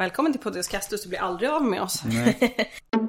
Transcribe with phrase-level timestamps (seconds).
[0.00, 2.02] Välkommen till Podius Castus, du blir aldrig av med oss.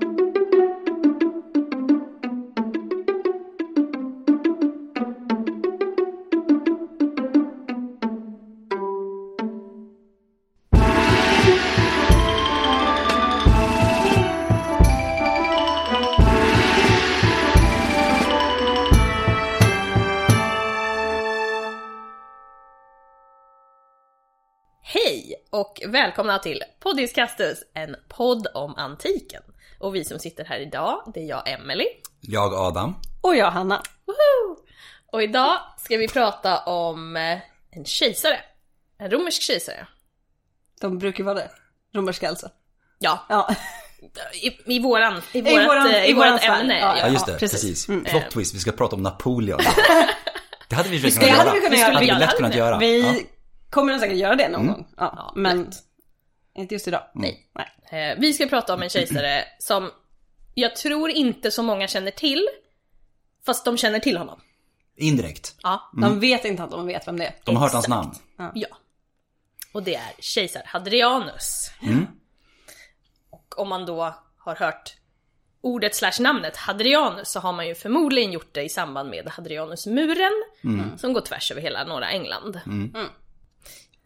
[25.88, 29.42] och välkomna till Poddis Castus, en podd om antiken.
[29.80, 31.86] Och vi som sitter här idag, det är jag Emily.
[32.22, 32.96] Jag Adam.
[33.22, 33.82] Och jag Hanna.
[34.06, 34.58] Woho!
[35.12, 37.40] Och idag ska vi prata om eh,
[37.72, 38.40] en kejsare.
[39.00, 39.88] En romersk kejsare.
[40.82, 41.50] De brukar vara det.
[41.96, 42.50] Romerska alltså.
[43.00, 43.56] Ja, Ja.
[44.34, 46.80] i, i våran, i I vårat, våran- eh, i i vårat våran ämne.
[46.80, 47.62] Ja, Ja just det, Ja, precis.
[47.62, 47.90] precis.
[47.90, 48.04] Mm.
[48.04, 49.60] Plot twist, vi ska prata om Napoleon.
[50.70, 51.54] Det hade vi Det kunnat hade göra.
[51.54, 51.94] vi kunnat göra.
[51.94, 52.58] hade vi lätt kunnat vi.
[52.58, 52.78] göra.
[52.78, 53.14] Vi Ja.
[53.72, 54.88] Kommer nog säkert göra det någon gång.
[54.98, 55.76] Ja, Ja, men lätt.
[56.56, 57.04] inte just idag.
[57.14, 57.50] Nej.
[57.90, 58.12] Nej.
[58.12, 59.92] Eh, Vi ska prata om en kejsare som
[60.54, 62.48] jag tror inte så många känner till.
[63.46, 64.40] Fast de känner till honom.
[64.98, 65.56] Indirekt.
[65.64, 65.92] Ja.
[66.02, 67.36] De vet inte att de vet vem det är.
[67.44, 68.12] De har hört hans namn.
[68.54, 68.68] Ja.
[69.74, 71.72] Och det är kejsar Hadrianus.
[71.82, 72.08] Mm.
[73.30, 74.96] Och om man då har hört
[75.62, 80.32] ordet slash namnet Hadrianus så har man ju förmodligen gjort det i samband med Hadrianusmuren
[80.98, 82.60] som går tvärs över hela norra England.
[82.66, 82.94] Mm.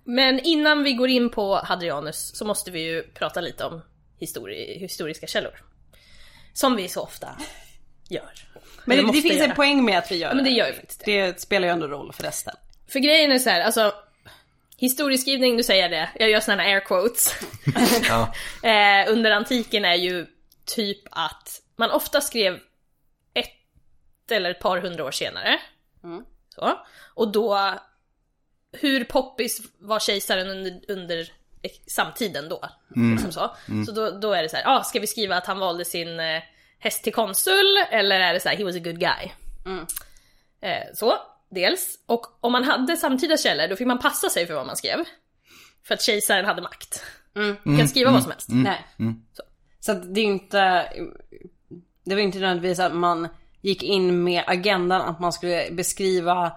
[0.05, 3.81] Men innan vi går in på Hadrianus så måste vi ju prata lite om
[4.19, 5.63] histori- historiska källor.
[6.53, 7.27] Som vi så ofta
[8.09, 8.31] gör.
[8.85, 9.49] Men det, det finns göra.
[9.49, 11.25] en poäng med att vi gör Ja men det gör ju faktiskt det.
[11.25, 12.55] Det spelar ju ändå roll för resten.
[12.87, 13.93] För grejen är så här, alltså
[14.77, 17.35] Historieskrivning, nu säger jag det, jag gör här air quotes.
[18.09, 18.33] Ja.
[18.69, 20.27] eh, under antiken är ju
[20.65, 22.59] typ att man ofta skrev
[23.33, 25.59] ett eller ett par hundra år senare.
[26.03, 26.25] Mm.
[26.49, 26.79] Så.
[27.13, 27.73] Och då,
[28.79, 31.31] hur poppis var kejsaren under, under
[31.87, 32.65] samtiden då?
[33.11, 35.59] Liksom så så då, då är det så här, ah, ska vi skriva att han
[35.59, 36.43] valde sin eh,
[36.79, 37.77] häst till konsul?
[37.91, 39.31] Eller är det så här, he was a good guy?
[39.65, 39.85] Mm.
[40.61, 41.13] Eh, så,
[41.51, 41.99] dels.
[42.05, 44.97] Och om man hade samtida källor, då fick man passa sig för vad man skrev.
[45.87, 47.03] För att kejsaren hade makt.
[47.35, 47.55] Mm.
[47.63, 48.49] Du kan skriva vad som helst.
[48.49, 48.85] Nej.
[49.33, 49.43] Så.
[49.79, 50.89] Så att det är inte...
[52.05, 53.27] Det var inte nödvändigtvis att man
[53.61, 56.51] gick in med agendan att man skulle beskriva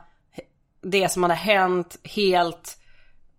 [0.91, 2.75] det som hade hänt helt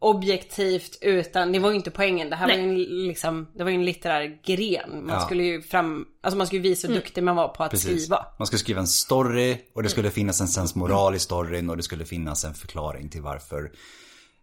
[0.01, 2.29] objektivt utan det var ju inte poängen.
[2.29, 2.75] Det här var ju en,
[3.07, 5.05] liksom, det var ju en litterär gren.
[5.05, 5.21] Man Ja.
[5.25, 8.03] skulle ju fram, alltså man skulle visa hur duktig man var på att Precis.
[8.03, 8.25] skriva.
[8.39, 11.83] Man skulle skriva en story och det skulle finnas en sensmoral i storyn och det
[11.83, 13.71] skulle finnas en förklaring till varför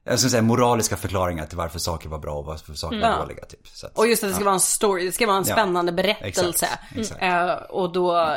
[0.05, 3.19] jag skulle säga moraliska förklaringar till varför saker var bra och varför saker var Ja.
[3.19, 3.45] dåliga.
[3.45, 3.67] Typ.
[3.69, 5.55] Så att, Och just att det ska vara en story, det ska vara en Ja.
[5.55, 6.49] spännande berättelse.
[6.49, 7.23] Exakt, exakt.
[7.23, 8.37] Eh, och då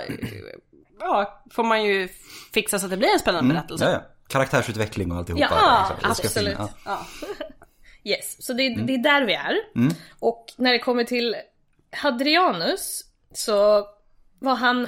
[0.99, 2.09] ja, får man ju
[2.53, 4.01] fixa så att det blir en spännande berättelse.
[4.29, 5.47] Karaktärsutveckling och alltihopa.
[5.51, 6.11] Ja, liksom.
[6.11, 6.57] Absolut.
[6.57, 7.05] finna- Ja.
[8.03, 9.55] Yes, så det, det är där vi är.
[10.19, 11.35] Och när det kommer till
[11.91, 13.03] Hadrianus
[13.33, 13.85] så
[14.39, 14.87] var han,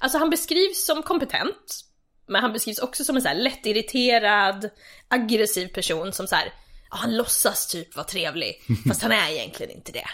[0.00, 1.80] alltså han beskrivs som kompetent.
[2.26, 4.70] Men han beskrivs också som en så här lättirriterad,
[5.08, 6.52] aggressiv person som så här,
[6.90, 10.08] ja, han låtsas typ vara trevlig, fast han är egentligen inte det.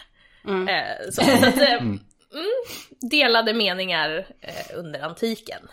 [0.69, 2.01] Eh, så, så att, eh, mm,
[3.01, 5.69] delade meningar eh, under antiken.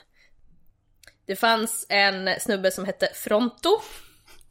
[1.26, 3.82] Det fanns en snubbe som hette Fronto,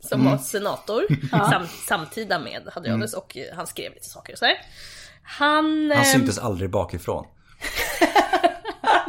[0.01, 1.07] som var senator,
[1.51, 4.57] sam, samtida med Hadrianus och eh, han skrev lite saker och sådär.
[5.23, 5.91] Han...
[5.91, 7.27] Han eh, syntes aldrig bakifrån.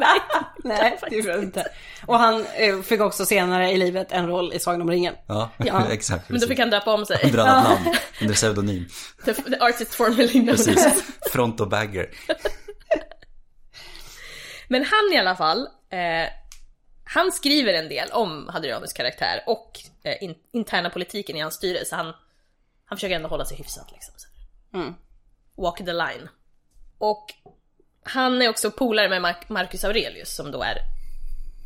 [0.64, 1.68] Nej, det gjorde han inte.
[2.06, 5.16] Och han eh, fick också senare i livet en roll i Sagan om ringen.
[5.28, 5.92] Ja, Ja.
[5.92, 6.30] exakt.
[6.30, 7.20] Men då fick han döpa om sig.
[7.24, 7.96] Under annat namn.
[8.22, 8.86] Under pseudonym.
[9.26, 10.48] The, the artist formerly known.
[10.48, 11.04] Precis.
[11.32, 12.10] Front och bagger.
[14.68, 16.30] Men han i alla fall, eh,
[17.14, 21.96] han skriver en del om Hadrianus karaktär och eh, in, interna politiken i hans styrelse.
[21.96, 22.14] Han,
[22.86, 24.14] han försöker ändå hålla sig hyfsat liksom.
[24.18, 24.28] Så.
[24.78, 24.94] Mm.
[25.56, 26.30] Walk the line.
[26.98, 27.26] Och
[28.04, 30.78] han är också polare med Mar- Marcus Aurelius som då är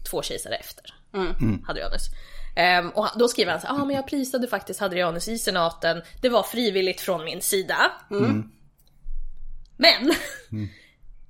[0.10, 0.94] två kejsare efter
[1.68, 2.08] Hadrianus.
[2.56, 6.02] Ehm, och då skriver han så ja ah, men jag prisade faktiskt Hadrianus i senaten,
[6.22, 7.92] det var frivilligt från min sida.
[9.78, 10.14] Men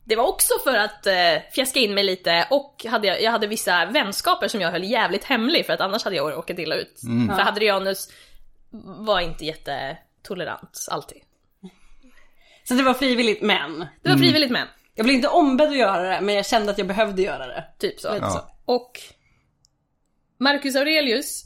[0.08, 3.48] det var också för att eh, fjäska in mig lite och hade jag, jag hade
[3.48, 7.00] vissa vänskaper som jag höll jävligt hemlig för att annars hade jag råkat illa ut.
[7.36, 8.12] För Hadrianus
[9.00, 11.22] var inte jättetolerant alltid.
[12.64, 13.86] Så det var frivilligt men.
[14.02, 16.78] Det var frivilligt men, Jag blev inte ombedd att göra det men jag kände att
[16.78, 17.66] jag behövde göra det.
[17.80, 18.08] typ så.
[18.22, 18.30] Ja.
[18.30, 18.42] så.
[18.66, 19.00] Och
[20.40, 21.44] Marcus Aurelius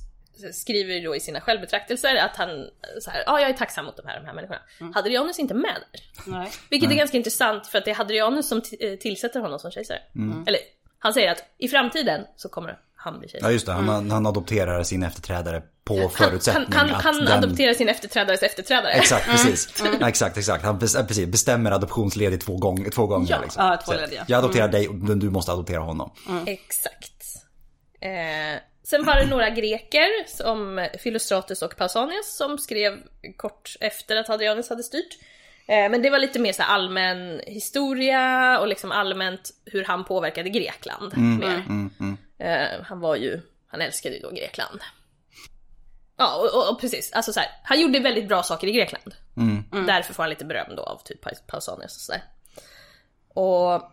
[0.54, 2.50] skriver då i sina självbetraktelser att han
[3.02, 4.62] så här, ja jag är tacksam mot de här, de här människorna.
[4.96, 6.02] Hadrianus är inte med där.
[6.32, 6.52] Nej.
[6.70, 10.00] Vilket är ganska intressant för att det är Hadrianus som eh, tillsätter honom som kejsare.
[10.48, 10.60] Eller
[11.00, 13.54] han säger att i framtiden så kommer han blir Ja kejsare.
[13.54, 17.44] just det, han, han adopterar sin efterträdare på Han, förutsättning han, han, att han den...
[17.44, 18.92] adopterar sin efterträdares efterträdare.
[18.92, 19.84] Exakt, precis.
[20.00, 20.64] Ja, exakt, exakt.
[20.64, 23.28] Han precis, bestämmer adoptionsledigt två, gång, två gånger.
[23.32, 23.42] Ja.
[23.42, 23.66] liksom.
[23.66, 24.24] Ja, två Så, led, ja.
[24.28, 26.12] Jag adopterar dig, men du måste adoptera honom.
[26.46, 27.24] Exakt.
[28.02, 33.00] Eh, sen var det några greker, som Philostratus och Pausanias, som skrev
[33.38, 35.18] kort efter att Hadrianus hade styrt.
[35.68, 40.50] Eh, men det var lite mer så allmän historia och liksom allmänt hur han påverkade
[40.50, 41.12] Grekland.
[41.18, 41.64] mer.
[42.40, 44.80] Eh, han var ju, han älskade ju då Grekland.
[46.18, 47.12] Ja, och, och, och precis.
[47.14, 49.16] Alltså så här, han gjorde väldigt bra saker i Grekland.
[49.88, 52.24] Därför får han lite beröm då av typ Paus- Pausanias och sådär.
[53.34, 53.92] Och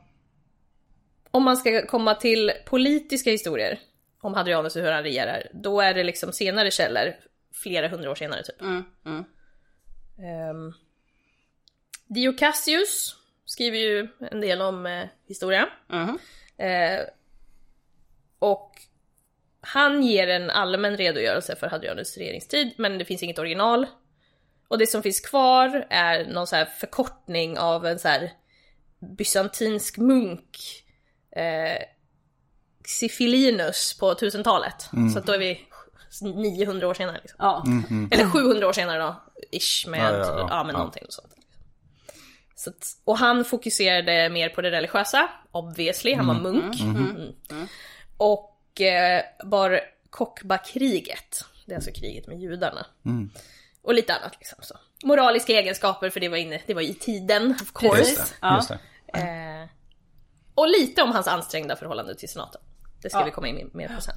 [1.30, 3.78] om man ska komma till politiska historier
[4.26, 7.14] om Hadrianus och hur han regerar, då är det liksom senare källor,
[7.52, 8.60] flera hundra år senare typ.
[8.60, 9.24] Mm, mm.
[10.50, 10.74] Um,
[12.06, 15.68] Dio Cassius skriver ju en del om eh, historia.
[15.88, 16.18] Mhm.
[16.56, 17.00] Eh,
[18.38, 18.72] och
[19.60, 23.86] han ger en allmän redogörelse för Hadrianus regeringstid, men det finns inget original.
[24.68, 28.32] Och det som finns kvar är någon så här förkortning av en så här
[28.98, 30.58] bysantinsk munk,
[31.30, 31.82] eh,
[32.86, 34.88] Xifilinus på 1000-talet.
[35.12, 35.60] Så att då är vi
[36.22, 37.20] 900 år senare.
[37.22, 37.36] Liksom.
[37.38, 37.64] Ja.
[38.10, 39.22] Eller 700 år senare då,
[39.52, 40.64] ish, med, Ja, ja, ja, ja.
[40.64, 40.78] med Ja.
[40.78, 41.32] någonting och sånt.
[42.54, 46.80] Så att, och han fokuserade mer på det religiösa, obviously, han var munk.
[46.80, 47.32] Mm.
[48.16, 49.80] Och eh, bar
[50.10, 52.86] Kokba-kriget, det är alltså kriget med judarna.
[53.82, 54.74] Och lite annat liksom så.
[55.04, 57.98] Moraliska egenskaper, för det var, inne, det var i tiden, of course.
[57.98, 58.54] Just det.
[58.56, 58.78] Just det.
[59.20, 59.68] Eh,
[60.54, 62.60] och lite om hans ansträngda förhållande till senaten.
[63.06, 63.24] Det ska Ja.
[63.24, 64.14] vi komma in mer på sen.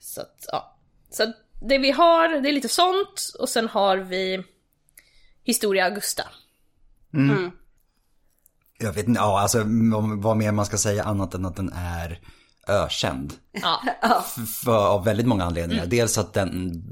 [0.00, 0.78] Så att, ja.
[1.10, 1.34] Så att
[1.68, 4.44] det vi har, det är lite sånt och sen har vi
[5.44, 6.22] Historia Augusta.
[8.78, 9.62] Jag vet inte, ja alltså
[10.18, 12.20] vad mer man ska säga annat än att den är
[12.68, 13.34] ökänd.
[13.52, 13.80] Ja,
[14.64, 15.86] För, av väldigt många anledningar.
[15.86, 16.82] Dels att den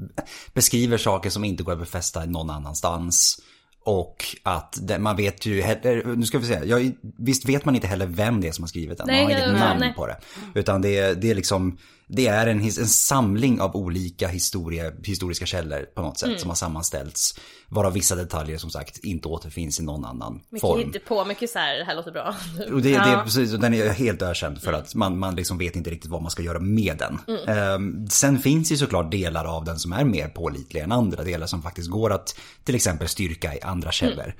[0.53, 3.41] beskriver saker som inte går att befästa någon annanstans.
[3.83, 7.75] Och att det, man vet ju heller, nu ska vi se, jag, visst vet man
[7.75, 9.07] inte heller vem det är som har skrivit den.
[9.07, 9.93] Nej, man har inget namn nej.
[9.93, 10.17] på det.
[10.53, 11.77] Utan det, det är liksom,
[12.11, 16.39] det är en, en samling av olika historia, historiska källor på något sätt Mm.
[16.39, 17.35] som har sammanställts.
[17.67, 20.81] Varav vissa detaljer som sagt inte återfinns i någon annan mycket form.
[20.81, 22.35] inte på, mycket så här, det här låter bra.
[22.73, 23.21] Och det, det är Ja.
[23.25, 26.21] precis, och den är helt ökänd för att man, man liksom vet inte riktigt vad
[26.21, 27.37] man ska göra med den.
[27.47, 31.47] Ehm, sen finns ju såklart delar av den som är mer pålitliga än andra delar
[31.47, 34.33] som faktiskt går att till exempel styrka i andra källor.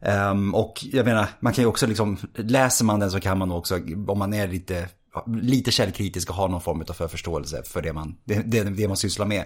[0.00, 3.52] Ehm, och jag menar, man kan ju också liksom, läser man den så kan man
[3.52, 3.78] också,
[4.08, 4.88] om man är lite
[5.42, 8.96] lite källkritisk och har någon form av förförståelse för det man, det, det, det man
[8.96, 9.44] sysslar med.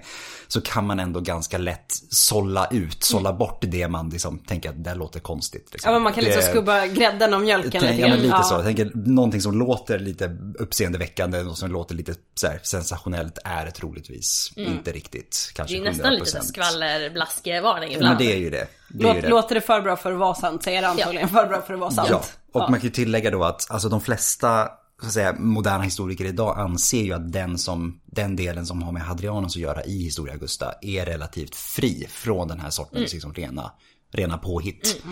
[0.48, 4.84] Så kan man ändå ganska lätt sålla ut, sålla bort det man liksom tänker att
[4.84, 5.68] det låter konstigt.
[5.72, 5.88] Liksom.
[5.88, 8.42] Ja men man kan liksom Det- skubba grädden om mjölken Tänk- lite Ja men lite
[8.42, 8.54] så.
[8.54, 13.70] Jag tänker någonting som låter lite uppseendeväckande och som låter lite så här, sensationellt är
[13.70, 16.28] troligtvis inte riktigt Det kanske är ju nästan lite 100%.
[16.30, 18.18] så här skvallerblaskevarning Ja, ibland.
[18.18, 18.66] men det är ju det.
[18.90, 19.28] det, är ju det.
[19.28, 21.74] låter det för bra för att vara sant så är det antagligen för bra för
[21.74, 22.08] att vara sant.
[22.10, 22.22] Ja,
[22.52, 24.68] och man kan ju tillägga då att alltså de flesta
[25.02, 28.92] så att säga, moderna historiker idag anser ju att den, som, den delen som har
[28.92, 33.34] med Hadrianus att göra i Historia Augusta är relativt fri från den här sortens liksom,
[33.34, 33.72] rena,
[34.12, 35.02] rena påhitt.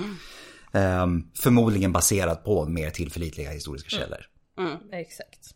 [0.73, 4.21] Ehm, förmodligen baserat på mer tillförlitliga historiska källor.
[4.93, 5.55] Exakt.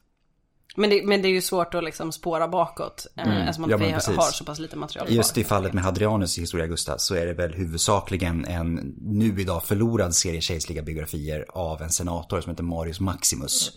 [0.77, 3.07] Men, det, men det är ju svårt att liksom spåra bakåt.
[3.17, 3.33] Mm.
[3.39, 4.17] Eftersom Ja, att men vi precis.
[4.17, 5.41] har så pass lite material Just kvar.
[5.41, 9.65] i fallet med Hadrianus i Historia Augusta så är det väl huvudsakligen en nu idag
[9.65, 13.73] förlorad serie kejserliga biografier av en senator som heter Marius Maximus.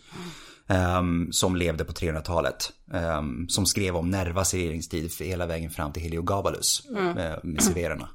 [0.68, 2.72] ehm, som levde på 300-talet.
[2.94, 8.10] ehm, som skrev om Nervas regeringstid hela vägen fram till Heliogabalus eh, med severerna.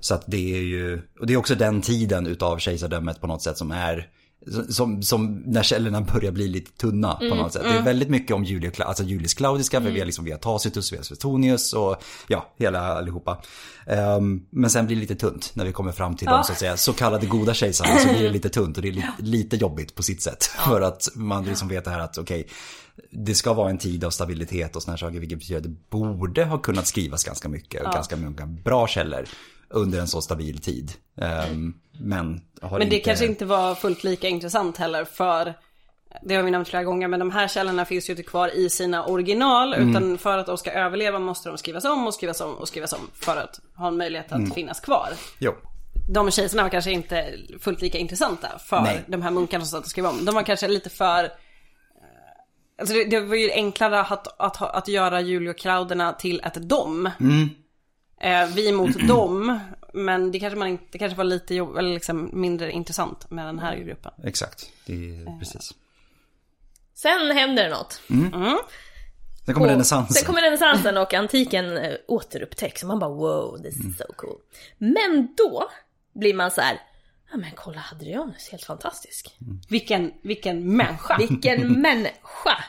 [0.00, 3.42] Så att det är ju, och det är också den tiden utav kejsardömet på något
[3.42, 4.08] sätt som är
[4.68, 7.62] som, som när källorna börjar bli lite tunna på något sätt.
[7.62, 10.38] Det är väldigt mycket om Julio, alltså Julius Claudiska, för vi har liksom vi har
[10.38, 13.42] Tacitus, vi har Suetonius och ja, hela allihopa.
[13.86, 16.58] Ehm, men sen blir det lite tunt när vi kommer fram till de så att
[16.58, 19.56] säga så kallade goda kejsarna så blir det lite tunt och det är lite, lite
[19.56, 20.44] jobbigt på sitt sätt.
[20.44, 22.48] För att man liksom vet det här att okej,
[23.10, 25.76] det ska vara en tid av stabilitet och sådana här saker, vilket betyder att det
[25.90, 29.24] borde ha kunnat skrivas ganska mycket och ganska många bra källor
[29.70, 30.92] under en så stabil tid.
[31.16, 32.98] Ehm, men Men det inte...
[32.98, 35.54] kanske inte var fullt lika intressant heller för
[36.22, 38.70] det har vi nämnt flera gånger men de här källorna finns ju inte kvar i
[38.70, 39.90] sina original Mm.
[39.90, 42.92] utan för att de ska överleva måste de skrivas om och skrivas om och skrivas
[42.92, 44.50] om för att ha en möjlighet att Mm.
[44.50, 45.08] finnas kvar.
[45.38, 45.52] Jo.
[46.10, 49.04] De kejsarna var kanske inte fullt lika intressanta för Nej.
[49.06, 50.24] de här munkarna som satt och skrev om.
[50.24, 51.30] De var kanske lite för eh,
[52.80, 57.10] Alltså det, det var ju enklare att, att, att göra Julio Clauderna till ett dom.
[57.20, 57.48] Mm.
[58.20, 59.60] Eh, vi mot dem.
[59.94, 63.46] Men det kanske man inte, det kanske var lite jobb, eller liksom mindre intressant med
[63.46, 64.12] den här gruppen.
[64.24, 65.74] Exakt, det är precis.
[66.94, 68.00] Sen händer det något.
[69.44, 70.14] Sen kommer renässansen.
[70.14, 74.38] Sen kommer renässansen och antiken eh, återupptäcks och man bara wow, this is so cool.
[74.78, 75.68] Men då
[76.14, 76.80] blir man så här,
[77.30, 79.36] ja men kolla Hadrianus, helt fantastisk.
[79.68, 81.16] Vilken, vilken människa.
[81.18, 82.64] Vilken människa!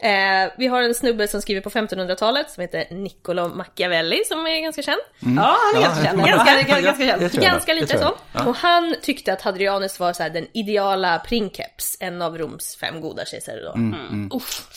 [0.00, 4.60] Eh, vi har en snubbe som skriver på 1500-talet som heter Niccolo Machiavelli som är
[4.60, 5.00] ganska känd.
[5.18, 6.18] Ja, han är ganska känd.
[6.18, 7.42] Ganska, ganska, ganska jag.
[7.52, 8.14] Ganska lite så.
[8.32, 8.46] Ja.
[8.46, 13.00] Och han tyckte att Hadrianus var så här, den ideala princeps, en av Roms fem
[13.00, 13.72] goda kejsare då.
[13.72, 14.68] Mm, Uff,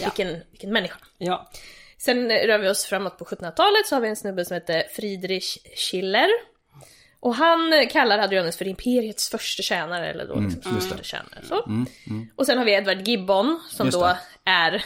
[0.00, 0.96] vilken, vilken människa.
[1.18, 1.50] Ja.
[1.98, 5.58] Sen rör vi oss framåt på 1700-talet så har vi en snubbe som heter Friedrich
[5.76, 6.28] Schiller.
[7.20, 11.40] Och han kallar Hadrianus för imperiets första tjänare, eller då liksom Mm, första tjänare.
[11.48, 11.84] Så.
[12.36, 14.16] Och sen har vi Edward Gibbon, som då.
[14.44, 14.84] Är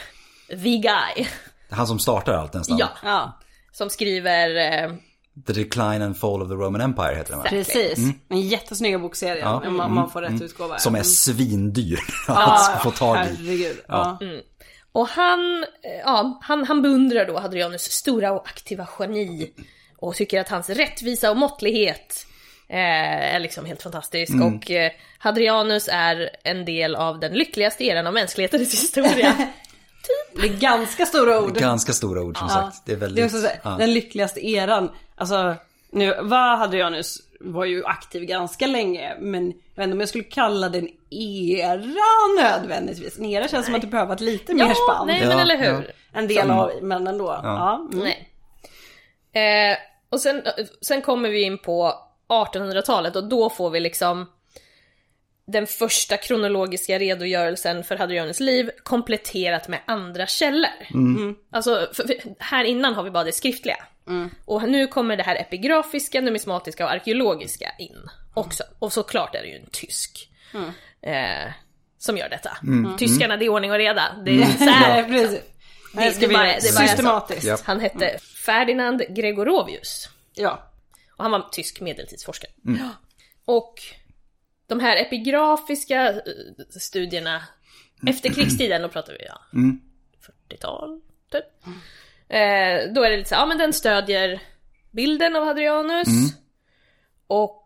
[0.49, 1.27] the guy.
[1.69, 2.77] Han som startar allt nästan.
[2.77, 3.39] Ja, ja,
[3.71, 4.55] som skriver...
[4.55, 4.91] Eh,
[5.45, 7.45] The Decline and Fall of the Roman Empire heter den va?
[7.49, 7.99] precis.
[8.29, 9.41] En jättesnygga bokserie.
[9.41, 9.67] Ja.
[9.67, 10.77] Om man, man får rätt utgåva.
[10.77, 13.19] Som är svindyr ja, att få tag i.
[13.19, 13.77] Herregud.
[13.87, 14.19] Ja.
[14.91, 19.53] och han, eh, ja, han, han beundrar då Hadrianus stora och aktiva geni.
[19.97, 22.27] Och tycker att hans rättvisa och måttlighet
[22.69, 24.33] eh, är liksom helt fantastisk.
[24.41, 29.33] Och eh, Hadrianus är en del av den lyckligaste eran av mänsklighetens historia.
[30.41, 31.57] Det är ganska stora ord.
[31.57, 32.85] Ganska stora ord som sagt.
[32.85, 33.15] Det är väldigt...
[33.15, 33.69] Det är också så, ja.
[33.69, 34.91] den lyckligaste eran.
[35.15, 35.55] Alltså,
[35.91, 40.23] nu var Hadrianus var ju aktiv ganska länge, men jag vet inte om jag skulle
[40.23, 41.81] kalla det en era
[42.41, 43.17] nödvändigtvis.
[43.17, 45.07] En era känns som att det behöver varit lite mer ja, spann.
[45.07, 45.83] nej men Ja, eller hur.
[45.83, 46.19] ja.
[46.19, 47.39] En del av, men ändå.
[47.43, 47.87] Ja.
[47.93, 48.03] mm.
[48.03, 49.71] Nej.
[49.71, 49.77] Eh,
[50.09, 50.43] och sen,
[50.81, 54.31] sen kommer vi in på 1800-talet och då får vi liksom
[55.47, 60.69] den första kronologiska redogörelsen för Hadrianus liv kompletterat med andra källor.
[61.51, 63.77] Alltså, för, för, här innan har vi bara det skriftliga.
[64.45, 68.63] Och nu kommer det här epigrafiska, numismatiska och arkeologiska in också.
[68.79, 70.29] Och såklart är det ju en tysk
[71.01, 71.51] eh,
[71.97, 72.57] som gör detta.
[72.97, 74.03] Tyskarna, det är ordning och reda.
[74.25, 75.39] Det är så här, precis.
[75.93, 76.87] Det- Det, det bara- det bara är så.
[76.87, 77.43] systematiskt.
[77.47, 77.57] Ja.
[77.63, 80.09] Han hette Ferdinand Gregorovius.
[80.33, 80.63] Ja.
[81.17, 82.51] Och han var tysk medeltidsforskare.
[83.45, 83.81] Och
[84.67, 86.19] de här epigrafiska eh,
[86.79, 87.43] studierna
[88.07, 89.41] efter krigstiden, då pratar vi ja,
[90.49, 91.45] 40-tal, typ.
[92.29, 94.41] Eh, då är det lite så ja men den stödjer
[94.91, 96.07] bilden av Hadrianus.
[97.27, 97.63] Och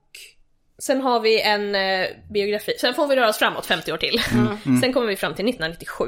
[0.77, 4.21] sen har vi en eh, biografi, sen får vi röra oss framåt 50 år till.
[4.81, 6.05] Sen kommer vi fram till 1997.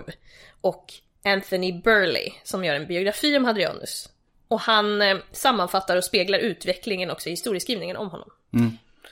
[0.61, 4.09] Och Anthony Burley som gör en biografi om Hadrianus.
[4.47, 8.29] Och han eh, sammanfattar och speglar utvecklingen också i historieskrivningen om honom.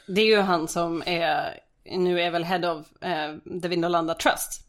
[0.07, 4.67] Det är ju han som är, nu är väl head of eh, The Vindolanda Trust.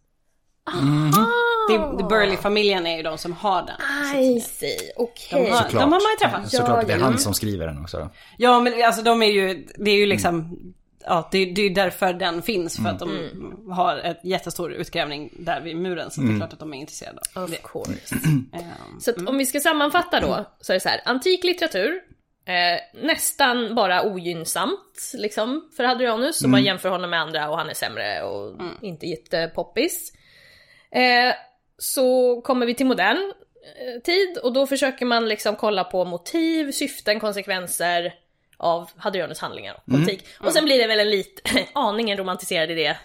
[1.69, 4.21] Det, det Burley-familjen är ju de som har den.
[4.23, 5.45] I see, okej.
[5.45, 6.51] De har, de har man ju träffat.
[6.51, 8.11] Såklart, det är han som skriver den också.
[8.39, 10.59] Ja men alltså de är ju, det är ju liksom,
[11.07, 12.77] ja det, det är därför den finns.
[12.77, 13.31] För att de
[13.71, 16.11] har ett jättestor utgrävning där vid muren.
[16.11, 17.57] Så det är klart att de är intresserade av Of det.
[17.63, 18.15] course.
[18.53, 22.01] Ehm, Så att om vi ska sammanfatta då, så är det så här, antik litteratur,
[22.45, 27.69] eh, nästan bara ogynnsamt liksom för Hadrianus, om man jämför honom med andra och han
[27.71, 30.13] är sämre och inte jättepoppis.
[30.91, 31.35] Eh,
[31.79, 36.71] så kommer vi till modern eh, tid och då försöker man liksom kolla på motiv,
[36.73, 38.15] syften, konsekvenser
[38.63, 40.25] av Hadrianus handlingar och politik.
[40.41, 42.97] Och sen blir det väl en liten aningen romantiserad idé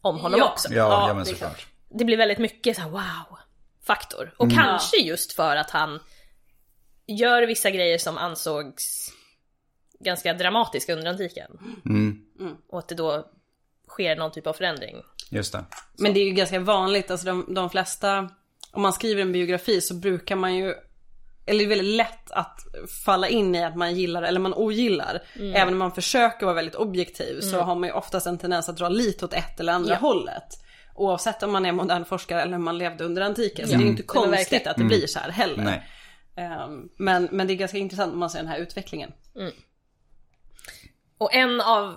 [0.00, 0.52] om honom Ja.
[0.52, 0.68] också.
[0.72, 1.66] Ja, Ja, ja men såklart.
[1.88, 4.34] Det blir väldigt mycket så här wow-faktor.
[4.36, 6.00] Och kanske just för att han
[7.06, 9.12] gör vissa grejer som ansågs
[10.00, 11.50] ganska dramatiska under antiken.
[12.68, 13.26] Och att det då
[13.88, 14.96] sker någon typ av förändring.
[15.30, 15.64] Just det.
[15.98, 18.30] Men det är ju ganska vanligt, alltså de, de flesta,
[18.72, 20.74] om man skriver en biografi så brukar man ju
[21.52, 22.60] eller det är väldigt lätt att
[23.04, 25.22] falla in i att man gillar eller man ogillar.
[25.54, 28.76] Även om man försöker vara väldigt objektiv så har man ju oftast en tendens att
[28.76, 29.98] dra lite åt ett eller andra Ja.
[29.98, 30.44] hållet.
[30.94, 33.66] Oavsett om man är modern forskare eller om man levde under antiken.
[33.68, 35.64] Så det är ju inte konstigt att det blir så här heller.
[35.64, 35.88] Nej.
[36.36, 39.12] Ehm, men, men det är ganska intressant om man ser den här utvecklingen.
[41.18, 41.96] Och en av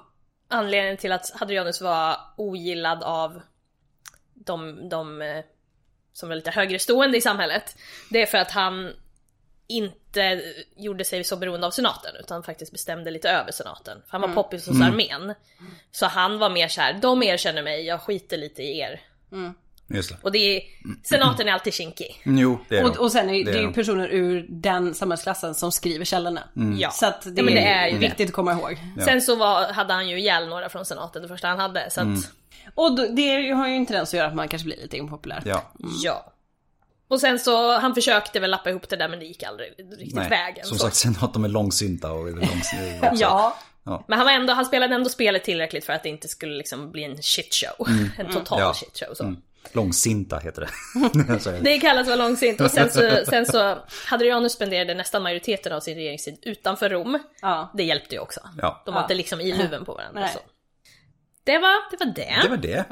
[0.50, 3.41] anledningarna till att Hadrianus var ogillad av
[4.33, 5.43] de, de eh,
[6.13, 7.75] som är lite högre stående i samhället,
[8.09, 8.93] det är för att han
[9.67, 10.41] inte
[10.77, 13.98] gjorde sig så beroende av senaten utan faktiskt bestämde lite över senaten.
[14.05, 15.34] För han var poppis hos armén.
[15.91, 19.01] Så han var mer så här: de erkänner mig, jag skiter lite i er.
[19.88, 20.17] Just det.
[20.22, 20.62] Och det är,
[21.03, 22.22] senaten är alltid kinkig.
[22.25, 23.00] Jo, det är Och, de.
[23.00, 23.74] och sen är Det det, är ju de.
[23.74, 26.43] personer ur den samhällsklassen som skriver källorna.
[26.79, 26.89] Ja.
[26.91, 27.98] Så att det, Ja, men det är det.
[27.98, 28.77] viktigt att komma ihåg.
[29.05, 31.89] Sen så var, hade han ju ihjäl några från senaten det första han hade.
[31.89, 32.07] Så att,
[32.75, 35.41] Och då, det har ju en tendens att göra att man kanske blir lite impopulär.
[35.45, 35.72] Ja.
[36.03, 36.31] ja.
[37.07, 40.15] Och sen så, han försökte väl lappa ihop det där men det gick aldrig riktigt
[40.15, 40.29] Nej.
[40.29, 40.65] vägen.
[40.65, 40.83] Som så.
[40.83, 43.12] sagt, sen att de är långsynta och långsinta.
[43.15, 43.57] Ja.
[44.07, 46.91] Men han, var ändå, han spelade ändå spelet tillräckligt för att det inte skulle liksom
[46.91, 47.88] bli en shitshow.
[48.17, 48.74] En total Ja.
[48.74, 49.13] shitshow.
[49.13, 49.35] Så.
[49.74, 51.59] Långsinta heter det.
[51.62, 51.77] Det.
[51.79, 56.38] Kallas vara långsint och sen så, sen så Hadrianus spenderade nästan majoriteten av sin regeringstid
[56.41, 57.19] utanför Rom.
[57.41, 57.71] Ja.
[57.74, 58.39] Det hjälpte ju också.
[58.62, 58.81] Ja.
[58.85, 59.05] De var Ja.
[59.05, 60.29] inte liksom i luven på varandra.
[61.43, 62.35] Det, var, det var det.
[62.43, 62.85] Det var det.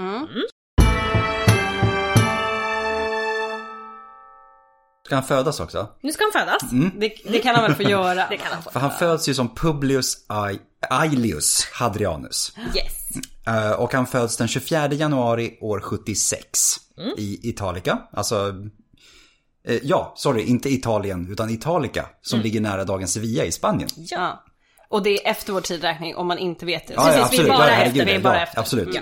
[5.06, 5.88] Ska han födas också?
[6.02, 6.62] Nu ska han födas.
[7.00, 8.28] Det, det kan han väl få göra.
[8.30, 8.72] Det kan han få.
[8.72, 12.52] För han föds ju som Publius Ai- Aelius Hadrianus.
[12.76, 12.94] Yes.
[13.48, 16.50] Eh, och han föds den 24 januari år 76
[16.98, 17.14] Mm.
[17.18, 18.00] i Italica.
[18.14, 18.56] Alltså,
[19.68, 22.44] eh, ja, sorry, inte Italien utan Italica som Mm.
[22.44, 23.90] ligger nära dagens Sevilla i Spanien.
[23.96, 24.44] Ja.
[24.90, 26.94] Och det är efter vår tidräkning om man inte vet det.
[26.94, 27.48] Ja, Precis, ja, vi är absolut.
[27.58, 28.60] bara ja, efter, vi är bara ja, efter.
[28.60, 28.96] Absolut.
[28.96, 29.02] Ja.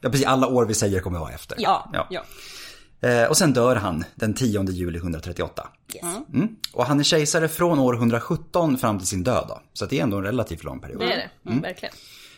[0.00, 0.10] Ja.
[0.10, 0.26] precis.
[0.26, 1.56] Alla år vi säger kommer vara efter.
[1.60, 2.06] Ja, Ja.
[2.10, 2.22] ja.
[3.00, 5.68] Eh, och sen dör han den 10 juli 138.
[5.94, 6.04] yes.
[6.34, 6.48] Mm.
[6.72, 9.60] Och han är kejsare från år 117 fram till sin död då.
[9.72, 11.00] Så det är ändå en relativt lång period.
[11.00, 11.50] Det är det.
[11.50, 11.62] Mm.
[11.62, 11.94] Verkligen.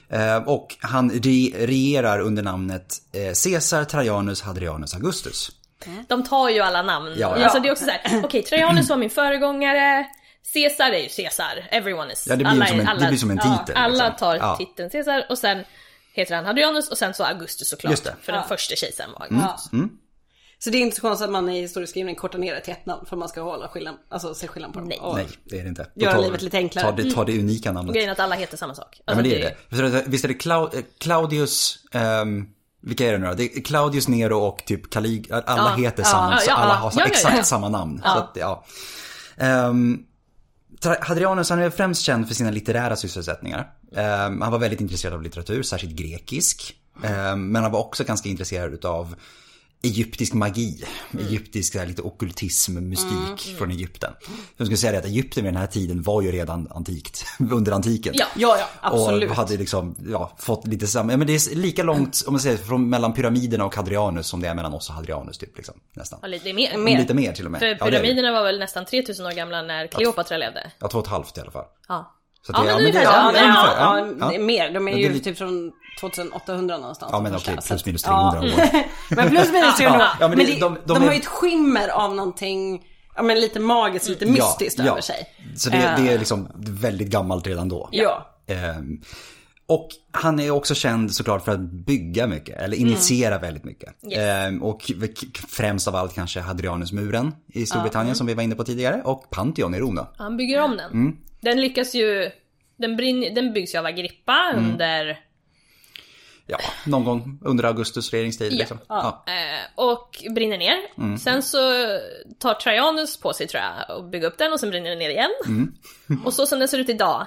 [0.09, 5.51] Eh, och han re- regerar under namnet eh, Caesar Trajanus Hadrianus Augustus.
[6.09, 7.15] De tar ju alla namn.
[7.19, 7.45] Ja, ja.
[7.45, 10.07] Alltså det är också såhär, okej Trajanus var min föregångare.
[10.55, 11.69] Caesar är ju Caesar.
[11.71, 12.27] Everyone is...
[12.27, 14.17] Ja, det blir alla, som en- är- det blir som en titel, Alla liksom.
[14.19, 14.57] tar Ja.
[14.57, 15.65] titeln Caesar och sen
[16.13, 17.91] heter han Hadrianus och sen så Augustus såklart.
[17.91, 18.15] Just det.
[18.23, 18.49] För den Ja.
[18.49, 19.73] första kejsaren var Augustus.
[20.61, 22.87] Så det är inte så konstigt att man i historieskrivning kortar ner det till ett
[22.87, 24.89] namn för att man ska hålla skillnad, alltså se skillnad på dem.
[24.89, 25.01] Nej.
[25.15, 25.87] Nej, det är det inte.
[25.95, 26.85] Göra Ta- livet lite enklare.
[26.87, 27.95] Ta det, ta det unika namnet.
[27.95, 28.87] Grejen att alla heter samma sak.
[28.99, 29.89] Ja, Alltså, men det är det.
[29.91, 32.47] Det, visst är det Clau- eh, Claudius, ehm,
[32.83, 33.35] vilka är det nu då?
[33.35, 36.55] Det är Claudius Nero och typ Calig, alla Ja, heter ja, samma, ja, så ja,
[36.55, 36.79] alla ja.
[36.79, 37.43] har Ja, ja, exakt ja.
[37.45, 38.01] samma namn.
[38.05, 38.13] Ja.
[38.15, 38.65] Så att, ja.
[40.81, 43.71] Tra- Hadrianus han är främst känd för sina litterära sysselsättningar.
[43.97, 46.75] Ehm, han var väldigt intresserad av litteratur, särskilt grekisk.
[47.05, 49.15] Ehm, men han var också ganska intresserad utav
[49.83, 50.85] egyptisk magi.
[51.11, 51.27] Mm.
[51.27, 54.13] Egyptisk här, lite ockultism, mystik från Egypten.
[54.57, 57.73] Jag skulle säga det att Egypten vid den här tiden var ju redan antikt, under
[57.73, 58.13] antiken.
[58.17, 58.27] Ja.
[58.37, 59.31] Ja, ja, absolut.
[59.31, 62.41] Och hade liksom, ja, fått lite samma, ja, men det är lika långt, om man
[62.41, 65.75] säger, från mellan pyramiderna och Hadrianus som det är mellan oss och Hadrianus typ liksom.
[65.95, 66.19] Nästan.
[66.23, 66.77] Ja, lite mer.
[66.79, 66.99] Mer.
[66.99, 67.59] Lite mer till och med.
[67.61, 70.73] För Ja, pyramiderna var väl nästan 3000 år gamla när Kleopatra levde.
[70.79, 71.65] Ja, två och ett halvt i alla fall.
[71.89, 72.15] Ja.
[72.47, 74.41] Så Ja, det, men ja, men det, ja, men Ja, ja, ja, ja.
[74.41, 74.71] mer.
[74.75, 77.11] De är ju lite- typ från 2800 någonstans.
[77.13, 77.69] Ja, men de okej, första.
[77.75, 78.79] plus minus Så att- 300 ja.
[78.79, 78.85] år.
[79.17, 80.09] men plus minus 300 år.
[80.21, 82.83] Ja, men men det- de- de, de är- har ju ett skimmer av någonting,
[83.17, 85.29] ja men lite magiskt, lite mystiskt över sig.
[85.57, 87.89] Så det, det är liksom väldigt gammalt redan då.
[87.93, 88.27] Ja.
[88.47, 89.01] Ehm,
[89.67, 93.95] och han är också känd såklart för att bygga mycket, eller initiera väldigt mycket.
[94.11, 94.19] Yes.
[94.19, 94.93] Ehm, och
[95.49, 99.03] främst av allt kanske Hadrianusmuren i Storbritannien som vi var inne på tidigare.
[99.05, 100.09] Och Pantheon i Rom då.
[100.17, 100.91] Han bygger om den.
[100.93, 101.17] Mm.
[101.41, 102.31] Den lyckas ju...
[102.79, 104.65] Den, brinn, den byggs ju av Agrippa Mm.
[104.71, 105.19] under...
[106.51, 108.57] Ja, någon gång under Augustus regeringstid Ja.
[108.57, 108.79] liksom.
[108.89, 109.25] Ja.
[109.27, 110.77] Eh, och brinner ner.
[110.99, 111.19] Mm.
[111.19, 111.59] Sen så
[112.39, 115.11] tar Trajanus på sig tror jag och bygga upp den och sen brinner den ner
[115.11, 115.31] igen.
[116.25, 117.27] och så som den ser ut idag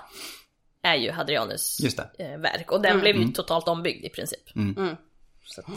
[0.83, 1.85] är ju Hadrianus Mm.
[1.85, 2.23] Just det.
[2.23, 2.33] Mm.
[2.33, 2.71] eh, verk.
[2.71, 4.49] Och den blev ju totalt ombyggd i princip.
[5.45, 5.67] Så att,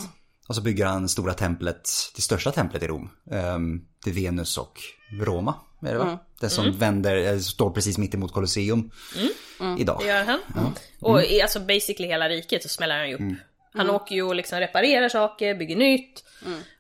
[0.49, 3.11] Och så bygger han stora templet, det största templet i Rom.
[3.31, 4.81] Um, till Venus och
[5.21, 5.55] Roma.
[5.83, 6.19] Är det va?
[6.45, 8.91] Det som vänder, eh, står precis mitt emot Colosseum
[9.79, 9.99] idag.
[10.01, 10.41] det gör han.
[11.01, 13.39] Och i alltså basically hela riket så smäller han ju upp.
[13.75, 16.25] Han åker ju och liksom reparerar saker, bygger nytt.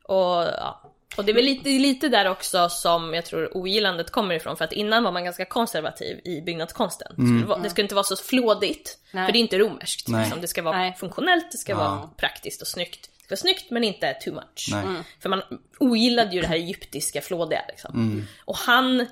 [0.02, 0.80] Och ja.
[1.16, 4.56] Och det är väl lite, lite där också som jag tror ogillandet kommer ifrån.
[4.56, 7.12] För att innan var man ganska konservativ i byggnadskonsten.
[7.16, 8.98] Det, skulle vara, det skulle inte vara så flådigt.
[9.10, 9.26] Nej.
[9.26, 10.08] För det är inte romerskt.
[10.08, 10.40] Liksom.
[10.40, 10.96] Det ska vara Nej.
[10.98, 13.10] funktionellt, det ska vara praktiskt och snyggt.
[13.18, 14.68] Det ska vara snyggt men inte too much.
[14.70, 14.84] Nej.
[15.20, 15.42] För man
[15.78, 18.26] ogillade ju det här egyptiska flådiga liksom.
[18.44, 19.06] Och han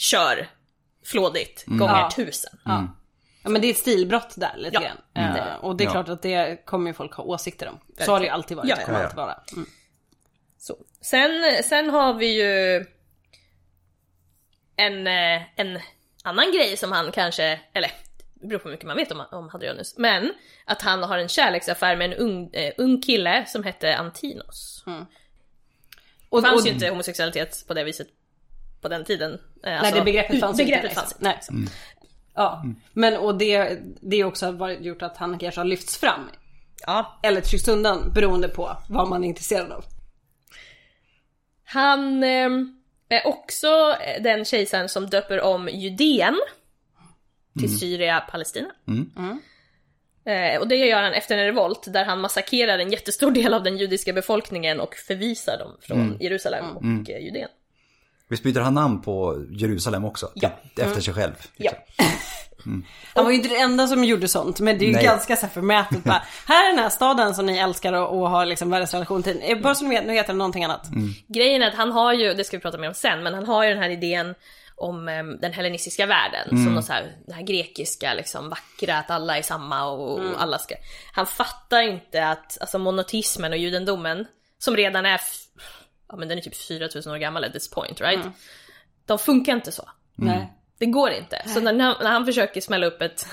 [0.00, 0.48] kör
[1.04, 2.10] flådigt gånger Ja.
[2.16, 2.58] tusen.
[2.64, 2.88] Ja.
[3.42, 4.80] ja men det är ett stilbrott där lite Ja.
[4.80, 5.36] grann.
[5.36, 5.90] Eh, och det är Ja.
[5.92, 7.78] klart att det kommer ju folk ha åsikter om.
[8.04, 9.04] Så har det ju alltid varit, Ja, det kommer ja.
[9.04, 9.40] alltid vara.
[9.52, 9.66] Mm.
[10.58, 10.76] Så.
[11.00, 12.84] Sen, sen har vi ju
[14.76, 15.78] en, eh, en
[16.24, 17.90] annan grej som han kanske, eller
[18.34, 20.32] det beror på hur mycket man vet om, om Hadrianus, men
[20.64, 24.84] att han har en kärleksaffär med en ung, eh, ung kille som hette Antinos.
[26.28, 28.08] Och, Det fanns och, ju inte homosexualitet på det viset
[28.80, 29.32] på den tiden.
[29.32, 30.94] Eh, Nej alltså, det begreppet fanns begreppet inte.
[30.94, 31.16] fanns.
[31.18, 31.40] Nej.
[32.34, 36.30] Ja, men och det, det är också varit gjort att han kanske har lyfts fram.
[36.86, 37.18] Ja.
[37.22, 39.84] Eller tryckts undan beroende på vad man är intresserad av.
[41.64, 42.50] Han eh,
[43.08, 46.36] är också den kejsaren som döper om Judeen
[47.58, 48.70] till Syria, Palestina.
[50.24, 53.62] Eh, och det gör han efter en revolt där han massakrerar en jättestor del av
[53.62, 57.48] den judiska befolkningen och förvisar dem från Jerusalem och eh, Judeen.
[58.30, 60.30] Visst byter han namn på Jerusalem också?
[60.34, 60.50] Ja.
[60.76, 61.32] Efter sig själv.
[61.56, 61.72] Ja.
[63.14, 65.04] Han var ju inte den enda som gjorde sånt men det är ju Nej.
[65.04, 68.30] ganska så här förmätet bara, Här är den här staden som ni älskar och, och
[68.30, 69.40] har liksom världens relation till.
[69.42, 70.88] Eh, Bara så ni vet, nu heter den någonting annat.
[71.28, 73.46] Grejen är att han har ju, det ska vi prata mer om sen, men han
[73.46, 74.34] har ju den här idén
[74.76, 76.48] om eh, den hellenistiska världen.
[76.48, 80.42] Som något så här, det här grekiska liksom vackra, att alla är samma och, och
[80.42, 80.74] alla ska...
[81.12, 84.26] Han fattar inte att, alltså monotismen och judendomen
[84.58, 85.20] som redan är,
[86.10, 88.24] ja men den är typ 4000 år gammal at this point right?
[89.06, 89.88] De funkar inte så.
[90.14, 90.52] Nej.
[90.78, 91.42] Det går inte.
[91.48, 93.26] Så när, när han försöker smälla upp ett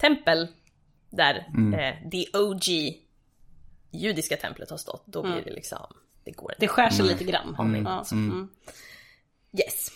[0.00, 0.48] tempel
[1.10, 2.64] där eh, the OG
[3.90, 5.86] judiska templet har stått, då blir det liksom,
[6.24, 6.60] det går inte.
[6.60, 7.54] Det skär sig lite grann.
[7.84, 8.04] Ja.
[8.12, 8.48] Mm.
[9.58, 9.88] Yes.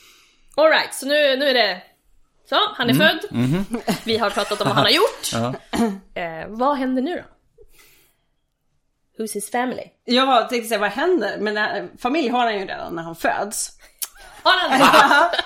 [0.57, 1.83] Alright, så nu, nu är det
[2.49, 3.21] så, han är född.
[4.05, 5.33] Vi har pratat om vad han har gjort.
[5.33, 5.55] Ja.
[6.23, 7.36] Eh, vad händer nu då?
[9.19, 9.83] Who's his family?
[10.05, 11.39] Jag tänkte säga vad händer?
[11.41, 13.71] Men när, familj har han ju redan när han föds.
[14.43, 15.31] Har han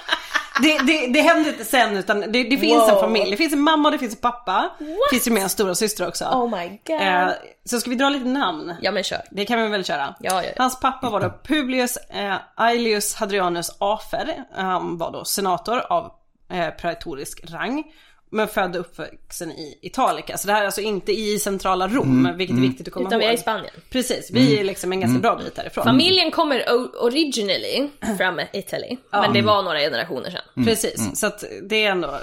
[0.62, 3.00] Det, det, det händer inte sen utan det, det finns en Wow.
[3.00, 3.30] familj.
[3.30, 4.70] Det finns en mamma och det finns en pappa.
[4.78, 6.24] Det finns ju med en stora syster också.
[6.24, 7.00] Oh my god.
[7.00, 7.28] Eh,
[7.64, 8.74] så ska vi dra lite namn?
[8.82, 9.22] Ja men kör.
[9.30, 10.14] Det kan vi väl köra.
[10.20, 10.50] Ja, ja, ja.
[10.58, 14.44] Hans pappa var då Publius eh, Aelius Hadrianus Afer.
[14.54, 16.12] Han var då senator av
[16.52, 17.84] eh, praetorisk rang.
[18.30, 20.38] Men född och uppvuxen i Italica.
[20.38, 23.18] Så det här är alltså inte i centrala Rom, vilket är viktigt att komma Utan
[23.18, 23.40] vi är i ihåg.
[23.40, 23.72] Spanien.
[23.90, 25.84] Precis, vi är liksom en ganska bra bit därifrån.
[25.84, 26.64] Familjen kommer
[27.02, 28.96] originally from Italy.
[29.10, 30.64] Men det var några generationer sedan.
[30.64, 32.20] Precis, så att det är ändå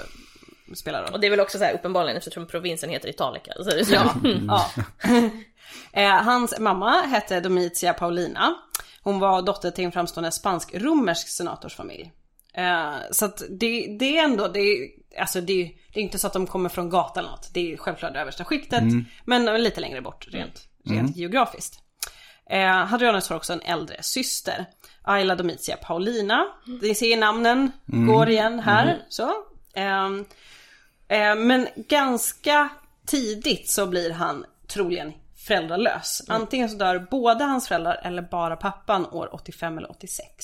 [0.74, 1.12] spelar roll.
[1.12, 3.52] Och det är väl också så här uppenbarligen eftersom provinsen heter Italica.
[3.56, 3.94] Så det är så.
[3.94, 4.14] Ja.
[4.48, 4.70] ja.
[6.00, 8.54] eh, hans mamma hette Domitia Paulina.
[9.02, 12.12] Hon var dotter till en framstående spansk-romersk senatorsfamilj.
[12.58, 14.88] Eh, så att det, det är ändå, det är,
[15.20, 17.50] alltså det, är- det är inte så att de kommer från gatan eller något.
[17.54, 18.82] Det är självklart det översta skiktet.
[19.24, 21.78] Men lite längre bort rent, rent geografiskt.
[22.50, 24.66] Eh, Hadrianus har också en äldre syster.
[25.02, 26.46] Aila Domitia Paulina.
[26.82, 27.70] Ni ser namnen
[28.06, 28.86] går igen här.
[29.08, 29.32] Så.
[29.74, 30.24] Ehm,
[31.10, 32.68] Eh, Men ganska
[33.06, 35.12] tidigt så blir han troligen
[35.46, 36.22] föräldralös.
[36.28, 40.34] Antingen så dör båda hans föräldrar eller bara pappan år 85 eller 86.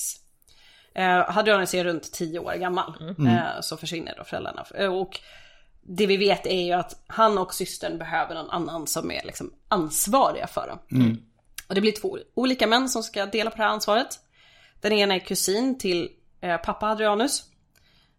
[0.95, 2.93] Eh, Hadrianus är runt 10 år gammal.
[3.27, 4.65] Eh, så försvinner då föräldrarna.
[4.75, 5.19] Eh, Och
[5.81, 9.53] det vi vet är ju att han och systern behöver någon annan som är liksom
[9.67, 10.79] ansvariga för dem.
[11.67, 14.19] Och det blir två olika män som ska dela på det här ansvaret.
[14.81, 16.09] Den ena är kusin till
[16.41, 17.43] eh, pappa Hadrianus.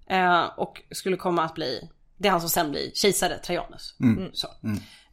[0.09, 3.95] Eh, och skulle komma att bli, det är han som sen blir kejsare, Trajanus.
[4.01, 4.49] Mm, Så.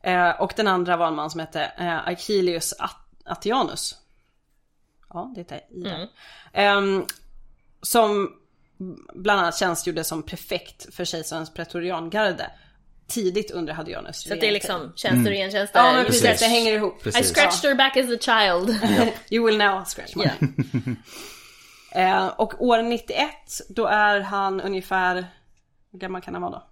[0.04, 3.95] Eh, och den andra var en man som hette eh, Achillius At- Attianus.
[5.10, 6.10] Ja, det är i där.
[6.54, 7.06] Ehm,
[7.84, 8.30] som
[9.13, 12.52] bland annat tjänstgjorde som prefekt för kejsarens pretoriangarde.
[13.08, 15.80] Tidigt under Hadrianus Så det är liksom tjänster och gentjänster.
[15.80, 16.46] Ja men precis, det.
[16.46, 17.00] hänger ihop.
[17.00, 17.34] I Precis.
[17.36, 18.69] scratched her back as a child.
[19.30, 20.24] You will now scratch my
[22.02, 23.30] eh, Och år 91,
[23.69, 25.15] då är han ungefär,
[25.91, 26.63] hur gammal kan han vara då?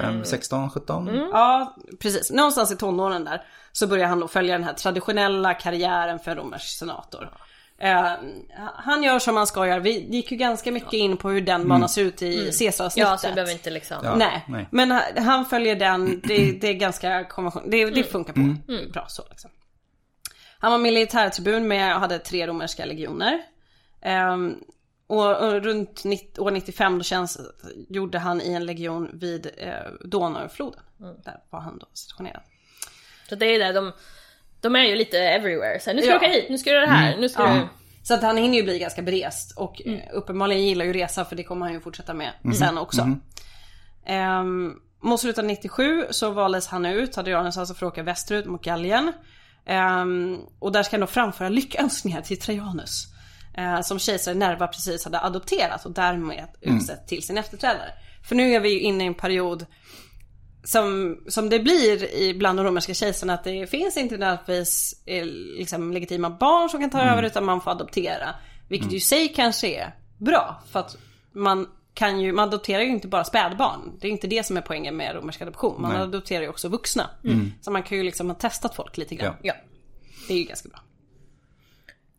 [0.00, 1.06] 5, 16, 17?
[1.32, 2.30] Ja, precis.
[2.30, 6.78] Någonstans i tonåren där så börjar han då följa den här traditionella karriären för romersk
[6.78, 7.30] senator.
[7.84, 8.12] Eh,
[8.74, 9.78] han gör som han ska göra.
[9.80, 13.10] Vi gick ju ganska mycket in på hur den banan ser ut i Caesaravsnittet.
[13.10, 13.96] ja, så vi behöver inte liksom...
[14.02, 14.16] Ja.
[14.16, 14.44] Nej.
[14.48, 14.68] nej.
[14.70, 16.20] men han, följer den.
[16.24, 17.70] Det, det är ganska konvention.
[17.70, 18.56] Det, det funkar på
[18.92, 19.50] bra så liksom.
[20.58, 23.42] Han var militärtribun med och hade tre romerska legioner.
[24.02, 24.54] Ehm,
[25.06, 27.40] och, och runt 90, år 95 då känns,
[27.88, 30.80] gjorde han i en legion vid eh, Donaufloden.
[31.24, 32.42] Där var han då stationerad.
[33.28, 33.92] Så det är det, de,
[34.68, 35.80] de är ju lite everywhere.
[35.80, 36.18] Så här, nu ska Ja.
[36.18, 37.54] du åka hit, nu ska du göra det här, nu ska Ja.
[37.54, 37.60] du...
[38.02, 41.36] Så att han hinner ju bli ganska berest och eh, uppenbarligen gillar ju resa för
[41.36, 43.02] det kommer han ju fortsätta med sen också.
[44.08, 48.46] Um, mot slutet av 97 så valdes han ut, Hadrianus alltså för att åka västerut
[48.46, 49.12] mot Gallien.
[49.66, 53.06] Ehm, och där ska han då framföra lyckönskningar till Trajanus.
[53.56, 57.90] eh, som kejsare Nerva precis hade adopterat och därmed utsett till sin efterträdare.
[58.28, 59.66] För nu är vi ju inne i en period
[60.64, 65.24] som, som det blir i bland de romerska kejsarna att det finns inte nödvändigtvis eh,
[65.58, 68.34] liksom, legitima barn som kan ta över utan man får adoptera.
[68.68, 70.96] Vilket ju i sig kanske är bra för att
[71.32, 73.98] man kan ju, man adopterar ju inte bara spädbarn.
[74.00, 75.82] Det är inte det som är poängen med romersk adoption.
[75.82, 76.02] Man Nej.
[76.02, 77.10] adopterar ju också vuxna.
[77.60, 79.36] Så man kan ju liksom ha testat folk lite grann.
[79.42, 79.54] Ja.
[79.56, 79.64] Ja.
[80.28, 80.80] Det är ju ganska bra.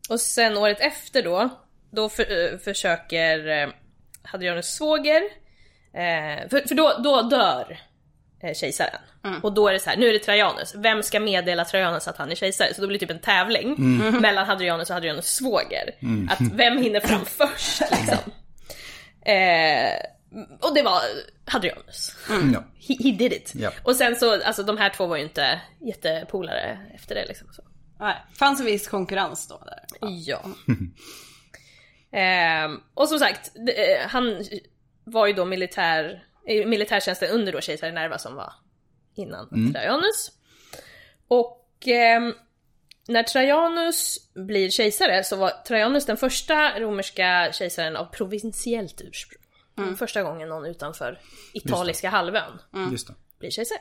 [0.08, 1.48] Och sen året efter då,
[1.90, 3.68] då för, eh, försöker eh,
[4.22, 5.22] Hadrianus svåger,
[5.92, 7.78] eh, för, för då, då dör
[8.42, 9.00] eh, kejsaren.
[9.42, 12.16] Och då är det så här, nu är det Trajanus, vem ska meddela Trajanus att
[12.16, 12.74] han är kejsare?
[12.74, 13.74] Så då blir det typ en tävling
[14.20, 15.90] mellan Hadrianus och Hadrianus svåger.
[16.30, 18.32] Att vem hinner fram först liksom.
[19.26, 19.90] Eh,
[20.60, 21.00] och det var
[21.44, 22.16] Hadrianus.
[22.28, 22.64] Ja.
[22.88, 23.52] He, he did it.
[23.54, 23.70] Ja.
[23.82, 27.48] Och sen så, alltså de här två var ju inte jättepolare efter det liksom.
[27.52, 27.62] Så.
[28.00, 30.08] Nej, fanns en viss konkurrens då där.
[30.08, 30.40] Ja.
[32.12, 34.44] Ehm, och som sagt, eh, han
[35.04, 38.52] var ju då militär, militärtjänsten under då kejsare Nerva som var
[39.14, 40.30] innan Trajanus.
[41.28, 42.34] Och ehm,
[43.08, 49.42] när Trajanus blir kejsare så var Trajanus den första romerska kejsaren av provinsiellt ursprung.
[49.96, 51.20] Första gången någon utanför
[51.54, 52.58] italiska halvön
[52.92, 53.14] Just det.
[53.38, 53.78] blir kejsare.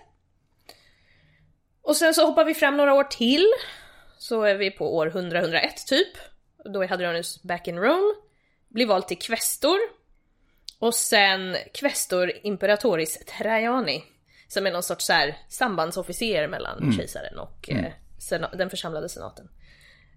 [1.81, 3.47] Och sen så hoppar vi fram några år till.
[4.17, 6.07] så är vi på år 100-101 typ.
[6.73, 8.13] Då är Hadrianus back in Rome.
[8.69, 9.77] Blir vald till kvestor.
[10.79, 14.03] Och sen kvestor imperatoris Traiani.
[14.47, 17.85] Som är någon sorts så här sambandsofficer mellan kejsaren och eh,
[18.19, 19.49] sena- den församlade senaten.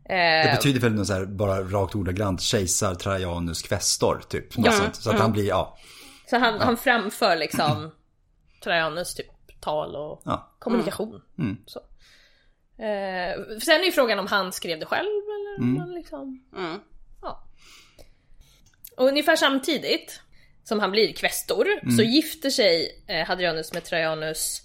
[0.08, 4.56] Det Eh, betyder väl något så här, bara rakt ordagrant kejsar Trajanus Questor typ.
[4.56, 4.96] Något sånt.
[4.96, 5.78] Så att han blir, ja.
[6.30, 7.90] så han, han framför liksom
[8.64, 9.26] Trajanus typ
[9.60, 10.56] tal och Ja.
[10.58, 11.22] kommunikation.
[11.66, 11.78] Så.
[12.82, 16.44] Eh, sen är ju frågan om han skrev det själv eller om han liksom...
[16.56, 16.80] Mm.
[17.22, 17.44] Ja.
[18.96, 20.20] Och ungefär samtidigt
[20.68, 24.62] som han blir kvestor så gifter sig eh, Hadrianus med Trajanus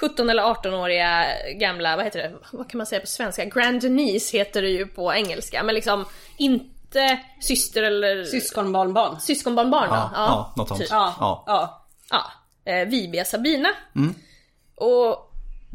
[0.00, 1.24] 17 eller 18-åriga
[1.58, 3.44] gamla, vad heter det, vad kan man säga på svenska?
[3.44, 6.04] Grand niece heter det ju på engelska, men liksom
[6.36, 9.20] inte syster eller Syskonbarnbarn.
[9.20, 9.94] syskonbarnbarn då?
[9.94, 10.80] Ja, ja, något sånt.
[10.80, 10.90] typ.
[10.90, 11.14] Ja.
[11.20, 11.44] Ja.
[11.46, 11.86] ja.
[12.10, 13.68] Ja, eh, Vibia Sabina.
[14.76, 15.27] Och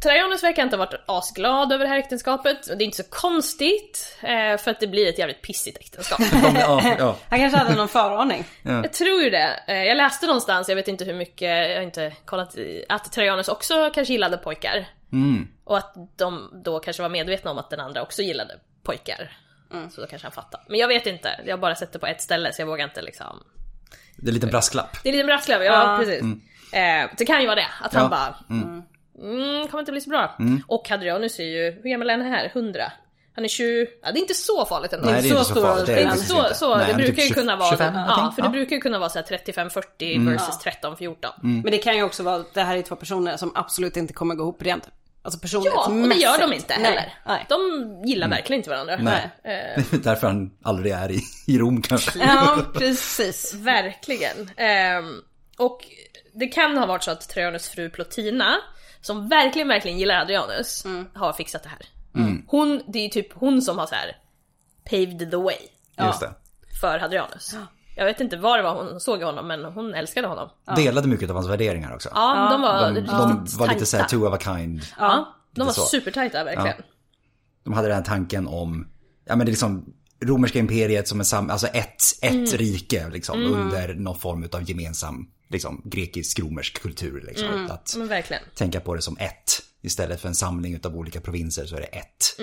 [0.03, 2.67] Trajanus verkar inte ha varit asglad över det här äktenskapet.
[2.67, 6.19] Och det är inte så konstigt, eh, för att det blir ett jävligt pissigt äktenskap.
[6.55, 7.15] Ja, ja.
[7.29, 8.43] Han kanske hade någon föraning.
[8.63, 9.59] jag tror ju det.
[9.67, 12.55] Eh, jag läste någonstans, jag vet inte hur mycket, jag har inte kollat,
[12.89, 14.85] att Trajanus också kanske gillade pojkar.
[15.63, 19.37] Och att de då kanske var medvetna om att den andra också gillade pojkar.
[19.95, 20.63] Så då kanske han fattade.
[20.67, 22.85] Men jag vet inte, jag har bara sett det på ett ställe så jag vågar
[22.85, 23.43] inte liksom
[24.17, 24.97] Det är en liten brasklapp.
[25.03, 25.97] Det är lite brasklapp, ja, Ja.
[25.97, 26.21] precis.
[26.73, 28.09] Eh, det kan ju vara det, att han Ja.
[28.09, 28.35] bara
[29.19, 29.67] mm.
[29.67, 30.37] kommer inte bli så bra.
[30.67, 32.51] Och Hadrianus är ju, hur gammal är han här?
[32.53, 32.91] 100?
[33.35, 35.05] Han är 20, ja det är inte så farligt ändå.
[35.09, 35.85] Nej, det är inte så så stor farligt.
[35.85, 38.31] Det är inte så, så Nej, det är brukar typ ju kunna vara, 25 ja,
[38.35, 38.51] för det Ja.
[38.51, 41.15] brukar ju kunna vara så här 35-40 versus 13-14.
[41.41, 44.13] Men det kan ju också vara att det här är två personer som absolut inte
[44.13, 44.89] kommer gå ihop rent.
[45.25, 46.23] Alltså Ja, och det personlighetsmässigt.
[46.23, 47.13] gör de inte Nej, heller.
[47.25, 47.45] Nej.
[47.49, 48.97] De gillar verkligen inte varandra.
[49.01, 49.29] Nej.
[49.43, 52.19] Eh, Därför han aldrig är i, i Rom kanske.
[52.19, 53.53] Ja, precis.
[53.53, 54.49] Verkligen.
[54.57, 55.21] Ehm,
[55.57, 55.85] och
[56.33, 58.55] det kan ha varit så att Trajanus fru Plotina,
[59.03, 61.79] som verkligen, verkligen gillar Adrianus, har fixat det här.
[62.47, 64.17] Hon, det är typ hon som har så här
[64.89, 65.55] paved the way
[65.99, 66.33] Just det.
[66.81, 67.55] för Hadrianus.
[67.95, 70.49] Jag vet inte vad det var hon såg i honom, men hon älskade honom.
[70.75, 72.09] Delade mycket av hans värderingar också.
[72.13, 73.11] Ja, de var De, riktigt
[73.51, 74.81] de var lite såhär two of a kind.
[74.99, 75.81] Ja, de var så.
[75.81, 76.77] supertajta verkligen.
[77.63, 78.87] De hade den här tanken om,
[79.25, 83.41] ja men det är liksom romerska imperiet som är sam, alltså ett, ett rike liksom
[83.43, 87.67] under någon form av gemensam liksom grekisk-romersk kultur liksom.
[87.71, 88.43] Att Men verkligen.
[88.55, 91.85] tänka på det som ett istället för en samling av olika provinser så är det
[91.87, 92.39] ett.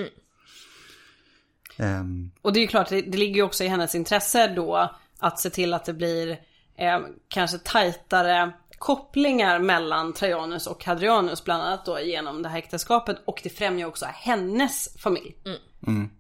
[1.77, 4.91] Ehm, Och det är ju klart, det, det ligger ju också i hennes intresse då
[5.19, 6.31] att se till att det blir
[6.77, 13.17] eh, kanske tajtare kopplingar mellan Trajanus och Hadrianus bland annat då genom det här äktenskapet
[13.25, 15.37] och det främjar också hennes familj.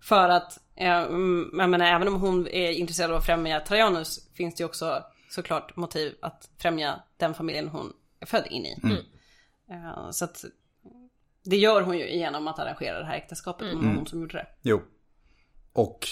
[0.03, 4.29] För att, eh, mm, jag menar även om hon är intresserad av att främja Trajanus
[4.35, 8.77] finns det ju också såklart motiv att främja den familjen hon är född in i.
[9.71, 10.45] Eh, så att
[11.45, 14.47] det gör hon ju genom att arrangera det här äktenskapet, var hon som gjorde det.
[14.62, 14.83] jo.
[15.73, 16.09] Och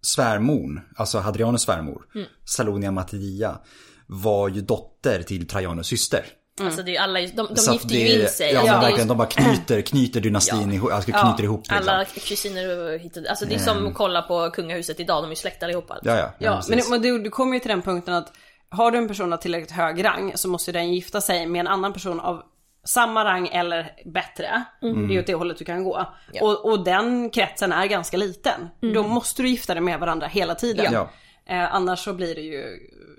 [0.00, 2.06] svärmorn, alltså Hadrianus svärmor,
[2.44, 3.58] Salonia Matidia,
[4.06, 6.24] var ju dotter till Trajanus syster.
[6.60, 8.52] Alltså det är ju alla, de, de Så gifter ju in sig.
[8.52, 9.08] Ja, alltså, men ju verkligen.
[9.08, 11.76] De bara knyter, knyter dynastin ihop, alltså knyter ihop liksom.
[11.88, 13.18] alla kusiner och hit.
[13.28, 15.98] Alltså det är som att kolla på kungahuset idag, de är ju släkt allihopa.
[16.02, 16.32] Ja, ja.
[16.38, 16.90] Ja, men, precis.
[16.90, 18.32] men du, du kommer ju till den punkten att
[18.70, 21.66] har du en person av tillräckligt hög rang så måste den gifta sig med en
[21.66, 22.42] annan person av
[22.84, 24.64] samma rang eller bättre.
[24.80, 26.06] Det är ju åt det hållet du kan gå.
[26.32, 26.44] Ja.
[26.44, 28.68] Och, och den kretsen är ganska liten.
[28.94, 30.92] Då måste du gifta dig med varandra hela tiden.
[30.92, 31.10] Ja.
[31.46, 32.78] Eh, annars så blir det ju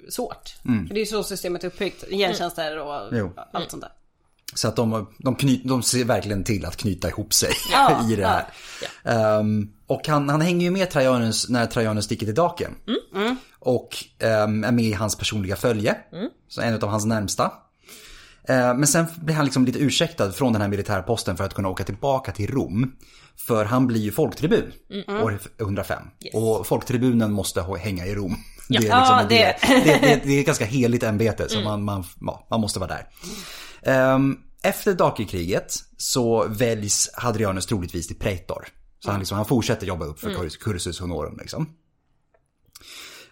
[0.09, 0.49] svårt.
[0.87, 2.03] För det är ju så systemet är uppbyggt.
[2.09, 3.31] Gentjänster och Jo.
[3.53, 3.91] allt sånt där.
[4.53, 8.15] Så att de, de, knyt, de ser verkligen till att knyta ihop sig Ja, i
[8.15, 8.45] det här.
[9.39, 12.71] Ehm, och han, han hänger ju med Trajanus när Trajanus sticker till Daken.
[13.59, 15.95] Och ehm, är med i hans personliga följe.
[16.49, 17.51] Så en av hans närmsta.
[18.47, 21.69] Ehm, men sen blir han liksom lite ursäktad från den här militärposten för att kunna
[21.69, 22.91] åka tillbaka till Rom.
[23.47, 24.71] För han blir ju folktribun
[25.23, 26.03] år 105.
[26.33, 28.35] Och folktribunen måste hänga i Rom.
[28.69, 31.83] Det är, liksom Ja, det- det, det, det är ett ganska heligt ämbete så man,
[31.83, 33.07] man, ja, man måste vara där.
[33.83, 38.67] Ehm, efter Dakekriget så väljs Hadrianus troligtvis till praetor.
[38.99, 41.67] Så han, liksom, han fortsätter jobba upp för cursus, cursus honorum liksom.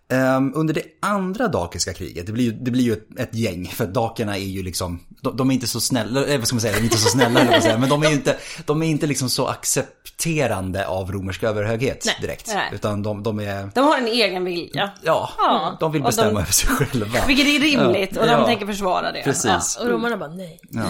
[0.09, 3.67] Ehm, under det andra dakiska kriget, det blir ju, det blir ju ett, ett gäng,
[3.67, 6.61] för dakerna är ju liksom, de, de är inte så snälla, eh, vad ska man
[6.61, 8.87] säga, de är inte så snälla, eller säga, men de är ju inte, de är
[8.87, 12.15] inte liksom så accepterande av romersk överhöghet Nej.
[12.21, 12.47] direkt.
[12.47, 12.69] Nej.
[12.73, 14.91] Utan de, de är, De har en egen vilja.
[15.03, 15.77] ja, Ja.
[15.79, 17.19] de vill bestämma de- över sig själva.
[17.27, 18.45] Vilket är rimligt och de Ja.
[18.45, 19.21] tänker försvara det.
[19.23, 19.77] Precis.
[19.81, 20.59] Och romarna bara nej.
[20.69, 20.83] Ja.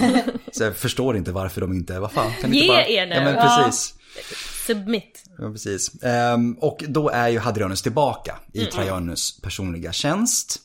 [0.52, 2.86] Så jag förstår inte varför de inte, vad fan, kan Ge inte bara...
[2.88, 3.16] er nu.
[3.16, 3.42] Ja men Ja.
[3.66, 3.94] precis.
[4.68, 5.24] Submit.
[5.38, 6.04] Ja, precis.
[6.04, 10.62] Ehm, och då är ju Hadrianus tillbaka i Trajanus personliga tjänst.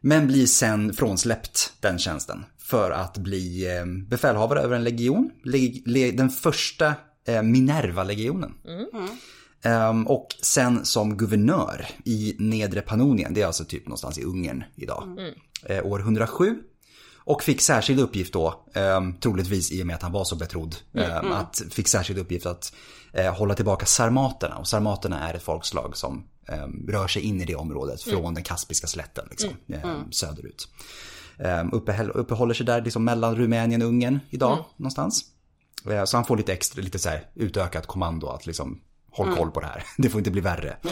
[0.00, 2.44] Men blir sen frånsläppt den tjänsten.
[2.58, 5.30] För att bli eh, befälhavare över en legion.
[5.44, 6.94] Le, le, den första
[7.28, 8.52] eh, Minerva-legionen.
[9.62, 14.64] Ehm, och sen som guvernör i nedre Pannonien, det är alltså typ någonstans i Ungern
[14.76, 15.16] idag.
[15.64, 16.56] Eh, år 107.
[17.16, 20.76] Och fick särskild uppgift då, eh, troligtvis i och med att han var så betrodd,
[20.94, 22.72] eh, att fick särskild uppgift att
[23.24, 24.56] hålla tillbaka sarmaterna.
[24.56, 28.42] Och sarmaterna är ett folkslag som eh, rör sig in i det området från den
[28.44, 30.68] Kaspiska slätten, liksom, eh, söderut.
[31.38, 35.24] Eh, uppehåll, uppehåller sig där liksom mellan Rumänien och Ungern idag någonstans.
[35.90, 39.50] Eh, Så han får lite extra, lite så här utökat kommando att liksom håll koll
[39.50, 39.84] på det här.
[39.98, 40.76] Det får inte bli värre.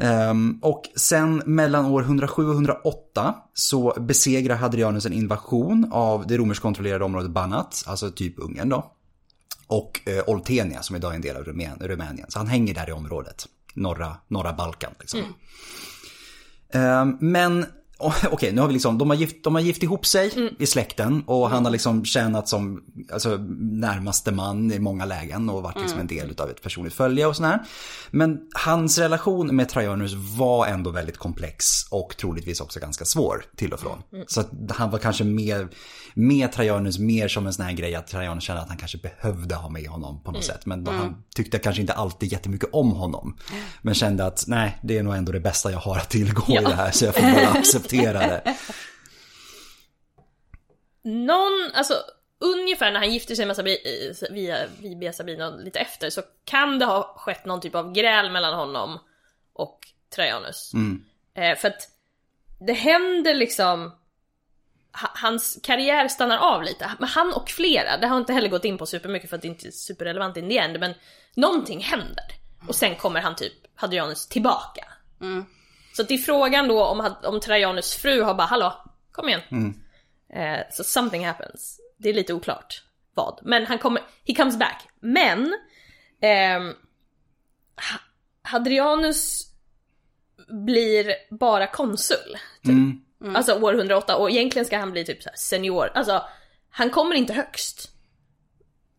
[0.00, 6.36] Ehm, och sen mellan år 107 och 108 så besegrar Hadrianus en invasion av det
[6.36, 8.92] romerskkontrollerade området Banat, alltså typ Ungern då.
[9.68, 12.30] Och eh, Oltenia som idag är en del av Rumän- Rumänien.
[12.30, 13.46] Så han hänger där i området.
[13.74, 15.20] Norra, norra Balkan liksom.
[16.72, 17.66] Ehm, men
[17.98, 20.66] oh, okej, nu har vi liksom, de har gift, de har gift ihop sig i
[20.66, 25.80] släkten och han har liksom tjänat som alltså, närmaste man i många lägen och varit
[25.80, 27.58] liksom en del av ett personligt följe och sådär.
[28.10, 33.72] Men hans relation med Trajanus var ändå väldigt komplex och troligtvis också ganska svår till
[33.72, 34.02] och från.
[34.26, 35.68] Så att han var kanske mer
[36.18, 39.54] med Trajanus mer som en sån här grej att Trajanus kände att han kanske behövde
[39.54, 40.66] ha med honom på något sätt.
[40.66, 43.38] Men då han tyckte kanske inte alltid jättemycket om honom.
[43.82, 46.64] Men kände att nej, det är nog ändå det bästa jag har att tillgå i
[46.64, 48.56] det här så jag får bara acceptera det.
[51.02, 51.94] Någon, alltså
[52.38, 53.78] ungefär när han gifter sig med Sabi,
[54.30, 58.54] via Vibia Sabina lite efter så kan det ha skett någon typ av gräl mellan
[58.54, 58.98] honom
[59.52, 59.78] och
[60.14, 60.72] Trajanus.
[61.34, 61.88] Eh, för att
[62.60, 63.92] det händer liksom
[64.92, 68.78] Hans karriär stannar av lite, men han och flera, det har inte heller gått in
[68.78, 70.94] på supermycket för att det inte är superrelevant in the end, men
[71.36, 72.24] någonting händer.
[72.68, 74.84] Och sen kommer han typ, Hadrianus, tillbaka.
[75.96, 79.40] Så att det är frågan då om, om Trajanus fru har bara hallå, kom igen.
[80.32, 81.80] Eh, så something happens.
[81.96, 82.82] Det är lite oklart
[83.14, 83.40] vad.
[83.42, 84.88] Men han kommer, he comes back.
[85.00, 85.54] Men
[87.76, 88.00] Ha-
[88.42, 89.44] Hadrianus
[90.66, 92.36] blir bara konsul.
[92.62, 92.72] Typ.
[93.24, 95.90] Alltså år 108 och egentligen ska han bli typ senior.
[95.94, 96.24] Alltså
[96.70, 97.90] han kommer inte högst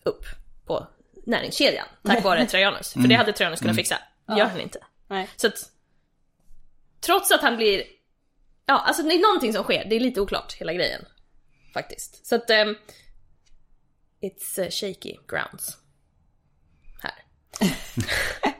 [0.04, 0.26] upp
[0.66, 0.88] på
[1.26, 2.94] näringskedjan tack vare Trajanus.
[2.94, 3.98] För det hade Trajanus kunnat fixa.
[4.28, 4.80] Det gör han inte.
[5.08, 5.30] Nej.
[5.36, 5.72] Så att
[7.02, 7.84] trots att han blir
[8.70, 9.86] Ja, alltså det är någonting som sker.
[9.86, 11.06] Det är lite oklart, hela grejen.
[11.74, 12.26] Faktiskt.
[12.26, 12.50] Så att...
[12.50, 12.76] ehm,
[14.22, 15.78] it's uh, shaky grounds.
[17.02, 17.24] Här.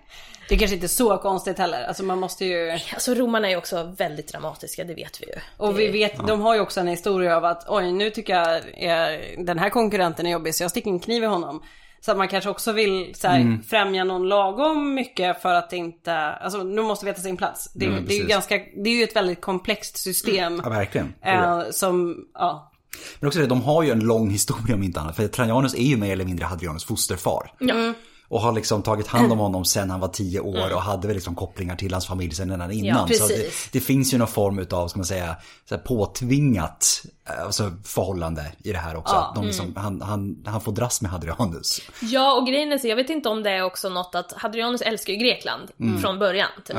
[0.50, 1.84] Det kanske inte är så konstigt heller.
[1.84, 2.72] Alltså man måste ju...
[2.94, 5.34] Alltså romarna är ju också väldigt dramatiska, det vet vi ju.
[5.58, 8.62] Och vi vet, de har ju också en historia av att oj nu tycker jag
[8.78, 11.64] är, den här konkurrenten är jobbig så jag sticker en kniv i honom.
[12.02, 16.14] Så att man kanske också vill så här, främja någon lagom mycket för att inte,
[16.16, 17.74] alltså nu måste veta sin plats.
[17.74, 20.62] Det, Mm, det är ju ganska, det är ju ett väldigt komplext system.
[20.64, 21.14] Ja, verkligen.
[21.22, 22.72] eh, som, ja.
[23.20, 25.16] Men också det, de har ju en lång historia om inte annat.
[25.16, 27.54] För Trajanus är ju mer eller mindre Hadrianus fosterfar.
[27.60, 27.94] Ja.
[28.30, 31.16] Och har liksom tagit hand om honom sen han var tio år och hade väl
[31.16, 33.08] liksom kopplingar till hans familj sen innan.
[33.10, 35.36] Ja, så det, det finns ju någon form utav, ska man säga,
[35.70, 39.16] så här påtvingat eh, alltså, förhållande i det här också.
[39.16, 39.32] Ja.
[39.36, 41.82] De liksom, han, han, han får dras med Hadrianus.
[42.02, 44.82] Ja, och grejen är så, jag vet inte om det är också något att Hadrianus
[44.82, 46.50] älskar ju Grekland från början.
[46.66, 46.78] Typ.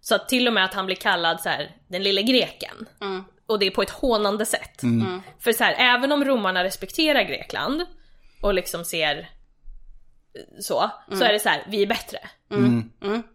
[0.00, 2.86] Så att till och med att han blir kallad så här, den lille greken.
[3.46, 4.80] Och det är på ett hånande sätt.
[5.38, 7.86] För så här, även om romarna respekterar Grekland
[8.42, 9.30] och liksom ser
[10.60, 12.18] så, så är det så här, vi är bättre.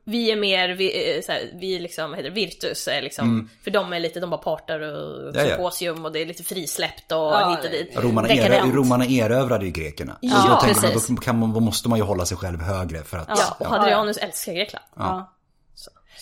[0.03, 3.49] Vi är mer, vi, eh, så här, vi är liksom, heter det, virtus är liksom,
[3.63, 7.11] för de är lite, de bara partar och Ja, symposium och det är lite frisläppt
[7.11, 7.97] och Ja, hit och dit.
[8.03, 10.17] Romarna, erö, romarna erövrade ju grekerna.
[10.21, 11.07] Ja, så då, tänker man, precis.
[11.07, 13.29] då, kan man, då måste man ju hålla sig själv högre för att...
[13.29, 14.85] Ja, och Hadrianus älskar Grekland.
[14.95, 15.33] Ja.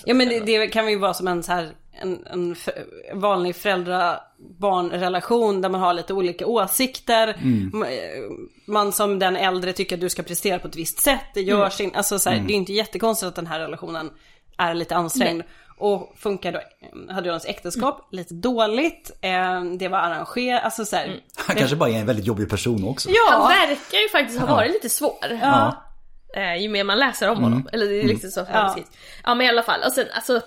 [0.05, 2.55] Ja men det, det kan ju vara som en så här en, en
[3.13, 7.27] vanlig föräldra-barn-relation där man har lite olika åsikter.
[7.41, 7.89] M- eh,
[8.65, 11.23] Man som den äldre tycker att du ska prestera på ett visst sätt.
[11.33, 14.09] Det gör sin, alltså så här, det är inte jättekonstigt att den här relationen
[14.57, 15.43] är lite ansträngd.
[15.77, 16.65] Och funkar då, eh,
[17.15, 19.11] hade hans äktenskap lite dåligt.
[19.21, 22.87] Eh, det var arrangerat, alltså så här, Han kanske bara är en väldigt jobbig person
[22.87, 23.09] också.
[23.09, 25.39] Han Ja, verkar ju faktiskt ha varit lite svår.
[25.41, 25.83] Ja.
[26.35, 27.69] Eh, ju mer man läser om honom.
[27.73, 28.45] Eller det är liksom så Ja.
[28.53, 28.75] ja.
[29.23, 29.79] ja men i alla fall.
[29.85, 30.41] Och sen, alltså,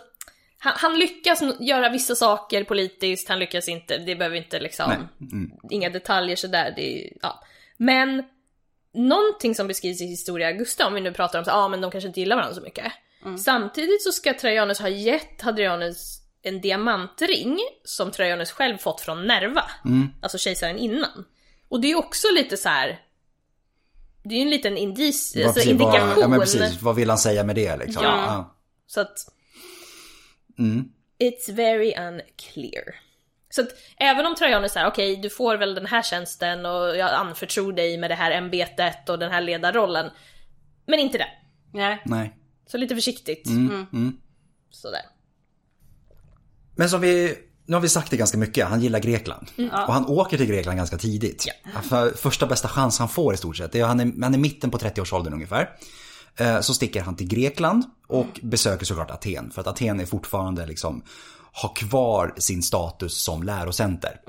[0.65, 5.09] han, han lyckas göra vissa saker politiskt, han lyckas inte, det behöver inte liksom,
[5.71, 6.73] inga detaljer sådär.
[6.77, 7.45] Det, ja.
[7.77, 8.23] Men
[8.95, 11.91] någonting som beskrivs i Historia Augusta, om vi nu pratar om så, ja men de
[11.91, 12.93] kanske inte gillar varandra så mycket.
[13.39, 19.65] Samtidigt så ska Trajanus ha gett Hadrianus en diamantring som Trajanus själv fått från Nerva.
[20.23, 21.25] Alltså kejsaren innan.
[21.69, 23.01] Och det är också lite så här.
[24.25, 26.09] Det är ju en liten indic, Vad, alltså precis, indikation.
[26.09, 28.05] vad, ja, men precis, vad vill han säga med det liksom?
[28.05, 28.57] Ja.
[28.87, 29.31] Så att...
[30.59, 30.85] Mm.
[31.19, 32.95] It's very unclear.
[33.51, 37.13] Så att även om Trajanus säger okej du får väl den här tjänsten och jag
[37.13, 40.11] anförtror dig med det här ämbetet och den här ledarrollen.
[40.87, 41.29] Men inte det.
[41.73, 42.03] Nej.
[42.05, 42.37] Nej.
[42.67, 43.47] Så lite försiktigt.
[43.47, 44.19] Mm.
[44.71, 45.03] Sådär.
[46.77, 49.49] Men som vi, nu har vi sagt det ganska mycket, han gillar Grekland.
[49.57, 51.47] Och han åker till Grekland ganska tidigt.
[51.89, 54.71] För första bästa chans han får i stort sett, är, han, är, han är mitten
[54.71, 55.71] på 30-årsåldern ungefär.
[56.37, 59.51] Eh, Så sticker han till Grekland och besöker såklart Aten.
[59.51, 61.03] För att Aten är fortfarande liksom,
[61.53, 64.21] har kvar sin status som lärocenter.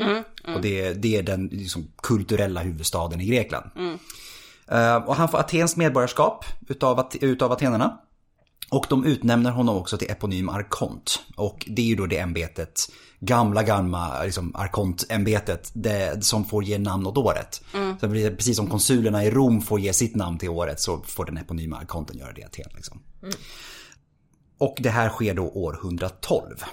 [0.55, 3.65] Och det, det är den liksom, kulturella huvudstaden i Grekland.
[4.71, 7.99] Eh, Och han får Atens medborgarskap utav, utav atenarna.
[8.69, 11.23] Och de utnämner honom också till eponym arkont.
[11.35, 12.81] Och det är ju då det ämbetet,
[13.25, 17.61] gamla gamla liksom arkontämbetet, det som får ge namn åt året.
[17.99, 21.25] Så det precis som konsulerna i Rom får ge sitt namn till året så får
[21.25, 22.71] den eponyma arkonten göra det i Aten.
[22.75, 23.01] Liksom.
[24.57, 26.63] Och det här sker då år 112.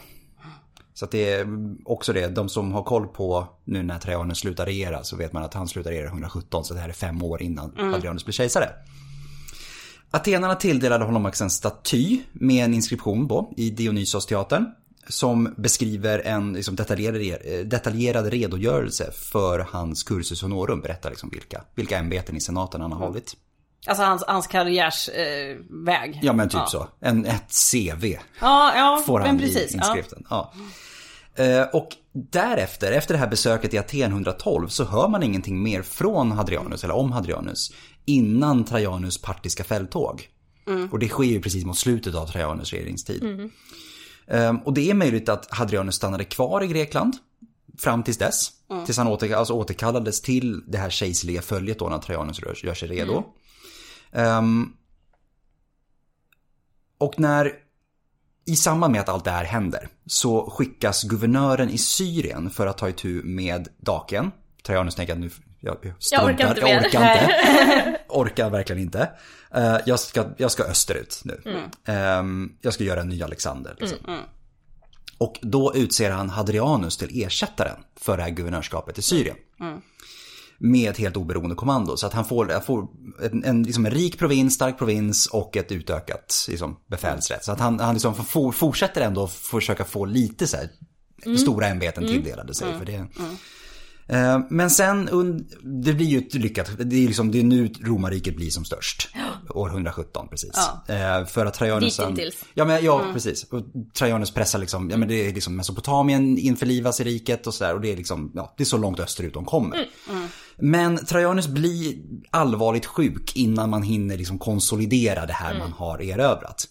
[0.95, 1.47] Så att det är
[1.85, 5.43] också det, de som har koll på nu när Trajanus slutar regera så vet man
[5.43, 8.69] att han slutar regera 117 så det här är fem år innan Hadrianus blir kejsare.
[10.11, 14.67] Atenarna tilldelade honom också en staty med en inskription på i Dionysos-teatern.
[15.09, 20.81] Som beskriver en liksom, detaljerad, eh, detaljerad redogörelse för hans cursus honorum.
[20.81, 23.37] Berättar liksom vilka, vilka ämbeten i senaten han har hållit.
[23.87, 26.11] Alltså hans, hans karriärsväg.
[26.15, 26.19] Eh.
[26.23, 26.89] Ja men typ så.
[27.01, 28.05] En, ett CV
[28.41, 29.75] Ja, ja får han men precis.
[29.75, 29.85] i Ja.
[29.87, 30.27] inskriften.
[30.31, 30.53] Ja.
[31.35, 35.83] Eh, Och därefter, efter det här besöket i Aten 112 så hör man ingenting mer
[35.83, 37.73] från Hadrianus eller om Hadrianus
[38.05, 40.29] innan Trajanus partiska fälttåg.
[40.91, 43.23] Och det sker ju precis mot slutet av Trajanus regeringstid.
[43.25, 43.47] Eh,
[44.65, 47.17] Och det är möjligt att Hadrianus stannade kvar i Grekland
[47.79, 48.51] fram tills dess.
[48.87, 52.75] Tills han åter, alltså återkallades till det här kejserliga följet då när Trajanus gör, gör
[52.75, 53.25] sig redo.
[54.13, 54.73] Ehm,
[56.99, 57.53] och när
[58.45, 62.79] i samband med att allt det här händer så skickas guvernören i Syrien för att
[62.79, 64.31] ta itu med Daken.
[64.63, 65.31] Trajanus tänker att nu,
[65.63, 66.89] jag, jag, Jag orkar inte jag mer.
[66.89, 67.99] orkar inte.
[68.09, 69.11] orkar verkligen inte.
[69.55, 71.41] Eh, jag, ska, jag ska österut nu.
[71.87, 73.77] Ehm, jag ska göra en ny Alexander.
[73.79, 73.99] Liksom.
[75.19, 79.37] Och då utser han Hadrianus till ersättaren för det här guvernörskapet i Syrien.
[80.59, 81.97] Med ett helt oberoende kommando.
[81.97, 82.89] Så att han får, får
[83.23, 87.45] en, en, liksom en rik provins, stark provins och ett utökat liksom, befälsrätt.
[87.45, 90.69] Så att han, han liksom for, fortsätter ändå försöka få lite så här,
[91.37, 92.79] stora ämbeten tilldelade sig.
[92.79, 93.07] För det.
[94.07, 95.09] Eh, Men sen,
[95.85, 99.09] det blir ju ett lyckat, det är, liksom, det är nu romarriket blir som störst.
[99.51, 100.51] År 117 precis.
[100.89, 101.97] Eh, För att Trajanus...
[101.97, 102.45] Ditintills.
[102.55, 103.45] Ja, men, ja precis.
[103.45, 103.63] Och
[103.95, 107.75] Trajanus pressar liksom, ja men det är liksom Mesopotamien införlivas i riket och sådär.
[107.75, 109.87] Och det är liksom, ja det är så långt österut de kommer.
[110.59, 111.95] Men Trajanus blir
[112.31, 116.65] allvarligt sjuk innan man hinner liksom konsolidera det här man har erövrat.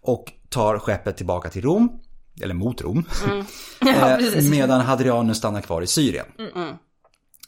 [0.00, 2.00] Och tar skeppet tillbaka till Rom,
[2.42, 3.04] eller mot Rom.
[3.86, 6.26] eh, medan Hadrianus stannar kvar i Syrien.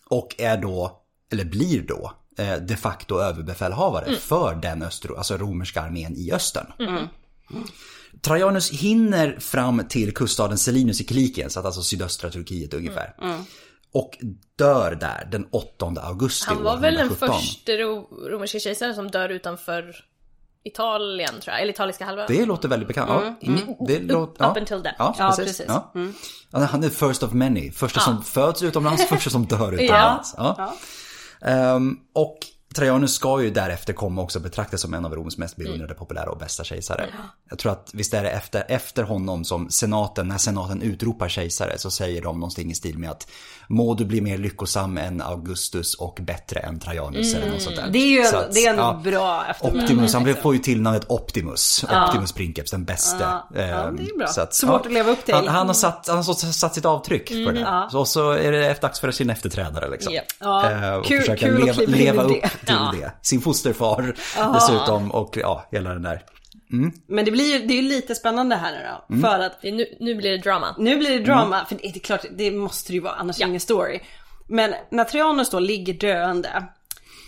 [0.09, 5.81] Och är då, eller blir då, eh, de facto överbefälhavare för den öster, alltså romerska
[5.83, 6.67] armén i östern.
[8.23, 13.15] Trajanus hinner fram till kuststaden Selinus i Kilikien, så att alltså sydöstra Turkiet ungefär.
[13.93, 14.19] Och
[14.59, 17.29] dör där den 8 augusti Han var väl den 117.
[17.41, 19.95] första ro- romerska kejsaren som dör utanför
[20.67, 22.27] Italien tror jag, eller italiska halvön.
[22.29, 23.11] Det låter väldigt bekant.
[23.11, 24.51] Ja, mm, det låter, ja.
[24.51, 24.95] Up until then.
[24.99, 25.45] Ja, Ja, precis.
[25.45, 25.67] precis.
[25.69, 25.93] Ja.
[26.51, 27.71] Ja, Han är first of many.
[27.71, 30.35] Första som föds utomlands, första som dör utomlands.
[31.43, 32.39] Ehm, och
[32.75, 36.39] Trajanus ska ju därefter komma också betraktas som en av Roms mest beundrade, populära och
[36.39, 37.07] bästa kejsare.
[37.51, 41.79] Jag tror att visst är det efter, efter honom som senaten, när senaten utropar kejsare
[41.79, 43.29] så säger de någonting i stil med att
[43.69, 47.89] må du bli mer lyckosam än Augustus och bättre än Trajanus eller något sånt där.
[47.91, 49.01] Det är ju en, att, det är en ja.
[49.05, 49.83] bra eftermäle.
[49.83, 51.85] Optimus, han får ju tillnamnet Optimus.
[52.09, 53.19] Optimus Princeps, den bästa.
[53.21, 54.27] Ja, ja, Ehm, det är bra.
[54.27, 55.35] Så att, Svårt att leva upp till.
[55.35, 57.89] Han, han har satt, han har satt sitt avtryck på det här.
[57.89, 60.13] Så, så är det dags för sin efterträdare liksom.
[60.15, 60.23] Ja.
[60.41, 62.49] Ja, Eh, och kul- försöka kul leva, leva upp det.
[62.49, 62.95] till Ja.
[63.01, 63.13] det.
[63.23, 64.15] Sin fosterfar
[64.55, 66.23] dessutom och ja, hela den där.
[67.07, 69.15] Men det blir ju, det är ju lite spännande här nu då.
[69.15, 69.23] Mm.
[69.23, 70.75] För att nu, nu blir det drama.
[70.79, 73.45] nu blir det drama, för det är klart, det måste det ju vara, annars är
[73.45, 74.01] det ingen story.
[74.49, 76.65] Men när Trajanus då ligger döende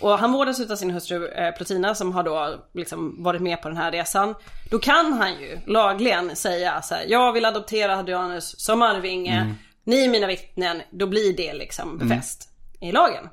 [0.01, 3.69] och han vårdas utav sin hustru eh, Plotina som har då liksom varit med på
[3.69, 4.35] den här resan.
[4.71, 9.55] Då kan han ju lagligen säga så här: jag vill adoptera Hadrianus som arvinge.
[9.85, 12.49] Ni är mina vittnen, då blir det liksom befäst
[12.81, 13.29] i lagen.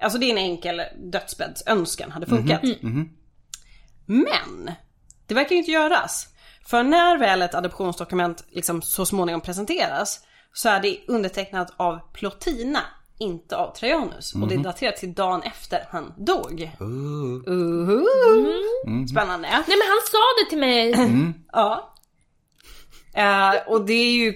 [0.00, 0.82] Alltså det är en enkel
[1.12, 2.60] dödsbäddsönskan, hade funkat.
[4.06, 4.70] Men
[5.26, 6.28] det verkar inte göras.
[6.66, 10.20] För när väl ett adoptionsdokument liksom så småningom presenteras
[10.52, 12.80] så är det undertecknat av Plotina,
[13.18, 14.34] inte av Trajanus.
[14.34, 16.70] Och det är daterat till dagen efter han dog.
[16.80, 18.04] Uhu.
[19.10, 19.48] Spännande.
[19.48, 20.94] Nej men han sa det till mig!
[21.52, 21.94] Ja.
[23.14, 24.34] Eh, och det är ju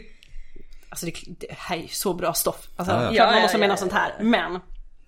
[0.90, 2.68] alltså det, det här är ju så bra stoff.
[2.76, 3.30] Alltså, Ja, ja.
[3.30, 4.14] man måste ja, mena ja, sånt här.
[4.20, 4.60] Men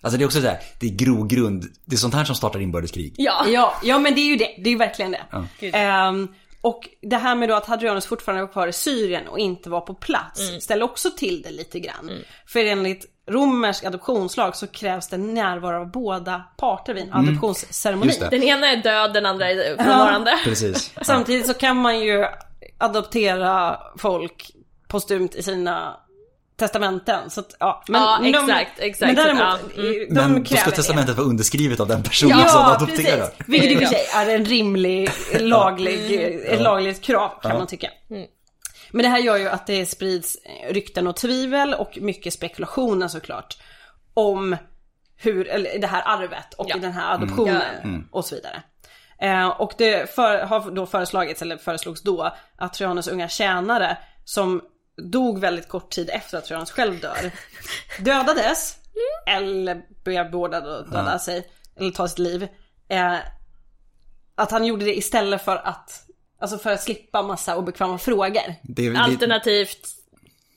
[0.02, 1.64] Alltså det är också så här, det är grogrund.
[1.84, 3.14] Det är sånt här som startar inbördeskrig.
[3.16, 3.44] Ja.
[3.48, 4.48] Ja, ja men det är ju det.
[4.58, 5.22] Det är ju verkligen det.
[5.60, 5.70] Gud.
[5.74, 6.28] Ehm,
[6.60, 9.80] och det här med då att Hadrianus fortfarande var kvar i Syrien och inte var
[9.80, 10.60] på plats Mm.
[10.60, 12.10] ställer också till det lite grann.
[12.46, 18.06] För enligt romersk adoptionslag så krävs det närvaro av båda parter vid en adoptionsceremoni.
[18.06, 18.28] Just det.
[18.30, 20.38] Den ena är död, den andra är frånvarande.
[20.44, 20.92] Precis.
[21.02, 22.24] Samtidigt så kan man ju
[22.78, 24.50] adoptera folk
[24.88, 25.96] postumt i sina
[26.66, 27.30] testamenten.
[27.30, 29.06] Så att, ja, men Ja, de- exakt, exakt.
[29.06, 29.42] Men däremot,
[29.76, 30.14] Ja, mm.
[30.14, 33.26] de Men då ska testamentet vara underskrivet av den personen som Ja, adopterar.
[33.26, 33.48] precis.
[33.48, 33.88] Vilket i och för Ja.
[33.90, 35.10] sig är en rimlig,
[35.40, 37.88] laglig, ett lagligt krav kan man tycka.
[38.90, 40.36] Men det här gör ju att det sprids
[40.70, 43.56] rykten och tvivel och mycket spekulationer såklart.
[44.14, 44.56] Om
[45.16, 46.76] hur, eller det här arvet och Ja.
[46.80, 48.62] den här adoptionen och så vidare.
[49.20, 54.60] Eh, och det för, har då föreslagits, eller föreslogs då, att Trajanus unga tjänare som
[55.10, 57.30] dog väldigt kort tid efter att Trajanus själv dör,
[57.98, 58.76] dödades,
[59.26, 62.48] eller blev beordrad att döda sig, eller ta sitt liv.
[62.88, 63.16] Eh,
[64.34, 66.02] att han gjorde det istället för att,
[66.40, 68.54] alltså för att slippa massa obekväma frågor.
[68.62, 69.88] Det, det, Alternativt,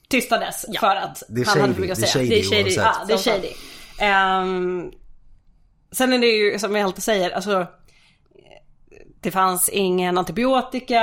[0.09, 0.79] Tystades Ja.
[0.79, 1.81] för att det är han hade shady.
[1.81, 2.41] mycket Det att är säga.
[2.41, 2.75] shady, Det är shady.
[2.75, 3.49] Ja, det är shady.
[3.99, 4.91] Ehm,
[5.91, 7.67] sen är det ju som vi alltid säger, alltså
[9.25, 11.01] det fanns ingen antibiotika,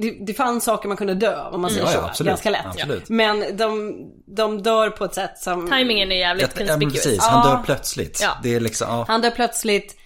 [0.00, 2.06] det, det, fanns saker man kunde dö av om man säger Ja, ja, så.
[2.06, 2.30] absolut.
[2.30, 2.66] Ganska lätt.
[2.66, 3.08] Absolut.
[3.08, 5.70] Men de, de dör på ett sätt som...
[5.70, 7.04] timingen är jävligt Ja, men conspicuous.
[7.04, 7.28] precis, Ja.
[7.30, 8.20] han dör plötsligt.
[8.22, 8.30] Ja.
[8.42, 9.04] Det är liksom, ja.
[9.08, 9.96] Han dör plötsligt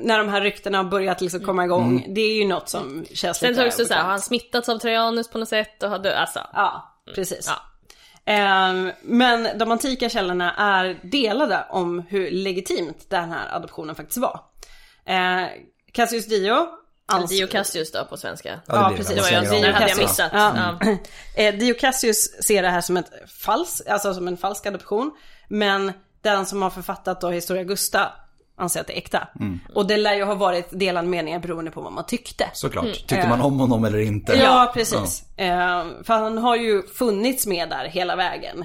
[0.00, 2.06] när de här ryktena har börjat liksom komma igång.
[2.08, 4.10] Det är ju något som känns Sen lite så också såhär, har obekvämt.
[4.10, 6.40] han smittats av Trajanus på något sätt och har dött, alltså.
[6.52, 7.46] Ja, precis.
[7.46, 7.62] Ja.
[8.32, 14.40] Ehm, men de antika källorna är delade om hur legitimt den här adoptionen faktiskt var.
[15.10, 15.46] Uh,
[15.92, 16.66] Cassius Dio
[17.12, 18.60] ans- Dio Cassius då på svenska.
[18.66, 19.14] Ja, Ja, precis.
[19.16, 19.72] Det var jag, ja.
[19.72, 20.30] hade jag missat.
[20.32, 20.76] Ja.
[20.80, 20.96] Ja.
[21.36, 23.10] Eh, Dio Cassius ser det här som ett
[23.44, 25.10] falskt, alltså som en falsk adoption.
[25.48, 28.12] Men den som har författat då Historia Gusta
[28.56, 29.28] anser att det är äkta.
[29.74, 32.50] Och det lär ju ha varit delade meningar beroende på vad man tyckte.
[32.52, 32.84] Såklart.
[32.84, 32.96] Mm.
[32.96, 34.32] Tyckte man om honom eller inte?
[34.32, 35.24] Ja, precis.
[35.36, 38.64] Eh, för han har ju funnits med där hela vägen.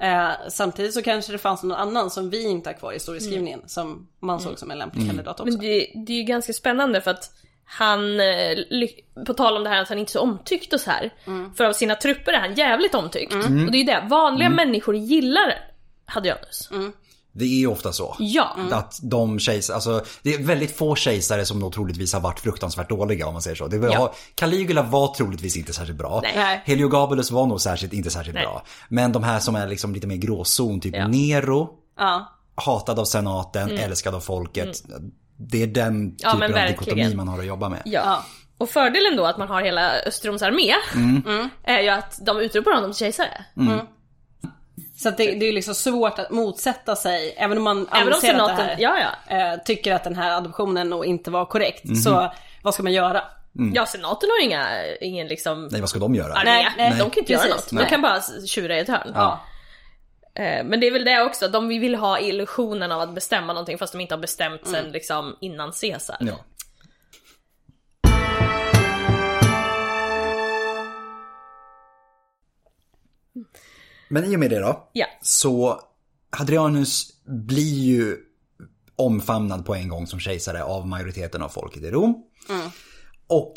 [0.00, 3.60] Eh, samtidigt så kanske det fanns någon annan som vi inte har kvar i historieskrivningen
[3.66, 5.52] som man såg som en lämplig kandidat också.
[5.52, 7.30] Men det, det är ju ganska spännande för att
[7.64, 8.58] han, eh,
[9.26, 11.10] på tal om det här att han inte är så omtyckt och så här.
[11.56, 13.32] För av sina trupper är han jävligt omtyckt.
[13.34, 15.54] Och det är ju det, vanliga människor gillar
[16.06, 16.68] Hadrianus.
[17.32, 18.16] Det är ofta så.
[18.18, 18.56] Ja.
[18.72, 22.88] Att de kejsare, alltså det är väldigt få kejsare som då troligtvis har varit fruktansvärt
[22.88, 23.66] dåliga om man säger så.
[23.68, 24.14] Det var, Ja.
[24.34, 26.20] Caligula var troligtvis inte särskilt bra.
[26.34, 26.62] Nej.
[26.64, 28.44] Heliogabalus var nog särskilt, inte särskilt Nej.
[28.44, 28.62] bra.
[28.88, 31.08] Men de här som är liksom lite mer gråzon, typ Ja.
[31.08, 32.32] Nero, Ja.
[32.54, 34.82] hatad av senaten, älskad av folket.
[35.36, 36.14] Det är den Mm.
[36.18, 37.82] Ja, typen av dikotomi man har att jobba med.
[37.84, 38.24] Ja.
[38.58, 40.72] Och fördelen då att man har hela Östroms armé
[41.64, 43.44] är ju att de utropar honom till kejsare.
[45.02, 48.08] Så att det, det är ju liksom svårt att motsätta sig, även om man Även
[48.08, 48.98] om anser att det senaten, här, ja
[49.28, 49.36] ja.
[49.52, 52.02] eh, tycker att den här adoptionen nog inte var korrekt.
[52.04, 52.32] Så
[52.62, 53.22] vad ska man göra?
[53.74, 54.66] Ja, senaten har inga,
[55.00, 56.32] ingen liksom Nej, vad ska de göra?
[56.34, 56.50] armé.
[56.50, 56.90] Nej, nej.
[56.98, 57.72] de kan inte göra Precis, något.
[57.72, 57.84] nej.
[57.84, 59.12] De kan bara tjura i ett hörn.
[59.14, 59.40] Ja.
[60.34, 63.78] Eh, Men det är väl det också, de vill ha illusionen av att bestämma någonting
[63.78, 66.16] fast de inte har bestämt sen liksom innan Caesar.
[66.20, 66.34] Ja.
[74.10, 75.06] Men i och med det då, Ja.
[75.22, 75.80] så
[76.30, 78.16] Hadrianus blir ju
[78.96, 82.22] omfamnad på en gång som kejsare av majoriteten av folket i Rom.
[83.30, 83.54] Och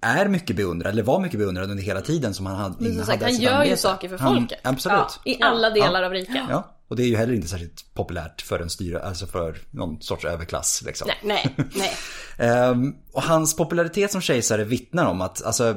[0.00, 3.06] är mycket beundrad, eller var mycket beundrad under hela tiden som han hade Men som
[3.06, 3.76] sagt, han sitt gör ju ämbete.
[3.76, 4.58] saker för Han- folket.
[4.62, 5.20] absolut.
[5.24, 6.42] I alla delar av riket.
[6.50, 10.00] Ja, och det är ju heller inte särskilt populärt för en styre, alltså för någon
[10.02, 11.08] sorts överklass liksom.
[11.24, 11.92] Nej, nej.
[12.38, 15.74] Ehm, och hans popularitet som kejsare vittnar om att, alltså,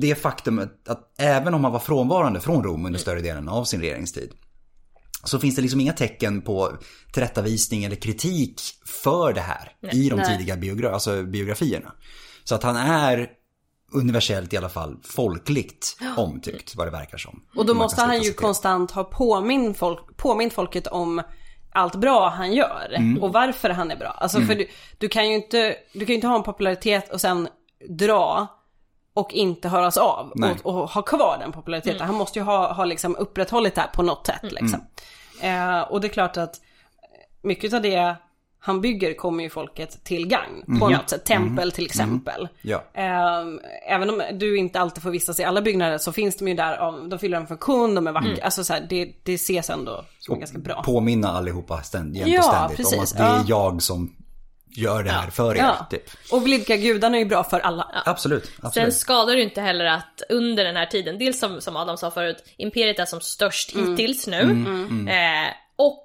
[0.00, 3.80] det faktumet att även om han var frånvarande från Rom under större delen av sin
[3.80, 4.30] regeringstid.
[5.24, 6.76] Så finns det liksom inga tecken på
[7.12, 8.60] tillrättavisning eller kritik
[9.04, 10.26] för det här i de Nej.
[10.38, 11.92] tidiga biogra- alltså biografierna.
[12.48, 13.30] Så att han är
[13.92, 17.42] universellt i alla fall folkligt omtyckt vad det verkar som.
[17.56, 21.22] Och då måste han ju konstant ha påmint, folk, påmint folket om
[21.72, 22.94] allt bra han gör.
[22.96, 23.22] Mm.
[23.22, 24.08] Och varför han är bra.
[24.08, 24.68] Alltså för du,
[24.98, 27.48] du kan ju inte, du kan ju inte ha en popularitet och sen
[27.88, 28.46] dra
[29.14, 30.32] och inte höras av
[30.64, 32.06] och, och ha kvar den populariteten.
[32.06, 34.86] Han måste ju ha, ha liksom upprätthållit det här på något sätt liksom.
[35.40, 36.60] Eh, och det är klart att
[37.42, 38.16] mycket av det
[38.66, 41.24] han bygger kommer ju folket till gagn på något sätt.
[41.24, 42.48] Tempel till exempel.
[42.62, 42.84] Ja.
[42.94, 46.54] Ehm, även om du inte alltid får vistas i alla byggnader så finns de ju
[46.54, 48.44] där, de fyller en funktion, de är vackra.
[48.44, 50.82] Alltså så här, det, det ses ändå som ganska bra.
[50.82, 53.44] Påminna allihopa ständ, jämt Ja, och ständigt om precis, att det är ja.
[53.48, 54.16] jag som
[54.76, 55.58] gör det här för er.
[55.58, 55.86] Ja.
[55.90, 56.02] Typ.
[56.32, 58.02] Och blidka gudarna är ju bra för alla.
[58.04, 58.94] Absolut, Sen absolut.
[58.94, 62.44] skadar det inte heller att under den här tiden, dels som, som Adam sa förut,
[62.56, 64.40] Imperiet är som störst hittills nu.
[65.10, 66.04] Eh, och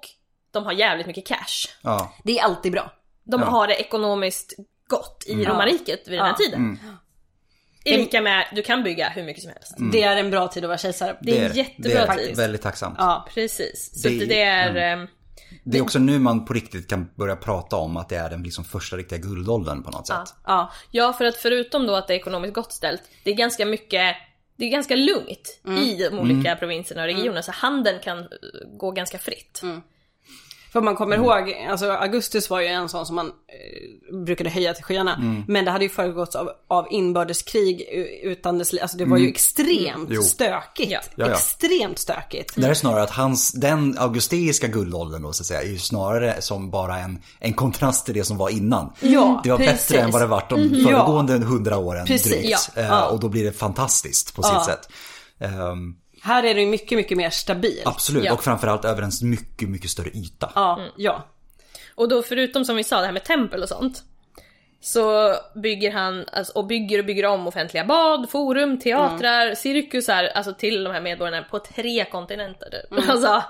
[0.52, 1.68] de har jävligt mycket cash.
[1.82, 2.12] Ja.
[2.24, 2.92] Det är alltid bra.
[3.24, 4.54] De har det ekonomiskt
[4.88, 6.44] gott i romarriket vid den här Ja.
[6.44, 6.78] tiden.
[7.84, 9.74] I lika med, du kan bygga hur mycket som helst.
[9.92, 11.16] Det är en bra tid att vara kejsare.
[11.22, 12.36] Det är en det jättebra är tid.
[12.36, 12.94] väldigt tacksamt.
[12.98, 13.26] Ja.
[13.34, 14.02] Precis.
[14.02, 14.74] Så Det- det, det är...
[14.76, 15.06] ehm,
[15.64, 18.42] Det är också nu man på riktigt kan börja prata om att det är den
[18.42, 20.34] liksom första riktiga guldåldern på något sätt.
[20.46, 20.72] Ja.
[20.90, 24.16] Ja, för att förutom då att det är ekonomiskt gott ställt, det är ganska mycket
[24.56, 28.28] det är ganska lugnt i de olika provinserna och regionerna, så handeln kan
[28.78, 29.62] gå ganska fritt.
[30.72, 34.74] För man kommer ihåg, alltså Augustus var ju en sån som man eh, brukade höja
[34.74, 35.42] till skyarna.
[35.48, 37.80] Men det hade ju föregåtts av, av inbördeskrig
[38.22, 40.22] utan dess Alltså det var ju extremt Jo.
[40.22, 41.10] stökigt.
[41.16, 41.30] Ja.
[41.30, 42.52] Extremt stökigt.
[42.56, 46.42] Det är snarare att hans, den augusteiska guldåldern då så att säga, är ju snarare
[46.42, 48.92] som bara en, en kontrast till det som var innan.
[49.00, 49.88] Ja, det var precis.
[49.88, 52.48] bättre än vad det varit de föregående hundra åren Precis, drygt.
[52.76, 52.82] ja.
[52.82, 53.06] Eh, Ja.
[53.08, 54.88] Och då blir det fantastiskt på sitt sätt.
[55.40, 57.86] Ehm, Här är det ju mycket, mycket mer stabilt.
[57.86, 58.32] absolut, Ja.
[58.32, 60.52] och framförallt över en mycket, mycket större yta.
[60.54, 61.26] Ja, ja.
[61.94, 64.02] Och då förutom som vi sa det här med tempel och sånt.
[64.80, 70.54] Så bygger han, alltså, och bygger och bygger om offentliga bad, forum, teatrar, cirkusar, alltså
[70.54, 72.70] till de här medborgarna på tre kontinenter.
[72.70, 73.08] typ.
[73.10, 73.42] Alltså,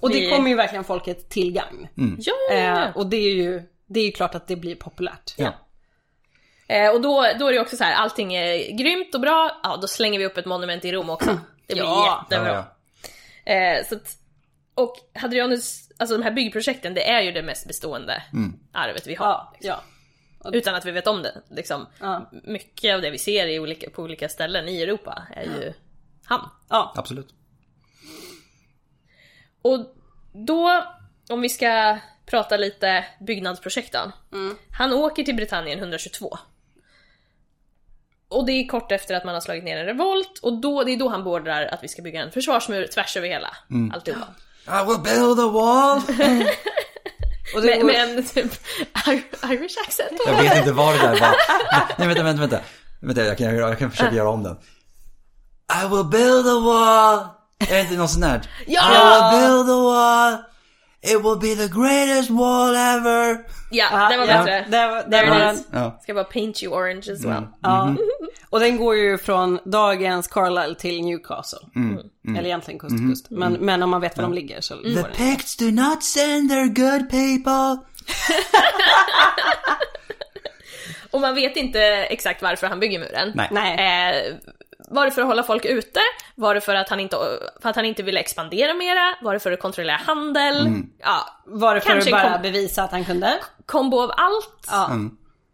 [0.00, 1.88] Och det kommer ju verkligen folket till gagn.
[2.18, 2.84] ja, ja, ja.
[2.84, 5.34] Eh, och det är ju, det är ju klart att det blir populärt.
[5.36, 5.52] Ja.
[6.66, 9.76] Eh, och då, då är det också så här, allting är grymt och bra, ja
[9.76, 11.38] då slänger vi upp ett monument i Rom också.
[11.66, 12.52] Det blir Ja, jättebra.
[12.54, 12.70] Ja,
[13.46, 14.16] Eh, så att,
[14.74, 18.22] och Hadrianus, alltså de här byggprojekten, det är ju det mest bestående
[18.72, 19.26] arvet vi har.
[19.26, 20.50] Ja, ja.
[20.52, 21.42] Utan att vi vet om det.
[21.50, 21.86] Liksom.
[22.00, 22.30] Ja.
[22.44, 25.72] Mycket av det vi ser i olika, på olika ställen i Europa är ju
[26.24, 26.50] han.
[26.68, 26.92] ja.
[26.96, 27.28] Absolut.
[29.62, 29.78] Och
[30.32, 30.84] då,
[31.28, 34.12] om vi ska prata lite byggnadsprojekt då.
[34.70, 36.38] Han åker till Britannien 122.
[38.34, 40.92] Och det är kort efter att man har slagit ner en revolt och då, det
[40.92, 43.56] är då han beordrar att vi ska bygga en försvarsmur tvärs över hela
[43.92, 44.26] alltihopa.
[44.66, 45.98] I will build a wall!
[47.54, 48.52] Och det, Med, med en typ
[49.44, 50.20] Irish accent.
[50.26, 51.34] Jag vet inte vad det där var.
[51.98, 52.60] Nej, vänta, vänta, vänta.
[53.00, 54.56] Vänta, jag kan, jag kan försöka göra om den.
[55.82, 57.18] I will build a wall!
[57.68, 58.40] Är det inte något sånt här?
[58.66, 58.82] Ja!
[58.82, 60.53] I will build a wall!
[61.04, 63.38] It will be the greatest wall ever!
[63.70, 64.66] Ja, det var ja, bättre.
[64.70, 65.58] Det, var- det There var den.
[65.70, 65.98] Ja.
[66.02, 67.42] Ska bara paint you orange as well.
[67.62, 67.94] Ja.
[68.50, 71.58] Och den går ju från dagens Carlisle till Newcastle.
[72.28, 73.26] Eller egentligen kust till kust.
[73.30, 75.12] Men, men om man vet var de ligger så The går den.
[75.12, 77.84] Picts do not send their good people!
[81.10, 83.32] Och man vet inte exakt varför han bygger muren.
[83.34, 83.48] Nej.
[83.50, 83.74] Nej.
[84.28, 84.34] Eh,
[84.88, 86.00] var det för att hålla folk ute?
[86.34, 87.16] Var det för att han inte,
[87.62, 89.14] för att han inte ville expandera mera?
[89.22, 90.68] Var det för att kontrollera handel?
[90.98, 93.38] Ja, Var det för att bara kom- bevisa att han kunde?
[93.66, 94.66] kombo av allt.
[94.70, 94.90] Ja.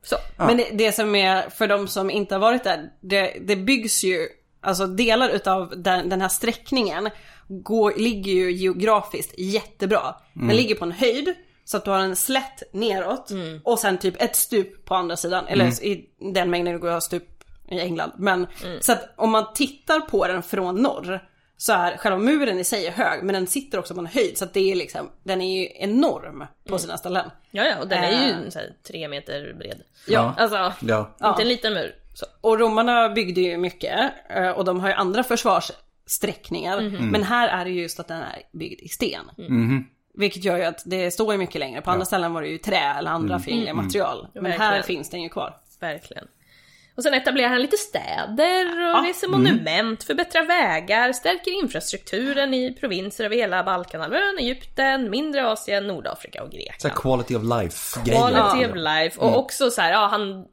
[0.03, 0.17] Så.
[0.39, 4.05] Men det, det som är, för de som inte har varit där, det, det byggs
[4.05, 4.29] ju,
[4.61, 7.11] alltså delar utav den, den här sträckningen
[7.49, 10.15] går, ligger ju geografiskt jättebra.
[10.35, 13.31] Den ligger på en höjd, så att du har en slätt neråt
[13.65, 15.47] och sen typ ett stup på andra sidan.
[15.47, 16.05] Eller i
[16.35, 17.25] den mängden det går att ha stup
[17.71, 18.13] i England.
[18.17, 18.47] Men
[18.81, 21.25] så att om man tittar på den från norr
[21.57, 24.39] så är själva muren i sig är hög men den sitter också på en höjd
[24.39, 27.31] så att det är liksom, den är ju enorm på sina ställen.
[27.51, 29.83] Ja, ja, och den är ju så här, tre meter bred.
[30.07, 30.35] Ja.
[30.39, 31.15] Alltså, Ja.
[31.25, 31.95] inte en liten mur.
[32.15, 32.27] Så.
[32.41, 36.81] Och romarna byggde ju mycket eh, och de har ju andra försvarssträckningar.
[37.11, 39.25] Men här är det just att den är byggd i sten.
[40.15, 41.81] Vilket gör ju att det står ju mycket längre.
[41.81, 44.27] På andra ställen var det ju trä eller andra finare material.
[44.35, 45.57] Men här finns den ju kvar.
[45.81, 46.25] Verkligen.
[46.97, 49.05] Och sen etablerar han lite städer och Ja.
[49.09, 56.43] reser monument, förbättrar vägar, stärker infrastrukturen i provinser över hela Balkanhalvön, Egypten, mindre Asien, Nordafrika
[56.43, 56.95] och Så Grekland.
[56.97, 58.21] quality of life grejer.
[58.21, 58.69] Quality Ja.
[58.71, 59.21] of life.
[59.21, 60.45] Och också så här, ja han,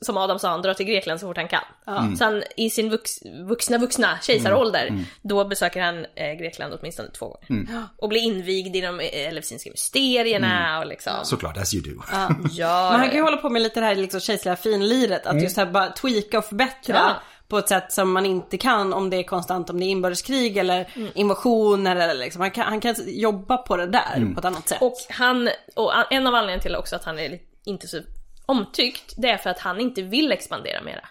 [0.00, 2.16] som Adam sa, han drar till Grekland så fort han kan.
[2.16, 3.10] Så han i sin vux,
[3.48, 7.66] vuxna, vuxna kejsarålder, då besöker han eh, Grekland åtminstone två gånger.
[7.98, 11.12] Och blir invigd i de elefsinska mysterierna och liksom.
[11.24, 12.02] Såklart, as you do.
[12.12, 12.28] Ja,
[12.90, 15.26] Men han kan ju hålla på med lite det här liksom kejserliga finliret.
[15.26, 16.94] Att just här bara tweaka och förbättra.
[16.96, 17.14] Ja.
[17.48, 20.56] På ett sätt som man inte kan om det är konstant, om det är inbördeskrig
[20.56, 22.40] eller invasioner eller liksom.
[22.40, 24.82] Han kan, han kan jobba på det där på ett annat sätt.
[24.82, 28.00] Och han, och en av anledningarna till också att han är inte så
[28.46, 31.08] omtyckt, det är för att han inte vill expandera mera.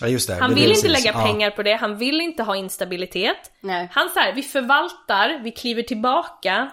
[0.00, 0.34] Ja, just det.
[0.34, 1.26] Han det vill inte lägga Ja.
[1.26, 3.50] pengar på det, han vill inte ha instabilitet.
[3.60, 3.88] Nej.
[3.92, 6.70] Han säger vi förvaltar, vi kliver tillbaka.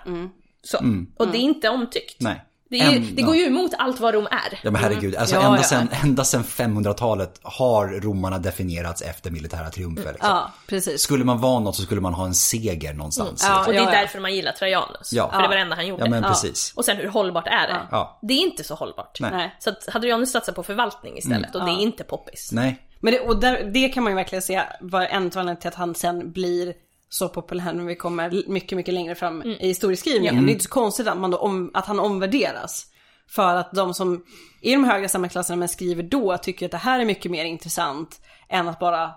[0.62, 0.78] Så.
[1.18, 2.22] Och det är inte omtyckt.
[2.22, 2.46] Nej.
[2.70, 4.60] Det, är, En- det går ju emot allt vad Rom är.
[4.64, 5.64] Ja men herregud, alltså Ja, ända, ja.
[5.64, 10.12] Sen, ända sen 500-talet har romarna definierats efter militära triumfer.
[10.14, 10.30] Liksom.
[10.30, 11.02] Ja, precis.
[11.02, 13.46] Skulle man vara något så skulle man ha en seger någonstans.
[13.48, 13.66] Ja, liksom.
[13.68, 15.14] Och det är därför man gillar Trajanus.
[15.14, 15.32] Ja.
[15.32, 16.04] För det var det enda han gjorde.
[16.04, 16.74] Ja men precis.
[16.76, 17.80] Och sen hur hållbart är det?
[17.92, 18.20] Ja.
[18.22, 19.18] Det är inte så hållbart.
[19.20, 19.56] Nej.
[19.60, 22.50] Så att Hadrianus satsar på förvaltning istället och det är inte poppis.
[22.52, 22.80] Nej.
[23.00, 25.96] Men det, och där, det kan man ju verkligen se var en till att han
[25.96, 26.74] sen blir
[27.10, 30.45] så populär när vi kommer mycket, mycket längre fram i historieskrivningen.
[30.45, 32.86] Det är inte så konstigt att, man då om, att han omvärderas.
[33.28, 34.26] För att de som
[34.62, 38.22] i de högre samhällsklasserna men skriver då tycker att det här är mycket mer intressant
[38.49, 39.12] än att bara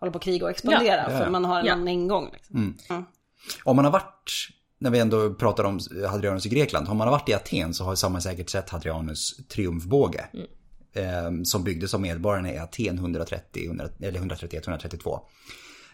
[0.00, 1.12] hålla på och kriga och expandera.
[1.12, 1.18] Ja.
[1.18, 1.72] För man har en Ja.
[1.72, 2.30] annan ingång.
[2.32, 2.76] Liksom.
[3.64, 4.32] Om man har varit,
[4.78, 5.80] när vi ändå pratar om
[6.10, 9.36] Hadrianus i Grekland, om man har varit i Aten så har man säkert sett Hadrianus
[9.48, 10.26] triumfbåge.
[10.92, 15.20] Eh, som byggdes av medborgarna i Aten 130, 100, eller 131-132.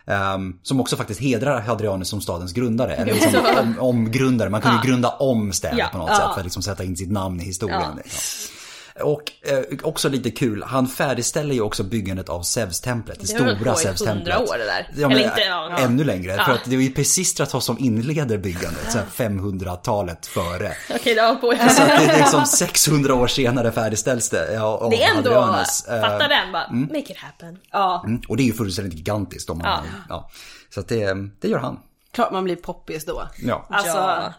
[0.06, 2.94] Ehm, som också faktiskt hedrar Hadrianus som stadens grundare.
[2.94, 4.50] Eller liksom om, omgrundare.
[4.50, 5.88] Man kunde ju grunda om städer Ja.
[5.92, 7.80] på något sätt för att liksom sätta in sitt namn i historien.
[7.80, 7.94] Ja.
[7.96, 8.53] Liksom.
[9.02, 13.20] Och eh, också lite kul, han färdigställer ju också byggandet av Zeus-templet.
[13.20, 14.34] Det, Det har stora Zeus-templet.
[14.36, 14.88] 100 år det där.
[14.96, 15.78] Ja, men, Eller inte, ja, ja.
[15.78, 16.32] Ännu längre.
[16.32, 16.44] Ja.
[16.44, 20.72] För att det är ju Pisistratos som inleder byggandet, så här 500-talet före.
[20.94, 24.54] Okej, det var på Så att det är liksom 600 år senare färdigställs det.
[24.54, 25.84] Ja, Det är ändå, Hadrianus.
[25.88, 27.58] Eh, fatta den bara, make it happen.
[27.72, 29.50] Ja, mm, Och det är ju fullständigt gigantiskt.
[29.50, 29.82] Om man, ja.
[30.08, 30.30] Ja.
[30.74, 31.78] Så att det, det gör han.
[32.12, 33.28] klart man blir poppis då.
[33.38, 33.66] Ja.
[33.70, 34.32] Alltså, Ja.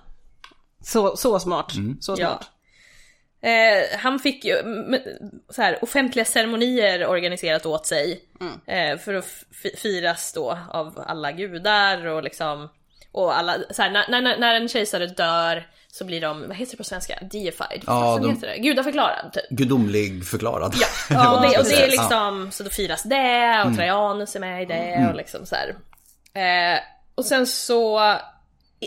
[0.84, 1.72] så, så smart.
[2.00, 2.28] Så Ja.
[2.30, 2.50] smart.
[3.46, 5.02] Eh, han fick ju mm,
[5.50, 8.22] så här, offentliga ceremonier organiserat åt sig.
[8.68, 9.26] Eh, för att
[9.78, 12.70] firas då av alla gudar och liksom...
[13.12, 16.72] Och alla, så här, när, när, när en kejsare dör så blir de, vad heter
[16.72, 17.20] det på svenska?
[17.22, 17.84] Deified?
[17.88, 18.58] Ja, de- heter det?
[18.58, 19.50] Gudaförklarad typ.
[19.50, 20.74] Gudomlig förklarad.
[21.10, 21.88] Ja, och det, och det är Ja.
[21.88, 25.76] liksom, så då firas det och Trajanus är med i det och liksom så här.
[26.74, 26.80] Eh,
[27.16, 28.00] och sen så,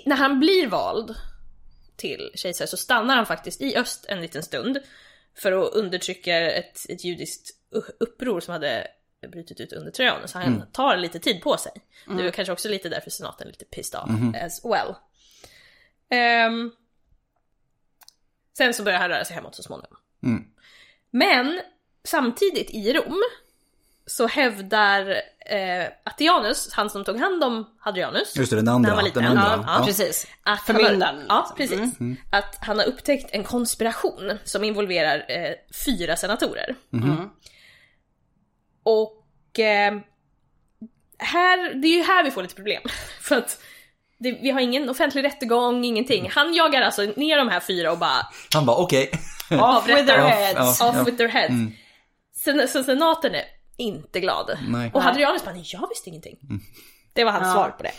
[0.06, 1.14] när han blir vald
[1.98, 4.78] till kejsare så stannar han faktiskt i öst en liten stund
[5.34, 7.50] för att undertrycka ett, ett judiskt
[8.00, 8.86] uppror som hade
[9.26, 10.30] brutit ut under Trajanus.
[10.30, 11.72] Så han tar lite tid på sig.
[12.06, 14.10] Det är kanske också lite därför senaten är lite pissed off
[14.44, 14.94] as well.
[16.10, 16.70] Ehm,
[18.58, 19.96] sen så börjar han röra sig hemåt så småningom.
[20.22, 20.44] Mm.
[21.10, 21.60] Men
[22.04, 23.22] samtidigt i Rom
[24.06, 28.88] så hävdar eh, Attianus, han som tog hand om Hadrianus, Just det, den när andra.
[28.90, 29.64] han var liten, Den andra.
[29.78, 30.26] ja, Precis.
[30.42, 31.78] att Förmyndaren, ja, liksom.
[31.78, 31.98] precis.
[32.30, 35.52] Att han har upptäckt en konspiration som involverar eh,
[35.84, 36.74] fyra senatorer.
[38.82, 39.98] Och eh,
[41.18, 42.82] här, det är ju här vi får lite problem.
[43.20, 43.62] För att
[44.18, 46.30] det, vi har ingen offentlig rättegång, ingenting.
[46.30, 49.10] Han jagar alltså ner de här fyra och bara Han bara okej.
[49.50, 50.80] Off with their Ja, heads.
[50.80, 50.88] ja.
[50.88, 51.54] off with their heads.
[52.36, 53.42] Sen, så senaten är
[53.78, 54.58] inte glad.
[54.68, 54.90] Nej.
[54.94, 56.36] Och Hadrianus bara, nej jag visste ingenting.
[57.12, 57.52] Det var hans Ja.
[57.52, 57.92] svar på det.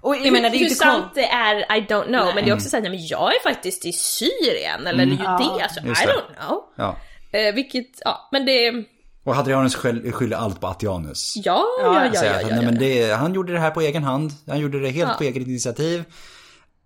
[0.00, 2.34] Och jag menar det är ju Hur sant det är, I don't know.
[2.34, 5.80] Men det är också såhär, nej men jag är faktiskt i Syrien eller Judea, så
[5.80, 6.12] I Just det.
[6.12, 6.62] don't know.
[6.76, 6.96] Ja.
[7.38, 8.84] Eh, vilket, ja, men det,
[9.24, 11.32] Och Hadrianus skyll- skyller allt på Attianus.
[11.36, 12.62] ja, ja, ja, ja, att, ja, nej, ja.
[12.62, 14.30] men det, han gjorde det här på egen hand.
[14.46, 15.16] Han gjorde det helt Ja.
[15.18, 16.04] på eget initiativ.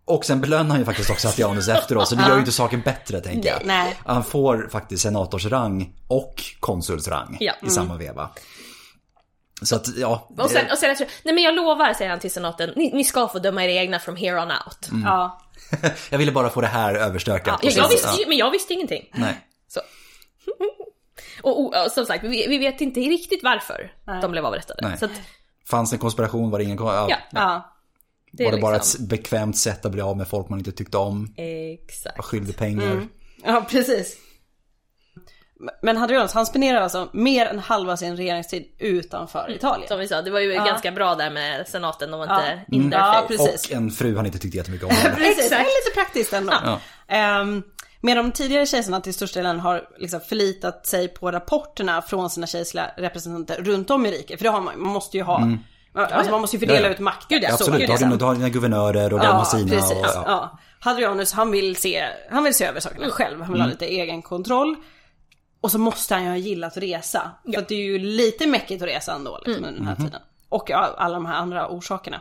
[0.09, 2.81] Och sen belönar han ju faktiskt också Attianus efteråt, så det gör ju inte saken
[2.81, 3.61] bättre tänker jag.
[3.65, 3.97] Nej.
[4.07, 7.53] Han får faktiskt senatorsrang och konsulsrang Ja.
[7.63, 8.31] i samma veva.
[9.63, 10.29] Så att, ja.
[10.39, 12.93] Och sen, och sen jag tror, nej men jag lovar, säger han till senaten, ni,
[12.93, 15.03] ni ska få döma er egna from here on out.
[15.05, 15.41] Ja.
[16.11, 17.61] jag ville bara få det här överstökat.
[17.63, 18.29] Ja, jag, jag visste ja.
[18.29, 19.11] men jag visste ingenting.
[19.15, 19.47] Nej.
[19.69, 19.81] Så.
[21.43, 23.93] och, och, och som sagt, vi, vi vet inte riktigt varför
[24.23, 24.89] de blev avrättade.
[24.89, 24.99] Nej.
[24.99, 25.13] Så att,
[25.67, 26.51] Fanns en konspiration?
[26.51, 27.75] Var det ingen ja, Ja.
[28.33, 30.73] Det Var det bara liksom, ett bekvämt sätt att bli av med folk man inte
[30.73, 31.35] tyckte om?
[31.37, 32.17] Exakt.
[32.19, 33.07] Var skyldig pengar?
[33.45, 34.17] Ja, precis.
[35.83, 39.89] Men Hadrianus, han spenderar alltså mer än halva sin regeringstid utanför Italien.
[39.89, 42.77] Som vi sa, det var ju ganska bra där med senaten, de var inte Ja.
[42.77, 43.27] in their Ja, face.
[43.29, 43.71] precis.
[43.71, 44.91] Och en fru han inte tyckte jättemycket om.
[45.17, 45.53] Precis, det Exakt.
[45.61, 46.53] är lite praktiskt ändå.
[46.65, 46.81] Ja.
[47.09, 47.63] Ehm,
[48.01, 52.47] med de tidigare kejsarna till största delen har liksom förlitat sig på rapporterna från sina
[52.47, 54.39] kejserliga representanter runt om i riket.
[54.39, 55.39] För det har man, man måste ju ha.
[56.07, 56.93] Alltså man måste ju fördela Ja, ja.
[56.93, 57.27] ut makten.
[57.29, 59.91] Gud, ja, Absolut, du det har, dina, du har dina guvernörer och Ja, Dalmasina precis.
[59.93, 60.05] och...
[60.07, 60.23] Ja.
[60.27, 60.59] Ja.
[60.81, 63.43] Hadrianus han vill se, han vill se över sakerna själv.
[63.43, 64.77] Han vill ha lite egen kontroll.
[65.61, 67.31] Och så måste han ju ha gillat att resa.
[67.55, 70.21] För att det är ju lite mäckigt att resa ändå liksom, under den här tiden.
[70.49, 72.21] Och ja, alla de här andra orsakerna.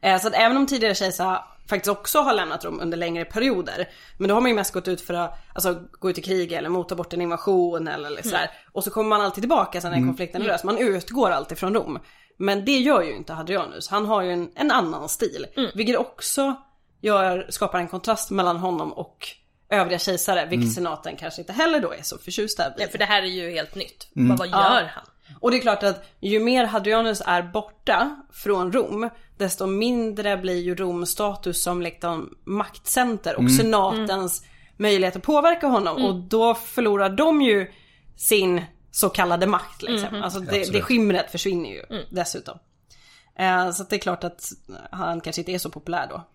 [0.00, 1.38] Eh, Så att även om tidigare kejsare
[1.68, 3.88] faktiskt också har lämnat Rom under längre perioder.
[4.18, 6.52] Men då har man ju mest gått ut för att alltså, gå ut i krig
[6.52, 8.50] eller mota bort en invasion eller liksom sådär.
[8.72, 10.64] Och så kommer man alltid tillbaka sen när konflikten är löst.
[10.64, 11.98] Man utgår alltid från Rom.
[12.38, 13.88] Men det gör ju inte Hadrianus.
[13.88, 15.46] Han har ju en, en annan stil.
[15.74, 16.54] Vilket också
[17.00, 19.28] gör, skapar en kontrast mellan honom och
[19.70, 20.46] övriga kejsare.
[20.46, 22.88] Vilket senaten kanske inte heller då är så förtjusta Ja, i.
[22.88, 24.08] för det här är ju helt nytt.
[24.16, 24.28] Mm.
[24.28, 25.04] Vad, vad gör han?
[25.40, 30.60] Och det är klart att ju mer Hadrianus är borta från Rom, desto mindre blir
[30.60, 34.44] ju Rom status som liksom maktcenter och senatens
[34.76, 37.72] möjlighet att påverka honom och då förlorar de ju
[38.16, 40.22] sin så kallade makt liksom.
[40.22, 42.58] Alltså det, det skimret försvinner ju dessutom.
[43.38, 44.52] Eh, så att det är klart att
[44.90, 46.28] han kanske inte är så populär då.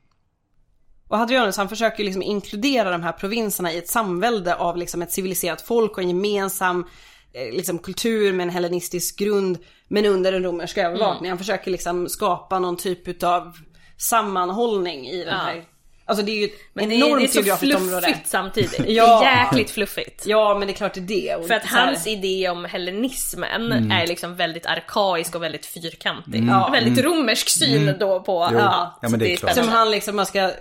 [1.08, 5.02] Och Hadrianus han försöker ju liksom inkludera de här provinserna i ett samvälde av liksom
[5.02, 6.88] ett civiliserat folk och en gemensam
[7.34, 11.30] eh, liksom kultur med en hellenistisk grund men under en romersk övervakning.
[11.32, 13.58] Han försöker liksom skapa någon typ utav
[13.98, 15.62] sammanhållning i den Ja.
[16.06, 18.02] Alltså det är ju ett Men det är, enormt det är så geografiskt område.
[18.02, 18.80] fluffigt samtidigt.
[18.88, 19.20] Ja.
[19.24, 20.24] Det är jäkligt fluffigt.
[20.26, 21.36] Ja men det är klart det är det.
[21.36, 26.44] Och För att hans idé om hellenismen är liksom väldigt arkaisk och väldigt fyrkantig.
[26.50, 26.70] Ja.
[26.72, 28.50] Väldigt romersk syn då på...
[28.54, 29.56] Ja, Ja, men det är klart.
[29.56, 30.52] Som han liksom man ska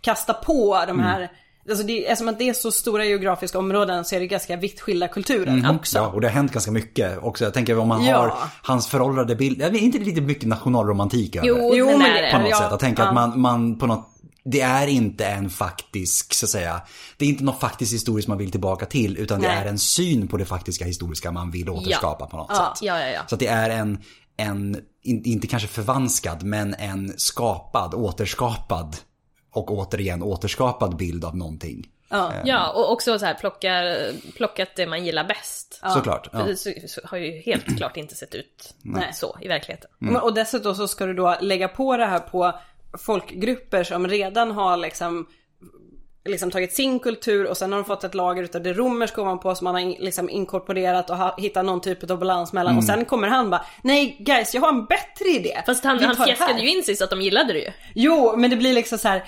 [0.00, 1.02] kasta på de Mm.
[1.02, 1.30] här,
[1.68, 4.80] alltså det, eftersom att det är så stora geografiska områden så är det ganska vitt
[4.80, 5.98] skilda kulturer också.
[5.98, 7.44] Ja, och det har hänt ganska mycket också.
[7.44, 8.16] Jag tänker om man Ja.
[8.16, 12.06] har hans föråldrade bild, jag vet inte lite mycket nationalromantik över Jo, Jo, men men
[12.10, 12.32] är det- det.
[12.32, 12.72] på något Ja, sätt.
[12.72, 13.08] Att tänka ja.
[13.08, 14.12] att man, man på något
[14.50, 16.80] det är inte en faktisk, så att säga,
[17.16, 19.56] det är inte något faktiskt historiskt man vill tillbaka till utan det Nej.
[19.56, 22.56] är en syn på det faktiska historiska man vill återskapa på något Ja.
[22.74, 22.86] sätt.
[22.86, 23.20] Ja, ja, ja.
[23.26, 24.02] Så att det är en,
[24.36, 28.96] en in, inte kanske förvanskad, men en skapad, återskapad
[29.52, 31.86] och återigen återskapad bild av någonting.
[32.44, 33.96] Ja, och också så här plocka,
[34.36, 35.80] plockat det man gillar bäst.
[35.94, 36.28] Såklart.
[36.32, 36.38] Ja.
[36.42, 39.10] Det så, så har ju helt klart inte sett ut Nej.
[39.14, 39.90] så i verkligheten.
[39.98, 42.58] Men- Och dessutom så ska du då lägga på det här på
[42.98, 45.26] folkgrupper som redan har liksom
[46.24, 49.54] liksom tagit sin kultur och sen har de fått ett lager utav det romerska ovanpå
[49.54, 52.84] som man har in, liksom inkorporerat och har hittat någon typ av balans mellan och
[52.84, 55.62] sen kommer han bara Nej guys jag har en bättre idé.
[55.66, 57.58] Fast han, han tar det här." fjäskade ju in sig så att de gillade det
[57.58, 57.70] ju.
[57.94, 59.24] Jo men det blir liksom så här.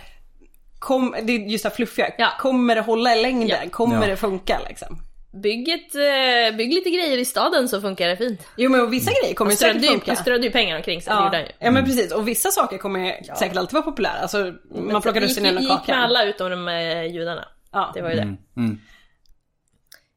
[0.79, 2.15] Kom, det är just det här fluffiga.
[2.19, 2.29] Ja.
[2.39, 3.49] Kommer det hålla i längden?
[3.63, 3.71] Ja.
[3.71, 4.07] Kommer Ja.
[4.07, 4.99] det funka liksom?
[5.33, 8.47] Bygg, ett, eh, bygg lite grejer i staden så funkar det fint.
[8.57, 10.05] Jo men vissa grejer kommer ju säkert ju, funka.
[10.13, 11.41] han strödde ju pengar omkring sig, det Ja.
[11.41, 11.47] ju.
[11.59, 14.19] ja men precis och vissa saker kommer ju säkert alltid vara populära.
[14.19, 15.99] Alltså man plockar gick, russinen ur gick med kakan.
[16.01, 17.49] alla utom de eh, judarna.
[17.73, 17.91] Ja.
[17.95, 18.37] Det var ju det.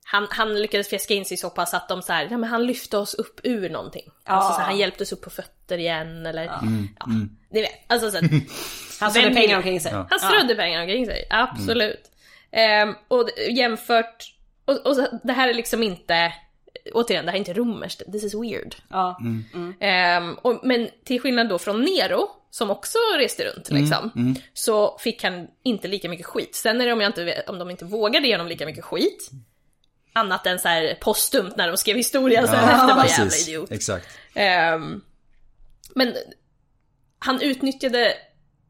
[0.06, 2.66] Han, han lyckades fjäska in sig så pass att de så här, ja men han
[2.66, 4.04] lyfte oss upp ur någonting.
[4.26, 6.62] Alltså så här, han hjälpte oss upp på fötter igen eller, ja,
[7.52, 7.72] ni vet.
[7.88, 8.18] Alltså så
[9.00, 9.92] Han strödde pengar omkring sig.
[10.10, 12.12] Han strödde pengar omkring sig, absolut.
[12.52, 14.31] Ehm, och d- jämfört,
[14.72, 16.34] och, och så, det här är liksom inte,
[16.94, 18.76] återigen det här är inte romerskt, this is weird.
[18.90, 19.20] Ja.
[19.80, 25.24] Ehm, och, men till skillnad då från Nero, som också reste runt liksom, så fick
[25.24, 26.56] han inte lika mycket skit.
[26.56, 28.84] Sen är det om, jag inte, vet- om de inte vågade ge honom lika mycket
[28.84, 29.30] skit,
[30.14, 33.72] annat än så här postumt när de skrev historia sen efter var jävla idiot.
[33.72, 34.08] Exakt.
[34.34, 35.02] Ehm,
[35.96, 36.16] men
[37.20, 38.14] han utnyttjade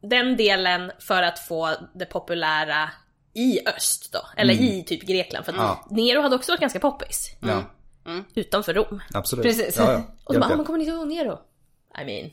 [0.01, 2.89] den delen för att få det populära
[3.33, 5.45] i öst då, eller i typ Grekland.
[5.45, 5.87] För att Ja.
[5.89, 7.31] Nero hade också varit ganska poppis.
[7.39, 7.63] Ja,
[8.35, 9.01] Utanför Rom.
[9.13, 9.43] absolut.
[9.45, 9.75] Precis.
[9.77, 9.97] Ja, ja.
[10.23, 11.39] Och så Japp, bara, ah, men kommer ni ihåg Nero?
[12.01, 12.29] I mean,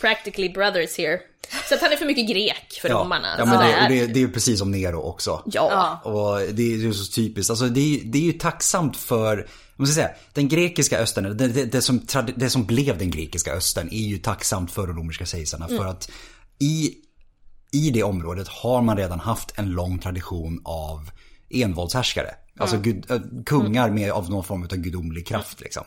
[0.00, 1.20] practically brothers here.
[1.68, 3.34] Så att han är för mycket grek för Ja, romarna.
[3.38, 5.42] ja men det det, det, är ju precis som Nero också.
[5.46, 6.00] ja.
[6.04, 7.50] Och det är ju så typiskt.
[7.50, 11.48] Alltså det är, det är ju tacksamt för, om ska säga, den grekiska östern, det,
[11.48, 12.06] det, det, som,
[12.36, 15.68] det som blev den grekiska östern är ju tacksamt för de romerska kejsarna.
[15.68, 16.10] För att
[16.58, 16.94] i,
[17.72, 21.10] i det området har man redan haft en lång tradition av
[21.50, 22.34] envåldshärskare.
[22.58, 25.84] Alltså gud, äh, kungar med, av någon form av gudomlig kraft liksom.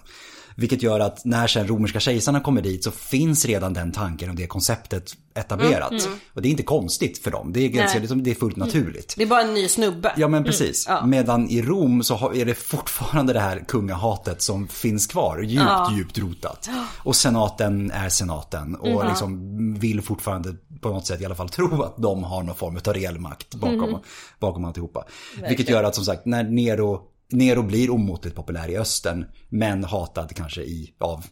[0.56, 4.36] Vilket gör att när sen romerska kejsarna kommer dit så finns redan den tanken och
[4.36, 6.10] det konceptet etablerat.
[6.34, 7.54] Och det är inte konstigt för dem.
[7.54, 9.14] Det är, ganska, liksom, det är fullt naturligt.
[9.18, 10.14] Det är bara en ny snubbe.
[10.18, 10.86] Ja men precis.
[10.88, 11.06] Ja.
[11.06, 15.41] Medan i Rom så är det fortfarande det här kungahatet som finns kvar.
[15.41, 16.70] Djupt, djupt rotat.
[16.97, 18.76] Och senaten är senaten.
[18.76, 22.56] Och liksom vill fortfarande på något sätt i alla fall tro att de har någon
[22.56, 23.99] form av reell makt bakom,
[24.39, 25.06] bakom alltihopa.
[25.47, 27.01] Vilket gör att som sagt när Nero,
[27.34, 29.25] Nero blir omåttligt populär i östern.
[29.49, 31.25] Men hatad kanske i, av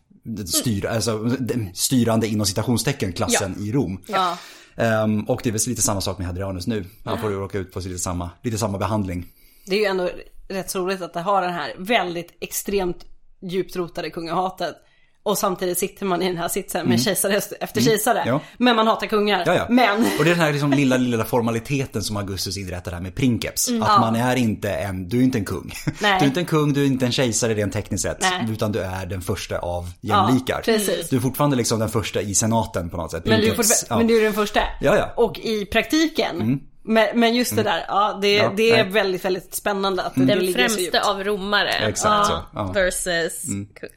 [0.46, 4.04] styr, alltså, den styrande inom citationstecken klassen i Rom.
[4.08, 4.38] Ja.
[4.76, 6.86] Ehm, och det är väl lite samma sak med Hadrianus nu.
[7.06, 9.26] Han får ju råka ut på lite samma, lite samma behandling.
[9.66, 10.10] Det är ju ändå
[10.50, 13.06] rätt så roligt att det har den här väldigt extremt
[13.42, 14.76] djupt rotade kungahatet.
[15.24, 18.20] Och samtidigt sitter man i den här sitsen med kejsare efter kejsare.
[18.22, 18.34] Mm.
[18.34, 18.42] Ja.
[18.58, 19.44] Men man hatar kungar.
[19.46, 19.66] Ja, ja.
[19.70, 23.16] Men Och det är den här liksom lilla, lilla formaliteten som Augustus inrättar här med
[23.16, 23.70] princeps.
[23.82, 25.74] Att man är inte en, du är inte en kung.
[26.02, 26.20] Nej.
[26.20, 28.22] Du är inte en kung, du är inte en kejsare rent tekniskt sett.
[28.22, 28.48] Nej.
[28.52, 30.62] Utan du är den första av jämlikar.
[31.10, 33.26] Du är fortfarande liksom den första i senaten på något sätt.
[33.26, 33.56] Men du,
[33.90, 34.60] men du är den första.
[34.82, 35.14] Ja, ja.
[35.16, 36.60] Och i praktiken.
[36.84, 38.94] Men, men just det där, ja det, Ja, det är nej.
[38.94, 40.92] väldigt, väldigt spännande att det Den ligger så djupt.
[40.92, 41.70] främste av romare.
[41.72, 42.72] Exakt så, ja.
[42.72, 43.44] Versus,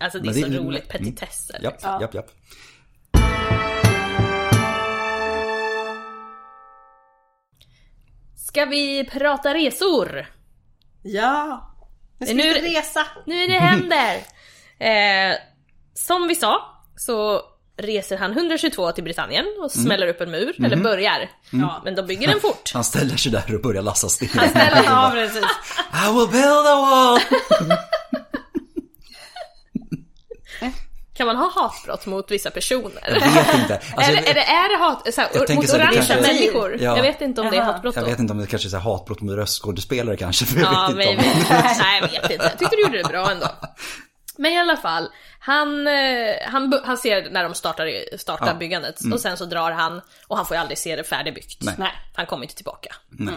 [0.01, 1.05] alltså det är så det- roligt, mm.
[1.15, 1.59] petitesser.
[1.63, 2.27] Japp, japp, japp.
[8.37, 10.27] Ska vi prata resor?
[11.03, 11.71] Ja.
[12.19, 13.07] Nu ska Nu- vi resa.
[13.27, 14.15] Nu är det händer!
[14.79, 15.37] eh,
[15.95, 16.61] som vi sa,
[16.97, 17.41] så
[17.77, 21.31] reser han 122 till Britannien och smäller upp en mur, eller börjar.
[21.51, 21.81] Ja.
[21.85, 22.71] Men de bygger den fort.
[22.75, 24.29] Han ställer sig där och börjar lassa sten.
[24.87, 25.43] Ja precis.
[26.07, 27.21] I will build a wall!
[31.17, 33.03] Kan man ha hatbrott mot vissa personer?
[33.21, 33.81] Jag vet inte.
[33.97, 36.05] Alltså, eller är det, är det hat, så här, tänker mot så här, det orangea
[36.07, 36.77] kanske- människor?
[36.81, 36.97] Ja.
[36.97, 37.73] Jag vet inte om det är Jaha.
[37.73, 38.11] hatbrott jag då.
[38.11, 40.45] vet inte om det kanske är så här hatbrott mot röstskådespelare kanske.
[40.45, 41.57] För jag Ja, vet inte men, om...
[41.79, 42.45] nej, jag vet inte.
[42.45, 43.47] Jag tyckte du gjorde det bra ändå.
[44.39, 45.09] Men i alla fall,
[45.39, 48.51] han, eh, han, han ser när de startar, startar Ja.
[48.51, 48.59] Mm.
[48.59, 51.63] byggandet och sen så drar han och han får ju aldrig se det färdigbyggt.
[51.63, 51.75] Nej.
[51.79, 51.93] Nej.
[52.15, 52.95] Han kommer inte tillbaka.
[53.09, 53.35] Nej.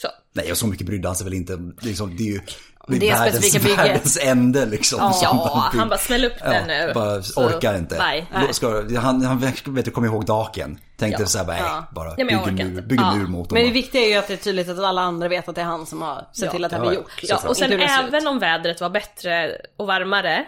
[0.00, 0.08] Så.
[0.32, 1.58] Nej, och så mycket brydde han sig väl inte.
[1.80, 2.40] Liksom, det är ju
[2.88, 3.90] det är Det världens, specifika bygget.
[3.96, 4.98] världens ände liksom.
[5.12, 6.92] som Ja, han bara smäll upp den Ja, nu.
[6.94, 7.98] bara Så- orkar inte.
[7.98, 8.26] Nej.
[8.52, 10.78] Ska, han, han vet du, kommer ihåg daken.
[10.96, 11.26] Tänkte Ja.
[11.26, 11.84] så här, bara, nej, Ja.
[11.90, 13.14] bara bygg en mur, bygg en Ja.
[13.14, 13.72] mur mot Men det honom.
[13.74, 15.86] viktiga är ju att det är tydligt att alla andra vet att det är han
[15.86, 16.50] som har sett Ja.
[16.50, 17.20] till att det här blir gjort.
[17.22, 20.44] Ja, och sen även om vädret var bättre och varmare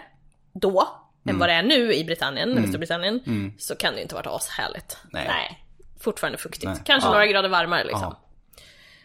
[0.53, 0.87] då
[1.25, 1.35] Mm.
[1.35, 4.27] än vad det är nu i Britannien, eller Storbritannien, så kan det ju inte varit
[4.27, 4.97] ashärligt.
[5.11, 5.25] Nej.
[5.27, 5.61] Nej.
[5.99, 6.65] Fortfarande fuktigt.
[6.65, 6.75] Nej.
[6.85, 7.13] Kanske Ja.
[7.13, 8.15] några grader varmare liksom.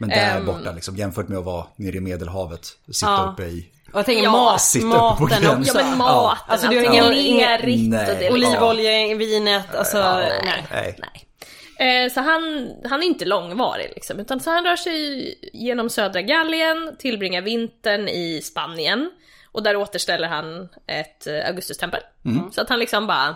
[0.01, 0.07] Ja.
[0.07, 0.47] Men där Ehm.
[0.47, 2.67] borta liksom, jämfört med att vara nere i Medelhavet.
[2.93, 3.31] Sitta Ja.
[3.33, 3.71] uppe i...
[3.93, 5.61] Och jag tänker Ja, mat, sitta uppe på maten gränsen.
[5.61, 5.79] också.
[5.79, 8.11] Ja men maten, Alltså, du har ingen- lerigt Nej.
[8.13, 10.65] och det Olivolja i vinet, alltså nej.
[10.73, 10.97] Nej.
[10.99, 12.05] Nej.
[12.05, 16.23] Eh, Så han, han är inte långvarig liksom, utan så han rör sig genom södra
[16.23, 19.11] Gallien, tillbringar vintern i Spanien
[19.53, 22.01] och där återställer han ett eh, Augustustempel.
[22.25, 22.53] Mm.
[22.53, 23.35] Så att han liksom bara, äh,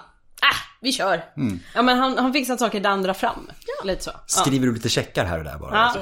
[0.81, 1.25] vi kör!
[1.75, 3.51] Ja men han, han fixar saker dandra fram.
[3.85, 4.11] Lite så.
[4.15, 4.21] Ja.
[4.27, 5.75] Skriver du lite checkar här och där bara?
[5.75, 5.79] Ja.
[5.81, 6.01] Alltså.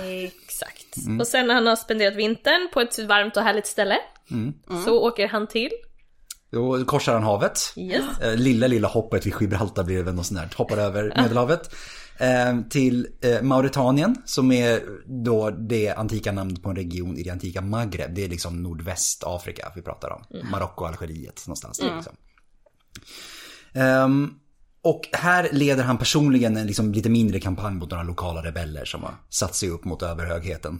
[0.97, 1.20] Mm.
[1.20, 3.97] Och sen när han har spenderat vintern på ett varmt och härligt ställe,
[4.30, 4.55] Mm.
[4.84, 5.70] så åker han till,
[6.51, 7.72] Då korsar han havet.
[7.76, 10.51] yes, Eh, Lilla, lilla hoppet vid Gibraltar blir det väl något sånt där.
[10.57, 11.74] Hoppar över Medelhavet.
[12.18, 14.80] Eh, till eh, Mauritanien som är
[15.24, 18.14] då det antika namnet på en region i det antika Maghreb.
[18.14, 20.22] Det är liksom nordvästafrika vi pratar om.
[20.51, 22.16] Marocko, Algeriet någonstans där liksom.
[23.74, 24.34] Ehm,
[24.85, 29.03] och här leder han personligen en liksom lite mindre kampanj mot några lokala rebeller som
[29.03, 30.78] har satt sig upp mot överhögheten.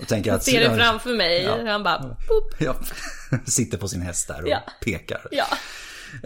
[0.00, 0.42] Och tänker att...
[0.42, 1.52] ser det framför mig, Ja.
[1.54, 2.74] och han bara, boop, Ja,
[3.46, 4.58] sitter på sin häst där och Ja.
[4.84, 5.26] pekar.
[5.30, 5.44] ja.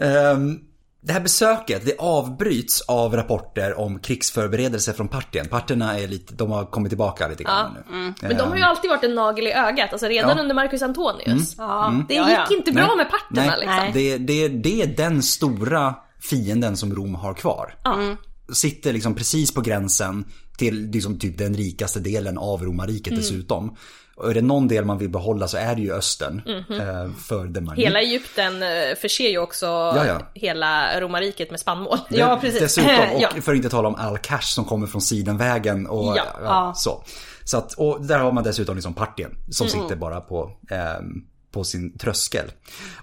[0.05, 0.59] Ehm,
[1.01, 5.47] det här besöket det avbryts av rapporter om krigsförberedelser från Partien.
[5.47, 8.13] Partierna är lite, de har kommit tillbaka lite grann nu.
[8.21, 10.31] Men de har ju alltid varit en nagel i ögat, alltså redan Ja.
[10.31, 10.41] Mm.
[10.43, 11.55] under Marcus Antonius.
[11.57, 12.03] Ja.
[12.07, 12.55] Det Ja, gick ja.
[12.57, 12.97] inte bra Nej.
[12.97, 13.75] med parterna Nej, liksom.
[13.75, 13.91] Nej.
[13.93, 17.75] Det, det, det är den stora fienden som Rom har kvar.
[17.83, 18.15] Ja.
[18.53, 20.25] Sitter liksom precis på gränsen
[20.57, 23.19] till liksom typ den rikaste delen av romarriket Mm.
[23.19, 23.75] dessutom.
[24.15, 26.41] Och är det någon del man vill behålla så är det ju östern.
[26.47, 27.83] eh, för det man Mhm.
[27.83, 28.69] Hela Egypten eh,
[29.01, 30.21] förser ju också ja.
[30.33, 31.97] hela romarriket med spannmål.
[32.09, 32.59] Ja, precis.
[32.59, 33.29] Dessutom, och Ja.
[33.41, 36.25] för att inte tala om all cash som kommer från Sidenvägen och Ja.
[36.43, 37.03] ja, så.
[37.43, 41.05] så att, och där har man dessutom liksom Partien som sitter bara på, ehm,
[41.51, 42.45] på sin tröskel.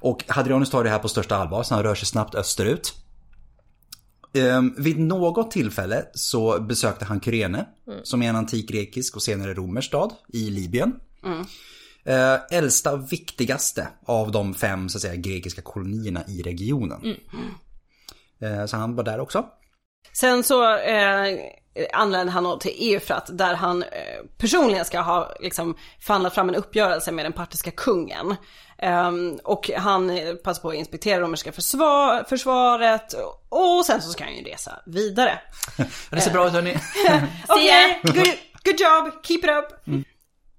[0.00, 2.94] Och Hadrianus tar det här på största allvar så han rör sig snabbt österut.
[4.36, 7.66] Ehm, vid något tillfälle så besökte han Kyrene,
[8.02, 10.92] som är en antik grekisk och senare romersk stad i Libyen.
[12.04, 17.16] Eh, äldsta och viktigaste av de fem så att säga, grekiska kolonierna i regionen.
[18.40, 19.46] Eh, så han var där också.
[20.12, 21.38] Sen så eh,
[21.92, 23.88] anlände han till Eufrat där han eh,
[24.38, 28.36] personligen ska ha liksom förhandlat fram en uppgörelse med den partiska kungen.
[28.78, 33.14] Ehm, och han eh, passar på att inspektera romerska försvar, försvaret
[33.48, 35.38] och sen så ska han ju resa vidare.
[36.10, 36.76] Det ser bra ut hörni.
[37.48, 39.96] Okej, good, good job, keep it up.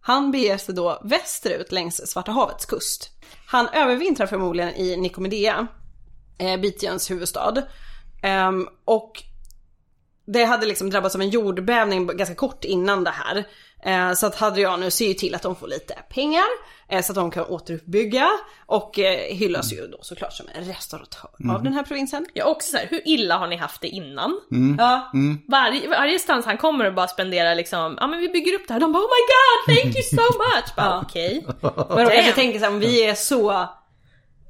[0.02, 3.10] Han beger sig då västerut längs Svarta havets kust.
[3.46, 5.68] Han övervintrar förmodligen i Nikomedea,
[6.40, 7.64] eh, Bytiens huvudstad.
[8.24, 9.24] Ehm, och
[10.28, 13.48] det hade liksom drabbats av en jordbävning ganska kort innan det här.
[13.86, 16.44] Eh, så att Hadrianus ser ju till att de får lite pengar
[16.90, 18.30] eh, så att de kan återuppbygga
[18.66, 22.26] och eh, hyllas ju då såklart som en restauratör av den här provinsen.
[22.34, 24.40] Ja, också så här, hur illa har ni haft det innan?
[24.78, 25.12] Ja,
[25.48, 28.74] Varje, varje stans han kommer och bara spenderar liksom, ja men vi bygger upp det
[28.74, 30.76] här, de bara oh my god, thank you so much!
[30.76, 31.46] Bara okej.
[31.90, 33.66] men de kanske tänker så här, om vi är så,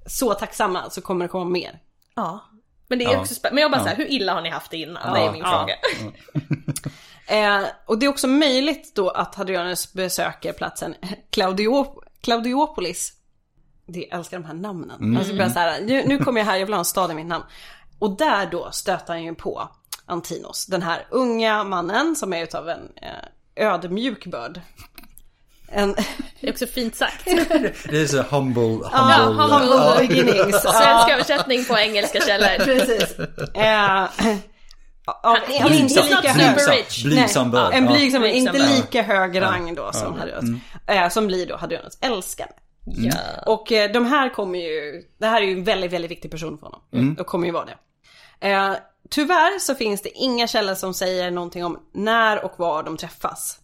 [0.08, 1.80] så tacksamma så kommer det komma mer.
[2.16, 2.44] Ja.
[2.90, 3.20] Men det är Ja.
[3.20, 5.14] också spä- Men jag bara såhär, hur illa har ni haft det innan?
[5.14, 5.50] det är min Ja.
[5.60, 5.76] fråga.
[7.28, 10.96] Eh, och det är också möjligt då att Hadrianus besöker platsen
[11.32, 13.14] Claudiop- Claudiopolis.
[13.88, 15.18] Det, jag älskar de här namnen.
[15.18, 17.14] Alltså bara så här, nu, nu kommer jag här, jag vill ha en stad i
[17.14, 17.44] mitt namn.
[18.00, 19.70] Och där då stöter han ju på
[20.06, 24.62] Antinos, den här unga mannen som är utav en eh, ödmjuk börd.
[25.72, 25.96] En,
[26.42, 27.26] Det är också fint sagt.
[27.90, 28.84] Det är så humble, humble.
[28.94, 29.96] Ja, humble ja.
[30.00, 30.62] beginnings.
[30.62, 32.66] Svensk översättning på engelska källor.
[32.66, 33.20] Precis.
[33.56, 34.06] Eh,
[35.08, 36.86] ja, han är inte lika hög.
[37.04, 37.74] Blygsam, börd.
[37.74, 37.92] En Ja.
[37.92, 40.62] blygsam, Blygsam inte lika hög rang då som Hadrianus.
[40.88, 42.50] Eh, som blir då Hadrianus älskare.
[42.86, 43.14] Ja.
[43.46, 46.58] Och eh, de här kommer ju, det här är ju en väldigt, väldigt viktig person
[46.58, 46.82] för honom.
[46.94, 47.16] Mm.
[47.20, 47.78] Och kommer ju vara det.
[48.50, 48.74] Eh,
[49.10, 53.60] tyvärr så finns det inga källor som säger någonting om när och var de träffas.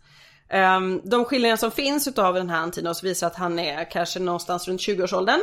[0.50, 4.68] Eh, de skildringar som finns utav den här Antinos visar att han är kanske någonstans
[4.68, 5.40] runt 20-årsåldern.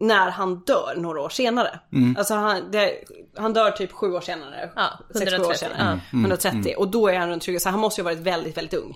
[0.00, 1.80] När han dör några år senare.
[2.18, 2.92] Alltså han, det,
[3.36, 4.70] han dör typ sju år senare.
[4.76, 6.00] Ja, sex, sju år 130, senare.
[6.12, 6.74] 130.
[6.76, 8.94] Och då är han runt 20, så han måste ju ha varit väldigt, väldigt ung.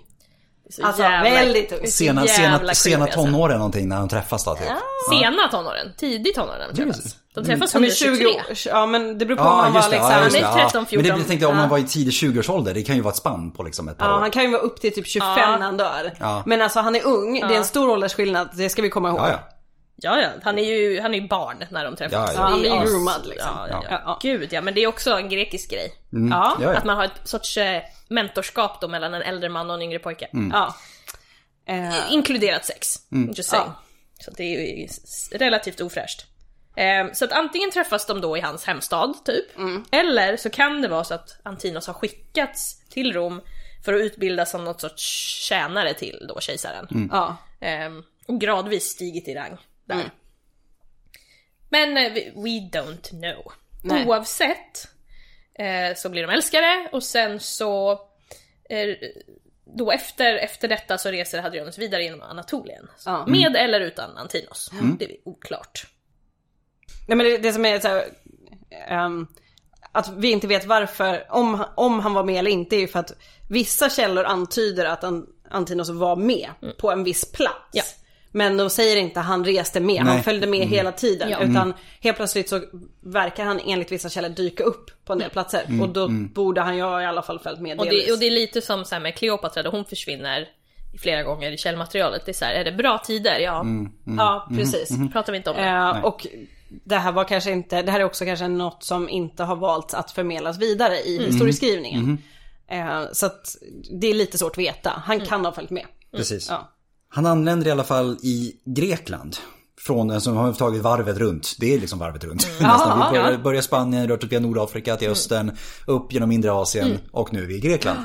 [0.71, 1.87] Så Alltså jävla- väldigt ung.
[1.87, 3.21] Sena, sena, sena alltså.
[3.25, 4.65] tonåren någonting när de träffas då typ.
[5.11, 7.17] Sena tonåren, tidig tonåren träffas.
[7.35, 8.17] De träffas Ja men 123.
[8.17, 8.43] 20 år,
[8.75, 10.25] ja men det beror på om Ja, man just var det.
[10.25, 10.41] liksom...
[10.41, 10.49] Ja.
[10.49, 10.65] Han är Ja.
[10.71, 11.19] 13, Men det 14.
[11.19, 11.71] jag tänkte om man Ja.
[11.71, 14.17] var i tidig 20-årsålder, det kan ju vara ett spann på liksom ett par Ja,
[14.17, 14.21] år.
[14.21, 15.57] han kan ju vara upp till typ 25 Ja.
[15.57, 16.13] när han dör.
[16.21, 16.43] Ja.
[16.47, 19.31] Men alltså han är ung, det är en stor åldersskillnad, det ska vi komma ihåg.
[19.97, 20.29] Ja, ja.
[20.43, 22.13] Han är ju han är ju barn när de träffas.
[22.13, 22.41] Ja, ja.
[22.41, 23.51] Han blir ju groomad liksom.
[23.71, 24.19] Ja, ja, Ja.
[24.23, 25.93] Gud ja, men det är också en grekisk grej.
[26.11, 26.57] Ja.
[26.61, 26.79] Ja, ja.
[26.79, 29.99] Att man har ett sorts eh, mentorskap då mellan en äldre man och en yngre
[29.99, 30.29] pojke.
[30.53, 30.75] ja.
[31.67, 32.89] Eh, Inkluderat sex.
[33.37, 33.67] Just saying.
[33.67, 33.83] Ja.
[34.25, 34.89] Så det är ju
[35.39, 36.27] relativt ofräscht.
[36.77, 39.47] Eh, så att antingen träffas de då i hans hemstad, typ.
[39.93, 43.41] Eller så kan det vara så att Antinos har skickats till Rom
[43.85, 45.03] för att utbildas som något sorts
[45.49, 47.09] tjänare till då kejsaren.
[47.13, 47.37] ja.
[47.61, 49.57] Ehm, och gradvis stigit i rang
[49.97, 50.11] där.
[51.69, 53.53] Men eh, we, don't know.
[53.83, 54.07] Nej.
[54.07, 54.89] Oavsett
[55.55, 57.93] eh, så blir de älskare och sen så
[58.71, 58.97] eh,
[59.65, 62.89] då efter, efter detta så reser Hadrianus vidare genom Anatolien.
[63.05, 63.27] Ja.
[63.27, 64.71] Med eller utan Antinos.
[64.99, 65.87] Det är oklart.
[67.09, 68.05] Nej men det, det som är så här,
[68.89, 69.27] ehm,
[69.93, 72.99] att vi inte vet varför, om, om han var med eller inte är ju för
[72.99, 73.13] att
[73.51, 77.69] vissa källor antyder att An, Antinos var med på en viss plats.
[77.73, 77.83] Ja.
[78.33, 80.15] Men de säger inte att han reste med, Nej.
[80.15, 81.31] han följde med hela tiden.
[81.31, 81.43] Ja.
[81.43, 82.61] Utan helt plötsligt så
[83.01, 85.65] verkar han enligt vissa källor dyka upp på en del platser.
[85.83, 88.07] Och då borde han ju i alla fall följt med Och delvis.
[88.07, 90.49] det, och det är lite som så här med Kleopatra då hon försvinner
[90.99, 92.23] flera gånger i källmaterialet.
[92.25, 93.39] Det är så här, är det bra tider?
[93.39, 93.67] Ja.
[94.19, 94.91] Ja, precis.
[95.13, 95.63] Pratar vi inte om det.
[95.63, 96.27] Eh, och
[96.85, 99.95] det här var kanske inte, det här är också kanske något som inte har valts
[99.95, 102.19] att förmedlas vidare i historieskrivningen.
[102.69, 103.57] Eh, så att
[104.01, 105.03] det är lite svårt att veta.
[105.05, 105.87] Han kan ha följt med.
[106.17, 106.49] Precis.
[106.51, 106.73] Ja.
[107.15, 109.37] Han anländer i alla fall i Grekland.
[109.81, 111.57] Från, som har tagit varvet runt.
[111.59, 112.47] Det är liksom varvet runt.
[112.61, 113.13] Nästan.
[113.13, 115.57] Vi börjar, börjar Spanien, rört upp via Nordafrika till östern,
[115.87, 117.99] upp genom mindre Asien och nu är vi i Grekland.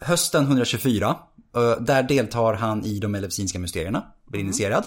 [0.00, 1.16] Hösten 124,
[1.56, 4.84] eh, där deltar han i de elefsinska mysterierna, blir initierad.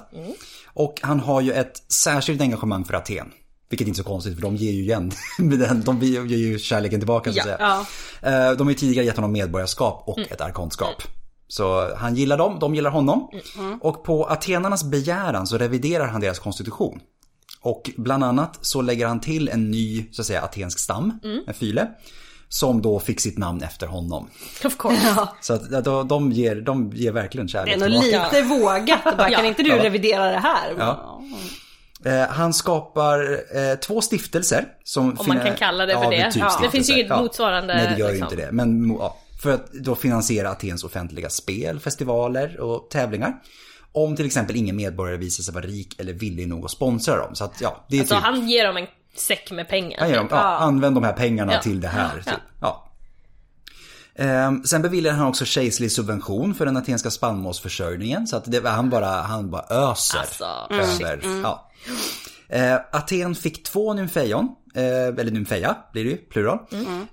[0.74, 3.28] Och han har ju ett särskilt engagemang för Aten.
[3.70, 5.12] Vilket inte är så konstigt för de ger ju igen,
[5.86, 7.58] de ger ju kärleken tillbaka så att Ja.
[7.58, 7.86] säga.
[8.22, 8.50] Ja.
[8.52, 11.04] Eh, De har ju tidigare gett honom medborgarskap och ett arkantskap.
[11.48, 13.30] Så han gillar dem, de gillar honom.
[13.82, 17.00] Och på atenarnas begäran så reviderar han deras konstitution.
[17.62, 21.54] Och bland annat så lägger han till en ny, så att säga, atensk stam, en
[21.54, 21.88] fyle.
[22.50, 24.30] Som då fick sitt namn efter honom.
[24.66, 25.28] Of course.
[25.42, 29.18] Så att ja, de, de, ger, de ger verkligen Det kärlek är nog lite vågat.
[29.18, 29.38] Bara, Ja.
[29.38, 29.84] kan inte du Ja.
[29.84, 30.74] revidera det här?
[30.78, 31.22] Ja.
[32.06, 33.20] Eh, han skapar
[33.58, 34.66] eh, två stiftelser.
[34.84, 36.32] Som Om man kan kalla det för det.
[36.32, 36.60] typ Ja.
[36.62, 38.34] Det finns ju inget motsvarande, Nej, det gör ju liksom.
[38.34, 38.52] inte det.
[38.52, 43.34] Men ja, för att då finansiera Atens offentliga spel, festivaler och tävlingar.
[43.92, 47.36] Om till exempel ingen medborgare visar sig vara rik eller villig nog att sponsra dem.
[47.36, 48.24] Så att ja, det är Så typ...
[48.24, 50.00] han ger dem en säck med pengar.
[50.00, 51.62] Han ger dem, ja, använd de här pengarna Ja.
[51.62, 52.24] till det här.
[52.26, 52.32] Ja.
[52.32, 52.42] Typ.
[52.62, 52.92] Ja.
[54.16, 58.28] Ehm, sen beviljar han också kejserlig subvention för den atenska spannmålsförsörjningen.
[58.28, 61.22] Så att det, han, bara, han bara öser Alltså, över.
[61.44, 61.72] Ja.
[62.50, 64.50] Eh, Aten fick två nymfejon,
[64.82, 66.60] eller nymfeja blir det ju, plural.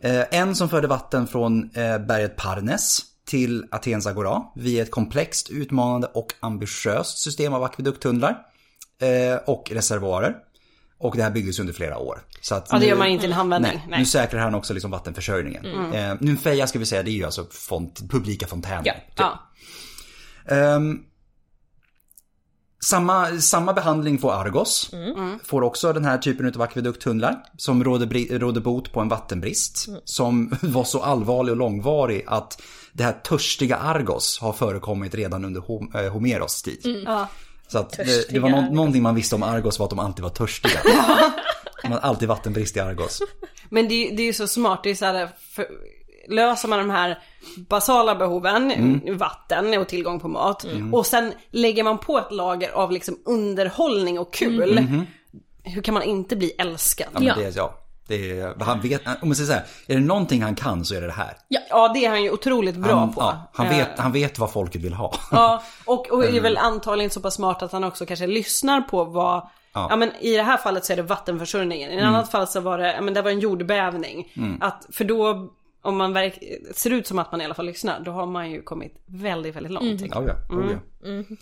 [0.01, 5.51] Eh, en som förde vatten från eh, berget Parnes till Atens agora via ett komplext,
[5.51, 8.39] utmanande och ambitiöst system av akvedukttunnlar
[9.03, 10.35] eh, och reservoarer.
[10.99, 12.19] Och det här byggdes under flera år.
[12.41, 13.73] Så att Ja, det nu- gör man inte i en handvändning.
[13.75, 13.99] Nej, Nej.
[13.99, 15.93] nu säkrar han också liksom vattenförsörjningen.
[15.95, 18.83] Eh, nymfeja ska vi säga, det är ju alltså font, publika fontäner.
[18.85, 18.93] Ja.
[18.93, 19.03] typ.
[19.17, 19.39] Ja.
[20.57, 20.99] Ehm,
[22.85, 24.91] samma, samma behandling får Argos.
[25.45, 27.37] Får också den här typen av akvedukttunnlar.
[27.57, 29.89] Som råder, råder bot på en vattenbrist.
[30.05, 32.63] Som var så allvarlig och långvarig att
[32.93, 37.03] det här törstiga Argos har förekommit redan under Hom- eh, Homeros tid.
[37.07, 37.29] Ja.
[37.69, 38.75] Så att det, Törstiga det var nå- Argos.
[38.75, 40.81] någonting man visste om Argos var att de alltid var törstiga.
[41.83, 43.21] De hade alltid vattenbrist i Argos.
[43.69, 45.67] Men det, är- det är ju så smart, det är så här, för,
[46.29, 47.19] löser man de här
[47.69, 50.67] basala behoven, vatten och tillgång på mat.
[50.93, 54.87] Och sen lägger man på ett lager av liksom underhållning och kul.
[55.65, 57.07] Hur kan man inte bli älskad?
[57.13, 57.35] Ja, men Ja.
[57.37, 57.75] Det, är- ja,
[58.09, 60.95] det är, han vet, om man säger så här, är det någonting han kan så
[60.95, 61.37] är det det här.
[61.71, 63.21] Ja, det är han ju otroligt bra Han, på.
[63.21, 65.15] ja, han, Eh, vet, han vet vad folket vill ha.
[65.31, 69.05] Ja, och, och är väl antagligen så pass smart att han också kanske lyssnar på
[69.05, 69.97] vad Ja.
[69.97, 71.91] men i det här fallet så är det vattenförsörjningen.
[71.93, 74.33] I ett annat fall så var det, ja men det var en jordbävning.
[74.61, 75.49] Att, för då,
[75.83, 76.39] om man verk,
[76.75, 79.57] ser ut som att man i alla fall lyssnar, då har man ju kommit väldigt,
[79.57, 80.01] väldigt långt.
[80.01, 80.29] tänker jag.
[80.29, 80.57] Ja, ja.
[80.57, 81.37] Oh, ja.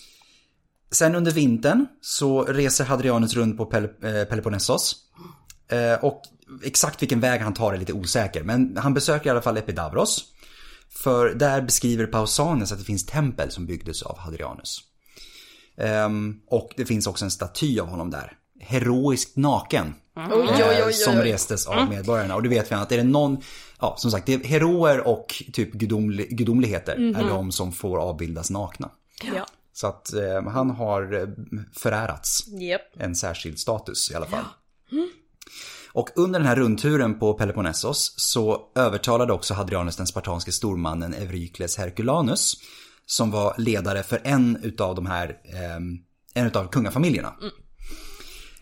[0.92, 4.96] Sen under vintern så reser Hadrianus runt på Pel- eh, Peloponnesos.
[5.68, 6.22] Eh, och
[6.64, 8.42] exakt vilken väg han tar är lite osäker.
[8.42, 10.24] Men han besöker i alla fall Epidavros.
[10.88, 14.80] För där beskriver Pausanias att det finns tempel som byggdes av Hadrianus.
[15.76, 18.32] Ehm, och det finns också en staty av honom där.
[18.60, 19.94] Heroiskt naken.
[20.30, 21.24] Oj, oj, oj, eh, oj, Som oj.
[21.24, 22.34] restes av medborgarna.
[22.34, 23.38] Och det vet vi att är det någon,
[23.80, 28.50] ja som sagt, det är heroer och typ gudomli, gudomligheter är de som får avbildas
[28.50, 28.90] nakna.
[29.34, 29.46] Ja.
[29.72, 31.28] Så att eh, han har eh,
[31.76, 32.80] förärats Japp.
[32.96, 34.44] en särskild status i alla fall.
[35.92, 41.76] Och under den här rundturen på Peloponnesos så övertalade också Hadrianus den spartanske stormannen Eurykles
[41.78, 42.54] Herculanus
[43.06, 45.98] som var ledare för en utav de här, ehm,
[46.34, 47.34] en utav kungafamiljerna.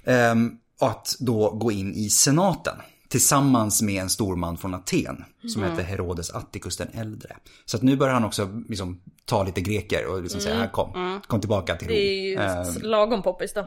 [0.04, 2.76] Ehm, att då gå in i senaten
[3.08, 7.36] tillsammans med en storman från Aten som hette Herodes Atticus den äldre.
[7.64, 11.20] Så att nu börjar han också liksom ta lite greker och liksom säga här kom,
[11.26, 12.44] kom tillbaka till Det är ju Rom.
[12.76, 13.66] Ehm, lagom poppis då.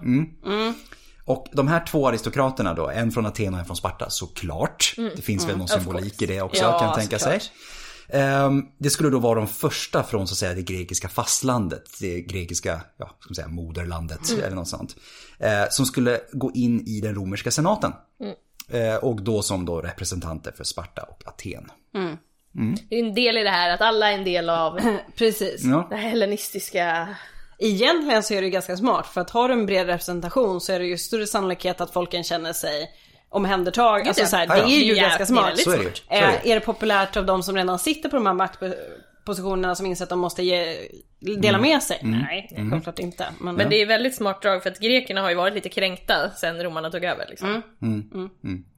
[1.26, 4.94] och de här två aristokraterna då, en från Aten och en från Sparta, såklart.
[5.16, 7.40] Det finns väl någon symbolik i det också Ja, kan jag tänka sig.
[7.40, 7.52] såklart.
[7.52, 7.81] Ehm,
[8.78, 12.82] Det skulle då vara de första från så att säga det grekiska fastlandet, det grekiska,
[12.98, 14.96] ja, ska man säga moderlandet eller något sånt.
[15.40, 17.94] eh, Som skulle gå in i den romerska senaten.
[18.70, 21.72] Eh, Och då som då representanter för Sparta och Aten.
[22.90, 24.80] Det är en del i det här att alla är en del av
[25.16, 25.64] Precis.
[25.64, 25.88] Ja.
[25.90, 27.16] det hellenistiska...
[27.64, 30.74] Egentligen så är det ju ganska smart för att har du en bred representation så
[30.74, 32.90] är det ju större sannolikhet att folken känner sig
[33.32, 34.08] omhändertag.
[34.08, 34.66] Alltså så här, Ja, ja.
[34.66, 35.46] det är ju Ja, ganska det är smart.
[35.52, 35.64] är det ju.
[35.64, 35.78] Så är
[36.20, 36.52] det Eh, ju.
[36.52, 40.10] är det populärt av de som redan sitter på de här maktpositionerna som inser att
[40.10, 40.78] de måste ge,
[41.42, 42.00] dela med sig?
[42.04, 43.26] Nej, självklart inte.
[43.40, 46.30] Men, Men det är väldigt smart drag för att grekerna har ju varit lite kränkta
[46.30, 47.62] sen romarna tog över liksom.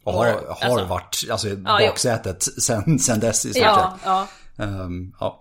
[0.04, 0.86] Och har, har alltså.
[0.86, 4.02] varit alltså, i Ja, baksätet sen, sen dess i stort ja, sett.
[4.06, 4.28] ja.
[4.64, 5.40] Ehm, ja.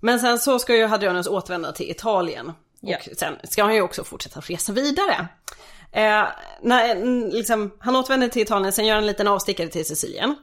[0.00, 2.52] Men sen så ska ju Hadrianus återvända till Italien.
[2.80, 2.96] Ja.
[2.96, 5.28] Och sen ska han ju också fortsätta resa vidare.
[5.98, 6.24] Eh,
[6.62, 10.36] när, mm, liksom, han återvänder till Italien, sen gör han en liten avstickare till Sicilien.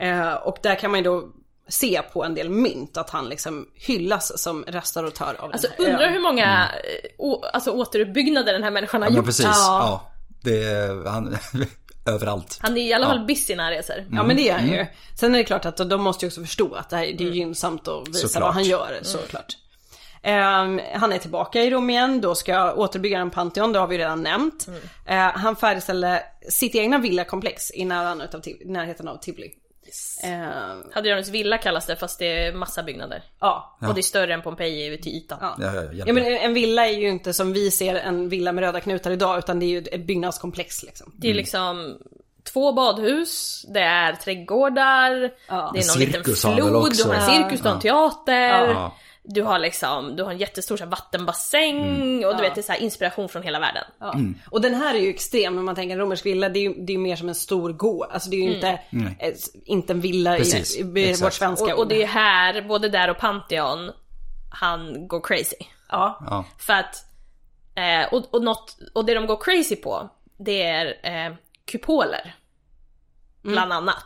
[0.00, 1.28] Eh, och där kan man ju då
[1.68, 5.92] se på en del mynt att han liksom hyllas som restauratör av Alltså den här
[5.92, 6.12] undrar ön.
[6.12, 9.24] hur många eh, å, alltså, återuppbyggnader den här människan har Ja gjort.
[9.26, 9.44] precis.
[9.46, 9.52] Ja.
[9.56, 10.10] Ja.
[10.42, 11.38] Det är, han,
[12.06, 12.58] överallt.
[12.62, 14.06] Han är i alla fall busy när han reser.
[14.12, 14.86] Ja men det är han ju.
[15.20, 17.30] Sen är det klart att de måste ju också förstå att det, här, det är
[17.30, 18.42] gynnsamt att visa Såklart.
[18.42, 19.56] vad han gör såklart.
[20.22, 23.98] Ehm, han är tillbaka i Rom igen, då ska återbygga en Pantheon, det har vi
[23.98, 24.66] redan nämnt.
[25.06, 29.50] Eh, han färdigställde sitt egna villakomplex i närheten av, Ti- närheten av Tivoli.
[30.24, 33.22] Ehm, Hadrianus villa kallas det fast det är massa byggnader.
[33.40, 33.76] ja.
[33.88, 35.38] Och det är större än Pompeji till ytan.
[35.40, 35.56] Ja.
[35.58, 38.64] Ja, ja, ja, men en villa är ju inte som vi ser en villa med
[38.64, 41.12] röda knutar idag utan det är ju ett byggnadskomplex liksom.
[41.16, 41.98] Det är liksom
[42.52, 45.70] två badhus, det är trädgårdar, Ja.
[45.74, 47.80] det är någon En liten cirkus har han väl flod, har en cirkus, har en
[47.80, 48.90] teater.
[49.28, 49.34] Ja.
[49.34, 52.62] Du har liksom, du har en jättestor så här, vattenbassäng och du vet det är
[52.62, 53.84] så här, inspiration från hela världen.
[53.98, 54.14] Ja.
[54.50, 56.74] Och den här är ju extrem när man tänker en romersk villa, det är ju
[56.78, 58.08] det är mer som en stor gård.
[58.10, 58.68] Alltså det är ju inte,
[59.18, 59.34] eh,
[59.64, 63.10] inte en villa Precis, i, i vårt svenska Och, och det är här, både där
[63.10, 63.90] och Pantheon,
[64.50, 65.56] han går crazy.
[65.88, 66.18] Ja.
[66.30, 66.44] Ja.
[66.58, 67.04] För att,
[67.74, 71.34] eh, och, och, något, och det de går crazy på, det är eh,
[71.64, 72.34] kupoler.
[73.42, 74.04] Bland annat.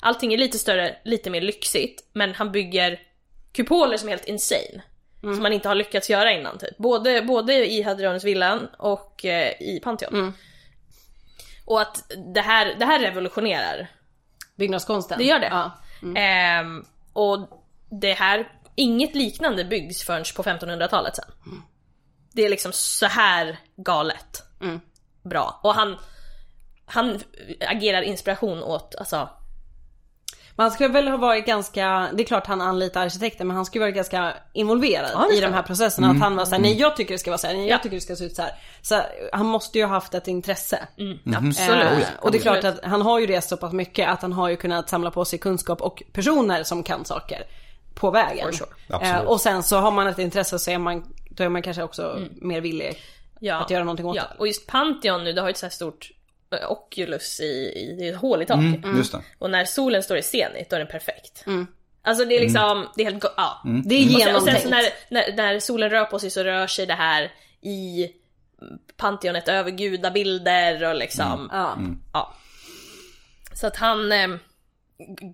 [0.00, 3.00] Allting är lite större, lite mer lyxigt, men han bygger
[3.54, 4.82] kupoler som är helt insane.
[5.20, 6.76] Som man inte har lyckats göra innan typ.
[6.76, 10.32] Både, både i Hadrianus villan och eh, i Pantheon.
[11.64, 13.88] Och att det här, det här revolutionerar
[14.56, 15.18] Byggnadskonsten.
[15.18, 15.46] det gör det.
[15.46, 15.70] Ja.
[16.16, 17.48] Ehm, och
[17.90, 21.32] det här, inget liknande byggs förrän på 1500-talet sen.
[22.32, 24.42] Det är liksom så här galet.
[25.22, 25.60] Bra.
[25.62, 25.96] Och han,
[26.86, 27.20] han
[27.60, 29.28] agerar inspiration åt, alltså,
[30.56, 33.78] Man ska väl ha varit ganska, det är klart han anlitar arkitekter men han ska
[33.78, 35.64] ju varit ganska involverad Ja, i de här han.
[35.64, 36.10] processerna.
[36.10, 37.82] Att han var såhär, nej jag tycker det ska vara så här, nej jag Ja.
[37.82, 38.52] tycker det ska se ut så här.
[38.82, 39.00] Så
[39.32, 40.88] han måste ju ha haft ett intresse.
[41.36, 41.84] absolut.
[41.84, 44.32] Eh, och det är klart att han har ju rest så pass mycket att han
[44.32, 47.42] har ju kunnat samla på sig kunskap och personer som kan saker
[47.94, 48.52] på vägen.
[48.52, 48.70] Sure.
[49.02, 51.82] Eh, och sen så har man ett intresse så är man, då är man kanske
[51.82, 52.96] också mer villig
[53.40, 53.56] Ja.
[53.56, 54.22] att göra någonting åt ja.
[54.22, 54.38] det.
[54.38, 56.10] Och just Pantheon nu, det har ju ett så här stort
[56.68, 58.80] oculus i, i det är ett hål i taket.
[58.96, 59.20] Just det.
[59.38, 61.44] Och när solen står i zenit, då är den perfekt.
[62.02, 63.62] Alltså det är liksom, det är helt ja.
[63.84, 64.62] Det är Och sen, och sen genomtänkt.
[64.62, 67.32] så när, när, när solen rör på sig så rör sig det här
[67.62, 68.08] i
[68.96, 71.78] Pantheonet över gudabilder och liksom, Ja.
[72.12, 72.34] ja.
[73.54, 74.28] Så att han, eh,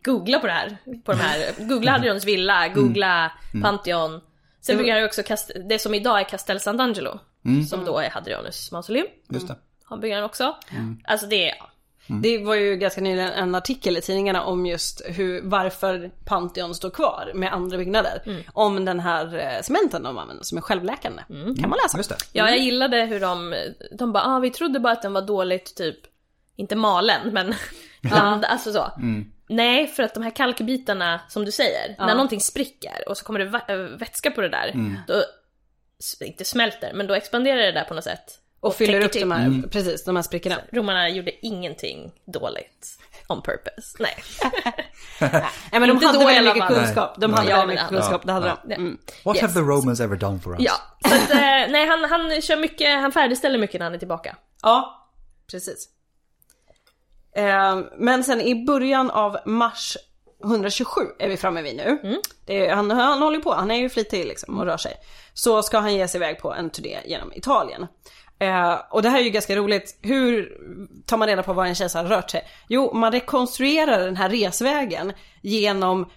[0.03, 3.33] googla på det här, på de här, googla Hadrians villa, googla
[3.63, 4.21] Pantheon.
[4.61, 7.19] Sen bygger han ju också kast, det som idag är Castel Sant'Angelo,
[7.69, 9.07] som då är Hadrianus mausoleum.
[9.29, 9.57] Just det.
[9.91, 10.57] Han bygger han också.
[11.05, 11.55] Alltså det är,
[12.23, 16.91] Det var ju ganska nyligen en artikel i tidningarna om just hur, varför Pantheon står
[16.91, 18.23] kvar med andra byggnader.
[18.53, 21.23] Om den här eh, cementen de använder som är självläkande.
[21.29, 21.97] Kan man läsa.
[21.99, 22.17] Just det.
[22.33, 23.55] Ja, jag gillade hur de,
[23.99, 25.97] de bara ah, vi trodde bara att den var dåligt typ
[26.57, 27.55] inte malen, men
[28.03, 28.91] bland, alltså så.
[29.49, 33.39] Nej, för att de här kalkbitarna, som du säger, när någonting spricker och så kommer
[33.39, 34.73] det äh, vätska på det där,
[35.07, 35.23] då,
[36.25, 38.39] inte smälter, men då expanderar det där på något sätt.
[38.61, 39.21] Och fyller upp till.
[39.21, 40.57] de här, precis, de här sprickorna.
[40.73, 42.97] Romarna gjorde ingenting dåligt.
[43.29, 43.97] On purpose.
[43.99, 44.15] Nej.
[45.71, 46.75] Nej men de Inte hade väldigt mycket fall.
[46.77, 47.15] kunskap.
[47.21, 48.59] De hade väldigt mycket kunskap, det hade Ja.
[48.65, 48.75] de.
[48.75, 48.99] Mm.
[49.25, 49.43] What Yes.
[49.43, 50.61] have the Romans ever done for us?
[50.63, 50.73] Ja,
[51.09, 51.37] så att, eh,
[51.73, 54.37] nej han, han kör mycket, han färdigställer mycket när han är tillbaka.
[54.63, 55.07] Ja,
[55.51, 55.89] precis.
[57.37, 59.97] Eh, men sen i början av mars
[60.45, 62.21] 127 är vi framme vid nu.
[62.47, 64.93] Det är, han, han håller på, han är ju flitig liksom och rör sig.
[65.35, 67.87] Så ska han ge sig iväg på en turné genom Italien.
[68.41, 69.99] Eh, och det här är ju ganska roligt.
[70.03, 70.49] Hur
[71.07, 72.43] tar man reda på var en kejsare har rört sig?
[72.69, 75.13] Jo, man rekonstruerar den här resvägen
[75.43, 76.11] genom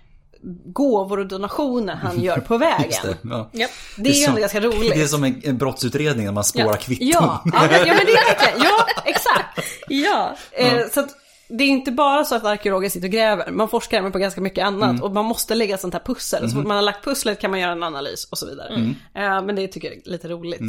[0.65, 2.85] gåvor och donationer han gör på vägen.
[2.85, 3.49] Just det, ja.
[3.53, 3.71] Japp.
[3.97, 4.93] Det är ju som- ändå ganska roligt.
[4.95, 6.73] Det är som en, en brottsutredning när man spårar Ja.
[6.77, 7.07] kvitton.
[7.11, 9.59] Ja, ja, men, ja men det är verkligen, ja exakt.
[9.87, 10.35] Ja.
[10.51, 11.09] Eh, så att
[11.49, 14.41] det är inte bara så att arkeologer sitter och gräver, man forskar även på ganska
[14.41, 16.49] mycket annat och man måste lägga sånt här pussel.
[16.49, 18.73] Så fort man har lagt pusslet kan man göra en analys och så vidare.
[19.15, 20.61] Eh, men det tycker jag är lite roligt.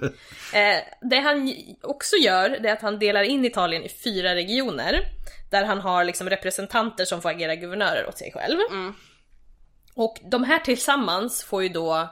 [0.54, 5.04] Eh, det han också gör, det är att han delar in Italien i fyra regioner.
[5.50, 8.58] Där han har liksom representanter som får agera guvernörer åt sig själv.
[9.94, 12.08] Och de här tillsammans får ju då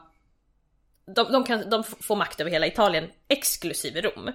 [1.16, 4.30] de, de, kan, de får makt över hela Italien, exklusive Rom.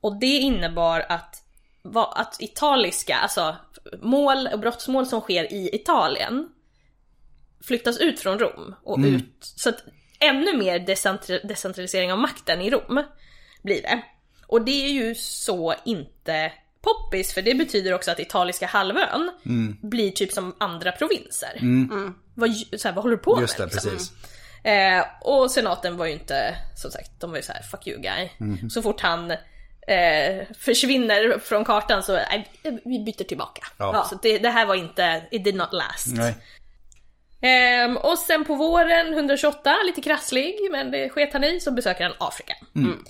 [0.00, 1.42] Och det innebar att,
[1.82, 3.56] va- att italiska, alltså
[4.02, 6.48] mål och brottsmål som sker i Italien
[7.64, 9.84] flyttas ut från Rom och ut, så att
[10.20, 10.78] ännu mer
[11.48, 13.02] decentralisering av makten i Rom
[13.62, 14.02] blir det.
[14.46, 19.30] Och det är ju så inte poppis, för det betyder också att italiska halvön
[19.82, 21.58] blir typ som andra provinser.
[22.34, 23.42] Vad, så här, vad håller du på Mm.
[23.42, 23.68] Just med?
[23.68, 23.90] det, liksom?
[23.90, 24.12] precis.
[24.64, 28.00] Eh, och senaten var ju inte, som sagt, de var ju så här: 'fuck you
[28.00, 28.70] guy' Mhm.
[28.70, 32.48] Så fort han eh, försvinner från kartan så, nej,
[32.84, 33.66] vi byter tillbaka.
[33.76, 34.06] Ja.
[34.10, 36.06] Så det, det här var inte, it did not last.
[36.06, 36.34] Nej.
[37.40, 42.04] Ehm, och sen på våren 128, lite krasslig, men det sket han i, så besöker
[42.04, 42.56] han Afrika.
[42.76, 43.04] Mm.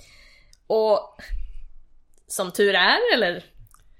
[0.67, 1.17] Och
[2.27, 3.43] som tur är, eller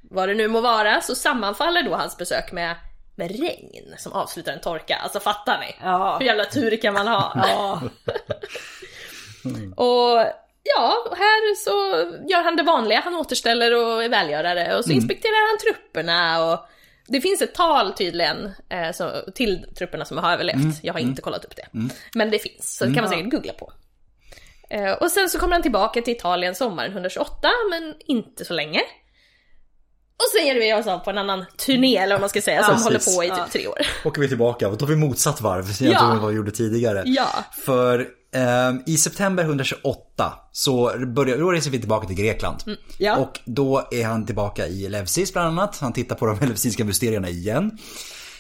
[0.02, 2.76] vad det nu må vara, så sammanfaller då hans besök med,
[3.16, 4.96] med regn som avslutar en torka.
[4.96, 5.76] Alltså fattar ni?
[5.82, 6.18] Ja.
[6.20, 7.34] Hur jävla tur kan man ha?
[7.36, 7.82] Ja.
[9.76, 10.26] Och
[10.64, 11.72] ja, här så
[12.30, 16.60] gör han det vanliga, han återställer och är välgörare och så inspekterar han trupperna och
[17.10, 20.80] det finns ett tal tydligen eh, så, till trupperna som har överlevt.
[20.84, 21.68] Jag har inte kollat upp det.
[22.14, 23.74] Men det finns, så det kan man säkert googla på.
[24.70, 28.80] Eh, och sen så kommer han tillbaka till Italien sommaren 128, men inte så länge.
[30.18, 32.64] Och sen ger vi oss av på en annan turné, eller vad man ska säga,
[32.64, 32.86] som precis.
[32.86, 33.48] håller på i typ Ja.
[33.52, 33.78] tre år.
[34.06, 36.20] Åker vi tillbaka och då har vi motsatt varv jämfört Ja.
[36.22, 37.04] vad vi gjorde tidigare.
[37.06, 37.28] Ja.
[37.66, 38.08] För
[38.86, 42.64] i september 128 så börjar, då reser vi tillbaka till Grekland.
[42.98, 43.18] Ja.
[43.18, 45.78] Och då är han tillbaka i Elefsis bland annat.
[45.80, 47.78] Han tittar på de elefsinska mysterierna igen.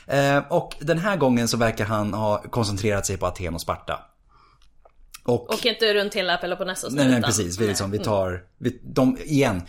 [0.08, 4.00] Ehm, och den här gången så verkar han ha koncentrerat sig på Aten och Sparta.
[5.30, 9.18] Och, Och inte runt hela Peloponnesos nej, nej precis, vi, liksom, vi tar, vi, de,
[9.26, 9.62] igen.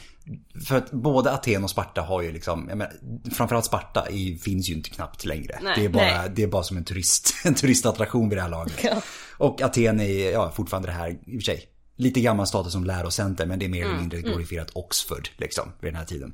[0.67, 2.93] För att både Aten och Sparta har ju liksom, jag menar,
[3.33, 5.59] framförallt Sparta är, finns ju inte knappt längre.
[5.63, 5.73] Nej.
[5.77, 6.31] det, är bara, Nej.
[6.35, 8.85] det är bara som en, turist, en turistattraktion vid det här laget.
[8.85, 9.03] Ja.
[9.39, 11.67] Och Aten är ja, fortfarande det här, i och för sig,
[11.97, 15.93] lite gammal status som lärocenter men det är mer eller mindre glorifierat Oxford liksom vid
[15.93, 16.33] den här tiden.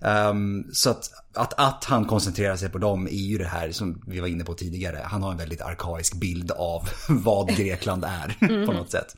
[0.00, 4.02] Ehm, så att, att, att han koncentrerar sig på dem är ju det här som
[4.06, 5.00] vi var inne på tidigare.
[5.04, 9.16] Han har en väldigt arkaisk bild av vad Grekland är på något sätt.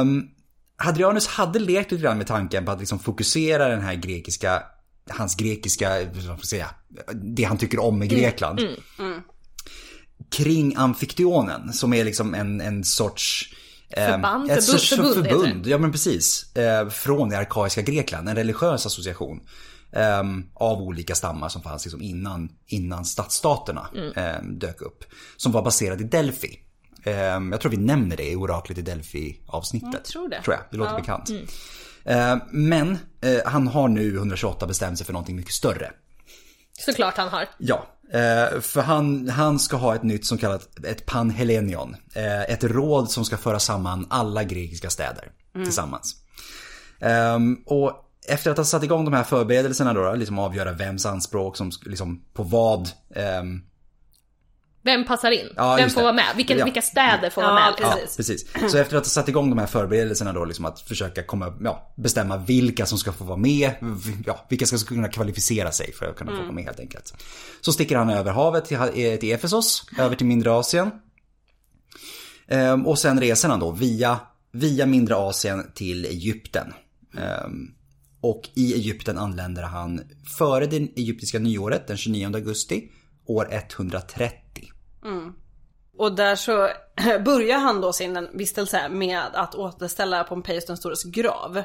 [0.00, 0.28] Um,
[0.76, 4.62] Hadrianus hade lekt lite grann med tanken på att liksom fokusera den här grekiska,
[5.10, 5.90] hans grekiska,
[6.28, 6.70] vad säga,
[7.14, 8.60] det han tycker om med Grekland.
[10.30, 13.54] Kring Amfiktionen som är liksom en, en sorts
[13.94, 14.80] Förband, ett förbund-
[15.14, 16.56] förbund förbund, ja men precis.
[16.56, 19.40] Eh, från det arkaiska Grekland, en religiös association.
[19.92, 20.22] eh,
[20.54, 23.86] av olika stammar som fanns liksom innan, innan stadsstaterna
[24.16, 25.04] eh, dök upp.
[25.36, 26.58] Som var baserad i Delphi.
[27.50, 29.90] Jag tror vi nämner det i oraklet i Delphi avsnittet.
[29.92, 30.42] Jag tror det.
[30.42, 31.30] Tror jag, det låter bekant.
[32.04, 35.92] Eh, men eh, han har nu 128 bestämt sig för någonting mycket större.
[36.78, 37.48] Såklart han har.
[37.58, 41.96] Ja, eh, för han, han ska ha ett nytt som kallas ett panhellenion.
[42.14, 46.16] Eh, ett råd som ska föra samman alla grekiska städer tillsammans.
[47.00, 47.92] Ehm, och
[48.28, 52.22] efter att ha satt igång de här förberedelserna då, liksom avgöra vems anspråk som liksom
[52.34, 52.88] på vad.
[54.82, 55.46] Vem passar in?
[55.56, 56.04] Ja, Vem får det.
[56.04, 56.24] vara med?
[56.36, 56.64] Vilken, Ja.
[56.64, 57.76] vilka städer får Ja, vara med?
[57.76, 58.10] precis.
[58.10, 58.16] Ja,
[58.56, 58.72] precis.
[58.72, 61.92] Så efter att ha satt igång de här förberedelserna då, liksom att försöka komma, ja,
[61.96, 63.70] bestämma vilka som ska få vara med,
[64.26, 67.14] ja, vilka ska kunna kvalificera sig för att kunna få vara med helt enkelt.
[67.60, 70.90] Så sticker han över havet till, eh, till Efesos, över till mindre Asien.
[72.48, 74.20] Ehm, och sen reser han då via,
[74.52, 76.72] via mindre Asien till Egypten.
[77.18, 77.74] Ehm,
[78.20, 80.00] Och i Egypten anländer han
[80.38, 82.88] före det egyptiska nyåret den 29 augusti
[83.26, 84.38] år 130.
[85.98, 86.68] Och där så
[87.24, 91.62] börjar han då sin vistelse med att återställa Pompejus den stores grav.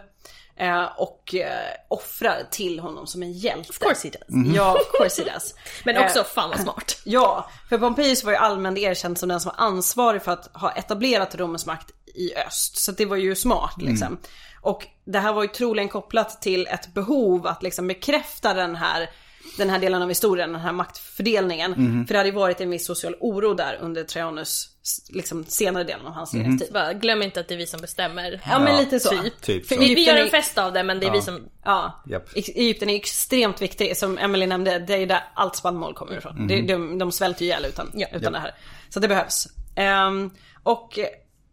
[0.56, 3.70] Eh, och eh, offrar till honom som en hjälte.
[3.70, 4.56] Of course he does.
[4.56, 5.56] Ja, of course he does.
[5.84, 7.02] Men också fan vad smart.
[7.06, 10.72] Ja, för Pompejus var ju allmänt erkänd som den som var ansvarig för att ha
[10.72, 12.78] etablerat Romens makt i öst.
[12.78, 14.18] Så det var ju smart liksom.
[14.61, 19.10] Och det här var ju troligen kopplat till ett behov att liksom bekräfta den här
[19.57, 22.05] den här delen av historien, den här maktfördelningen.
[22.07, 24.69] För det hade ju varit en viss social oro där under Trajanus
[25.09, 26.73] liksom, senare delen av hans regeringstid.
[26.73, 28.41] Bara, glöm inte att det är vi som bestämmer.
[28.49, 29.09] Ja men lite så.
[29.09, 29.41] Typ.
[29.41, 29.81] Typ För så.
[29.81, 31.47] Vi, vi gör en fest av det men det är vi som...
[31.63, 32.03] Ja.
[32.35, 36.17] E- Egypten är extremt viktig, som Emily nämnde, det är ju där allt spannmål kommer
[36.17, 36.47] ifrån.
[36.47, 38.07] Det, de, de svälter ju ihjäl utan, Ja.
[38.13, 38.55] utan det här.
[38.89, 39.47] Så det behövs.
[39.75, 40.31] Ehm,
[40.63, 40.99] och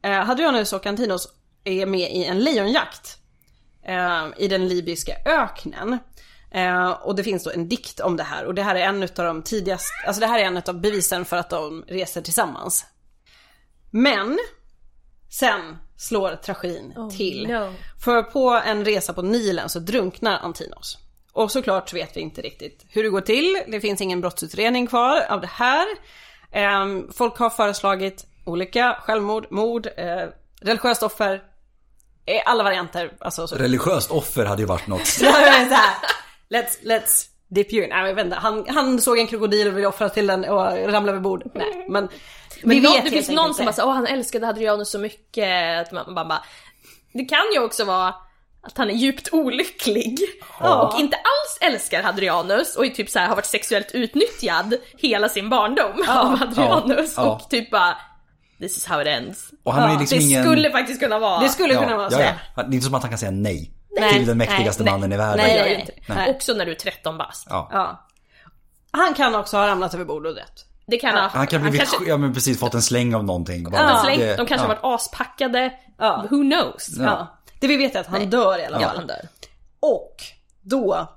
[0.06, 1.28] uh, Hadrianus och Antinos
[1.64, 3.18] är med i en lejonjakt
[3.86, 5.98] ehm, i den libyska öknen.
[6.50, 9.02] Eh, och det finns då en dikt om det här och det här är en
[9.02, 12.86] utav de tidigaste, alltså det här är en utav bevisen för att de reser tillsammans.
[13.90, 14.38] Men
[15.30, 17.46] sen slår tragedin till.
[17.48, 17.74] no.
[18.04, 20.98] För på en resa på Nilen så drunknar Antinos.
[21.32, 23.62] Och såklart så vet vi inte riktigt hur det går till.
[23.68, 25.86] Det finns ingen brottsutredning kvar av det här.
[26.52, 30.28] Ehm, folk har föreslagit olika självmord, mord, eh,
[30.60, 31.42] religiöst offer.
[32.26, 33.12] Eh, alla varianter.
[33.20, 33.56] Alltså, så.
[33.56, 35.20] Religiöst offer hade ju varit något.
[36.54, 37.90] Let's, let's dip you in.
[37.90, 38.36] Nej, inte.
[38.36, 41.50] Han, han såg en krokodil och ville offra till den och ramlade över bord.
[41.54, 42.08] Nej, men
[42.62, 45.80] Men vi någon, vet det finns någon som bara åh han älskade Hadrianus så mycket.
[45.86, 46.42] Att man bara, bara,
[47.12, 48.14] det kan ju också vara
[48.62, 50.18] att han är djupt olycklig
[50.60, 55.28] och inte alls älskar Hadrianus och är typ så här, har varit sexuellt utnyttjad hela
[55.28, 57.22] sin barndom av Hadrianus Ja.
[57.34, 57.96] och typ bara
[58.58, 59.50] This is how it ends.
[59.64, 60.42] Och han Ja, liksom det ingen...
[60.44, 61.40] skulle faktiskt kunna vara...
[61.40, 62.22] Det skulle ja, kunna vara ja, så.
[62.56, 62.62] ja.
[62.62, 65.12] Det är inte som att han kan säga nej, Nej, till den mäktigaste nej, mannen
[65.12, 65.36] i världen.
[65.46, 66.14] Nej, gör nej, ju inte det.
[66.14, 66.30] nej.
[66.30, 67.46] Också när du är 13 bast.
[67.50, 67.68] Ja.
[67.72, 68.06] Ja.
[68.90, 70.66] Han kan också ha ramlat över bord och dött.
[70.86, 71.28] Det kan ha...
[71.28, 73.70] Han kan blivit, kanske, ja men precis fått en släng av någonting.
[73.70, 74.60] Bara, ja, släng, det- de kanske ja.
[74.60, 75.72] har varit aspackade.
[75.98, 76.26] Ja.
[76.30, 76.88] Who knows?
[76.98, 77.38] Ja.
[77.60, 78.96] Det vi vet är att han dör i alla Ja, fall.
[78.96, 79.28] han dör.
[79.80, 80.16] Och
[80.60, 81.08] då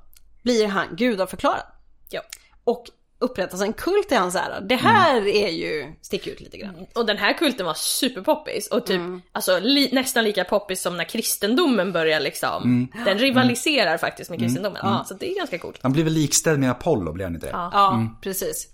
[0.44, 1.64] blir han gudaförklarad.
[2.10, 2.22] Ja.
[2.64, 2.86] Och
[3.24, 4.60] upprättas en kult i hans ära.
[4.60, 6.76] Det här är ju, stick ut lite grann.
[6.96, 9.22] Och den här kulten var superpoppis och typ Mm.
[9.32, 12.64] alltså, li, nästan lika poppis som när kristendomen börjar liksom.
[12.64, 13.06] Mm.
[13.06, 14.80] Den rivaliserar faktiskt med kristendomen.
[14.84, 15.80] Ja, så det är ganska coolt.
[15.82, 17.52] Han blir väl likställd med Apollo, blir han inte det?
[17.52, 17.70] Ja.
[17.74, 18.68] Ja, precis.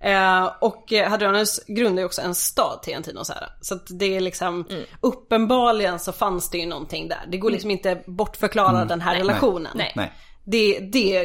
[0.00, 3.48] Eh, och eh, Hadrianus grundade ju också en stad till Antinos ära.
[3.60, 4.64] Så att det är liksom,
[5.00, 7.20] uppenbarligen så fanns det ju någonting där.
[7.28, 9.72] Det går liksom inte bortförklara den här relationen.
[9.74, 9.92] Nej.
[9.96, 10.12] Nej.
[10.44, 11.16] Det, det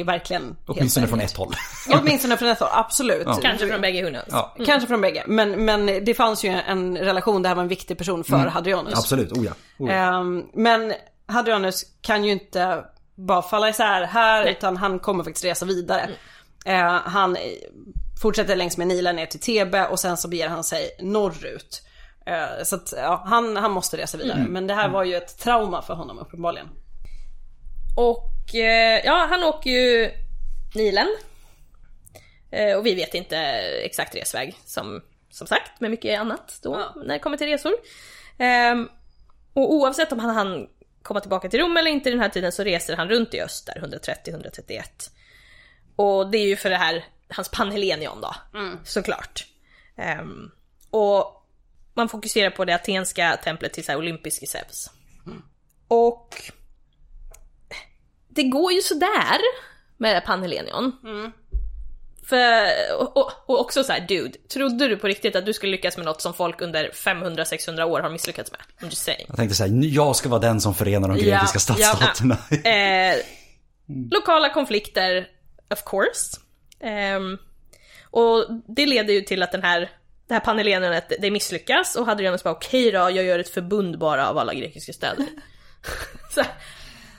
[0.00, 1.54] är verkligen Åtminstone från ett håll.
[1.92, 3.26] Åtminstone från ett håll, absolut.
[3.42, 4.18] Kanske från bägge, who.
[4.30, 4.54] Ja.
[4.66, 5.24] Kanske från bägge.
[5.26, 8.98] Men, men det fanns ju en relation där han var en viktig person för Hadrianus.
[8.98, 9.52] Absolut, oh ja.
[9.78, 9.94] Oh ja.
[9.94, 10.92] Ehm, men
[11.26, 12.84] Hadrianus kan ju inte
[13.14, 16.10] bara falla isär här utan han kommer faktiskt resa vidare.
[16.64, 17.42] Eh, han eh,
[18.22, 21.82] fortsätter längs med Nilen ner till Thebe och sen så beger han sig norrut.
[22.26, 24.46] Eh, så att ja, han, han måste resa vidare.
[24.48, 26.68] Men det här var ju ett trauma för honom uppenbarligen.
[27.96, 28.31] Och
[29.04, 30.10] ja, han åker ju
[30.74, 31.08] Nilen.
[32.50, 33.36] Eh, och vi vet inte
[33.84, 37.02] exakt resväg som, som sagt, med mycket annat då Ja.
[37.02, 37.72] när det kommer till resor.
[38.38, 38.88] Ehm,
[39.54, 40.68] och oavsett om han hann
[41.02, 43.66] komma tillbaka till Rom eller inte den här tiden så reser han runt i öst
[43.66, 45.10] där 130-131.
[45.96, 48.34] Och det är ju för det här, hans Panhellenion då,
[48.84, 49.46] såklart.
[49.96, 50.50] Ehm,
[50.90, 51.46] och
[51.94, 54.90] man fokuserar på det atenska templet till så här olympiske Zeus.
[55.88, 56.28] Och
[58.34, 59.38] det går ju sådär
[59.96, 60.92] med Panhellenion.
[62.26, 62.66] För,
[62.98, 65.96] och, och, och också så här, dude, trodde du på riktigt att du skulle lyckas
[65.96, 68.60] med något som folk under 500-600 år har misslyckats med?
[68.80, 69.24] I'm just saying.
[69.28, 71.96] Jag tänkte säga, jag ska vara den som förenar de grekiska Ja, ja.
[71.96, 72.38] stadsstaterna.
[72.70, 73.16] Eh,
[74.10, 75.26] lokala konflikter,
[75.70, 76.40] of course.
[76.80, 77.38] Ehm,
[78.10, 78.46] och
[78.76, 79.90] det leder ju till att den här,
[80.28, 84.28] det här panellenet, det misslyckas och Hadrianus bara okej då, jag gör ett förbund bara
[84.28, 85.26] av alla grekiska städer.
[86.34, 86.42] så,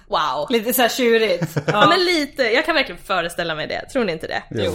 [0.07, 0.47] wow.
[0.49, 1.55] Lite såhär tjurigt.
[1.67, 1.87] Ja.
[1.89, 4.43] men lite, jag kan verkligen föreställa mig det, tror ni inte det?
[4.49, 4.71] Jo.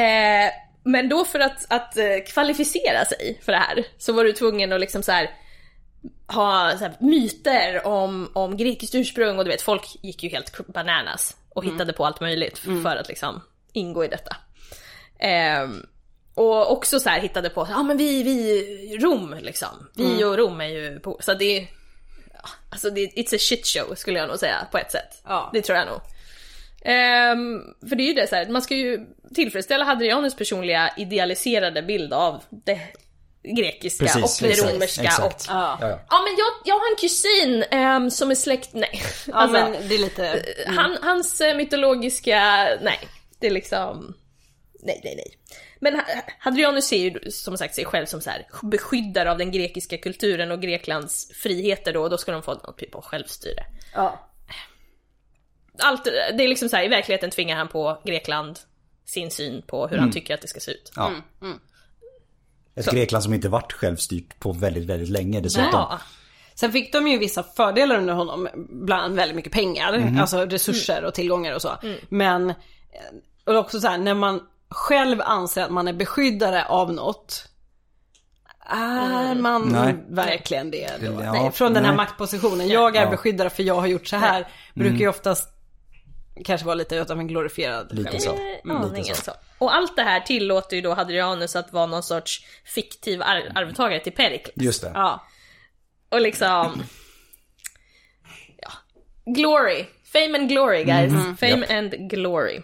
[0.00, 0.50] Eh,
[0.84, 4.72] men då för att, att eh, kvalificera sig för det här så var du tvungen
[4.72, 5.30] att liksom så här
[6.28, 10.66] ha så här, myter om, om grekiskt ursprung och du vet folk gick ju helt
[10.66, 13.40] bananas och hittade på allt möjligt f- för att liksom
[13.72, 14.36] ingå i detta.
[15.20, 15.86] Ehm,
[16.34, 19.68] och också så här hittade på, ja men vi, vi, Rom liksom.
[19.94, 21.68] Vi och Rom är ju på, så det är, ja,
[22.70, 25.22] alltså det, it's a shit show skulle jag nog säga på ett sätt.
[25.24, 25.50] Ja.
[25.52, 26.00] Det tror jag nog.
[26.84, 29.00] Ehm, för det är ju det så här, man ska ju
[29.34, 32.80] tillfredsställa Hadrianus personliga idealiserade bild av det
[33.56, 35.02] grekiska Precis, och det exakt, romerska.
[35.02, 35.40] exakt.
[35.40, 35.78] Och, Ja.
[35.80, 39.02] Ja, men jag, jag har en kusin ehm, som är släkt, nej.
[39.26, 40.42] Ja Alltså, men det är lite...
[40.66, 42.38] han, hans eh, mytologiska,
[42.82, 42.98] nej.
[43.40, 44.14] Det är liksom,
[44.82, 45.38] nej nej nej.
[45.90, 49.50] Men Ha- Hadrianus ser ju som sagt sig själv som så här beskyddare av den
[49.50, 53.64] grekiska kulturen och Greklands friheter då, och då ska de få något typ av självstyre.
[53.94, 54.28] Ja.
[55.78, 58.58] Allt, det är liksom så här, i verkligheten tvingar han på Grekland
[59.04, 60.92] sin syn på hur han tycker att det ska se ut.
[60.96, 61.12] Ja.
[62.74, 65.68] Ett Grekland som inte varit självstyrt på väldigt, väldigt länge dessutom.
[65.72, 66.00] Ja.
[66.54, 70.20] Sen fick de ju vissa fördelar under honom, bland annat väldigt mycket pengar, Mhm.
[70.20, 71.70] alltså resurser och tillgångar och så.
[72.08, 72.54] Men, eh,
[73.44, 77.48] och också så här, när man själv anser att man är beskyddare av något,
[78.70, 79.94] är man Nej.
[80.08, 81.22] verkligen det då?
[81.22, 81.96] Ja, nej, från den här nej.
[81.96, 82.68] maktpositionen.
[82.68, 83.10] Jag är Ja.
[83.10, 84.46] beskyddare för jag har gjort så här.
[84.74, 85.48] Brukar ju oftast
[86.44, 88.32] kanske vara lite utav en glorifierad Lite så.
[88.32, 89.32] Eh, aningen så.
[89.58, 94.00] Och allt det här tillåter ju då Hadrianus att vara någon sorts fiktiv ar- arvtagare
[94.00, 94.56] till Perikles.
[94.56, 94.90] Just det.
[94.94, 95.24] Ja.
[96.08, 96.82] Och liksom...
[98.62, 98.70] Ja.
[99.34, 99.86] Glory.
[100.12, 101.12] Fame and glory guys.
[101.40, 102.62] Fame and glory.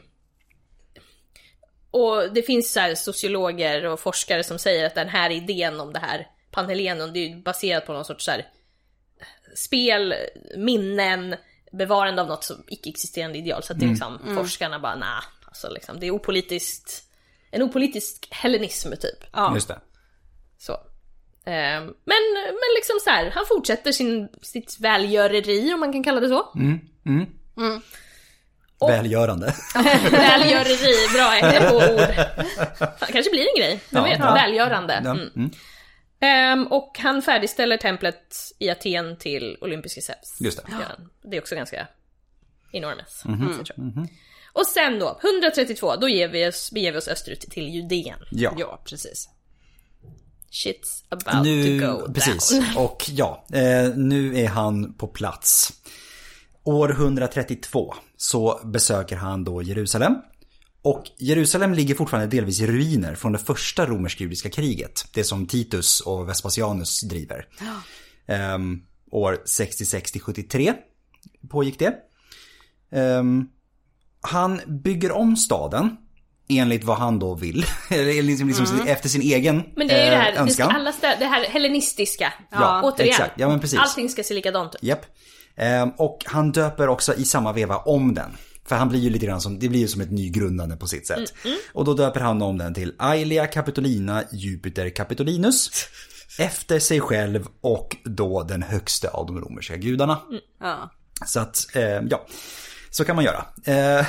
[1.93, 5.93] Och det finns så här sociologer och forskare som säger att den här idén om
[5.93, 8.47] det här Panhelenon, det är ju baserat på någon sorts så här
[9.55, 10.15] spel,
[10.57, 11.37] minnen,
[11.73, 13.63] bevarande av något som icke-existerande ideal.
[13.63, 17.03] Så att det är liksom, forskarna bara nah, alltså liksom, det är opolitiskt,
[17.51, 19.25] en opolitisk hellenism typ.
[19.33, 19.55] Ja.
[19.55, 19.81] Just det.
[20.59, 20.73] Så.
[21.45, 26.21] Ehm, men, men liksom så här, han fortsätter sin, sitt välgöreri om man kan kalla
[26.21, 26.53] det så.
[28.89, 29.55] Välgörande.
[30.11, 32.89] Välgöreri, bra är på ord.
[33.13, 34.11] Kanske blir en grej, vem Ja.
[34.11, 34.19] vet?
[34.19, 34.35] Ja.
[34.35, 35.01] Välgörande.
[35.05, 35.11] Ja.
[35.11, 35.31] Mm.
[35.37, 35.51] Mm.
[36.21, 40.37] Ehm, och han färdigställer templet i Aten till olympiske Zeus.
[40.41, 40.73] Just det.
[40.73, 41.09] Han.
[41.23, 41.87] Det är också ganska
[42.73, 43.19] enormous.
[43.19, 44.07] Så tror jag.
[44.53, 48.19] Och sen då, 132, då ger vi oss, beger vi oss österut till Judeen.
[48.31, 48.55] Ja.
[48.59, 49.29] ja, precis.
[50.51, 52.51] Shit's about Nu, to go precis.
[52.51, 52.65] down.
[52.77, 55.73] Och ja, eh, nu är han på plats.
[56.65, 60.15] År 132 så besöker han då Jerusalem.
[60.83, 65.05] Och Jerusalem ligger fortfarande delvis i ruiner från det första romersk-judiska kriget.
[65.15, 67.47] Det som Titus och Vespasianus driver.
[68.27, 68.81] Ehm,
[69.11, 70.75] år 66-73
[71.51, 71.95] pågick det.
[72.93, 73.47] Ehm,
[74.21, 75.97] han bygger om staden
[76.49, 77.65] enligt vad han då vill.
[77.91, 80.71] Eller liksom, liksom efter sin egen Men det är ju det eh, här, ska önskan.
[80.71, 82.33] alla stä- det här hellenistiska.
[82.51, 83.11] Ja, Återigen.
[83.11, 83.41] exakt.
[83.41, 83.79] Ja, men precis.
[83.79, 84.83] Allting ska se likadant ut.
[84.83, 85.07] Japp.
[85.57, 88.31] Ehm, och han döper också i samma veva om den.
[88.65, 91.07] För han blir ju lite grann som, det blir ju som ett nygrundande på sitt
[91.07, 91.35] sätt.
[91.73, 95.71] Och då döper han om den till Aelia Capitolina Jupiter Capitolinus.
[96.39, 100.21] Efter sig själv och då den högste av de romerska gudarna.
[100.61, 100.91] Ja.
[101.27, 102.27] Så att, eh, ja,
[102.91, 103.45] så kan man göra.
[103.65, 104.07] Eh,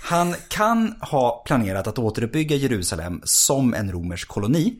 [0.00, 4.74] han kan ha planerat att återuppbygga Jerusalem som en romersk koloni.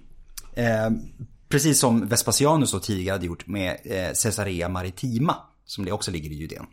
[1.48, 5.36] Precis som Vespasianus då tidigare hade gjort med eh, Caesarea Maritima,
[5.66, 6.66] som det också ligger i Judeen.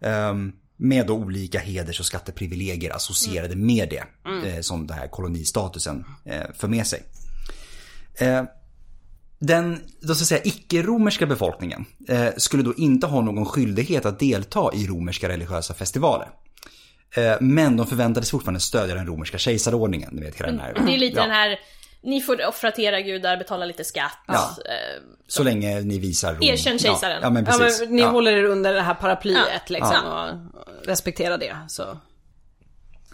[0.00, 0.34] Eh,
[0.76, 4.04] med då olika heders och skatteprivilegier associerade med det,
[4.48, 7.02] eh, som den här kolonistatusen eh, för med sig.
[8.14, 8.44] Eh,
[9.38, 14.70] den då jag säga, icke-romerska befolkningen eh, skulle då inte ha någon skyldighet att delta
[14.74, 16.28] i romerska religiösa festivaler.
[17.40, 20.10] Men de förväntades fortfarande stödja den romerska kejsarordningen.
[20.12, 20.74] Ni vet hela den här.
[20.86, 21.58] Det är lite Ja, den här,
[22.04, 24.18] ni får offra till era gudar, betala lite skatt.
[24.26, 24.56] Ja.
[24.64, 26.42] Eh, Så länge ni visar Rom.
[26.42, 27.16] Erkänn kejsaren.
[27.16, 28.08] Ja, ja men Ja, men ni Ja.
[28.08, 29.60] håller er under det här paraplyet Ja.
[29.68, 31.56] liksom och respekterar det.
[31.68, 31.82] Så.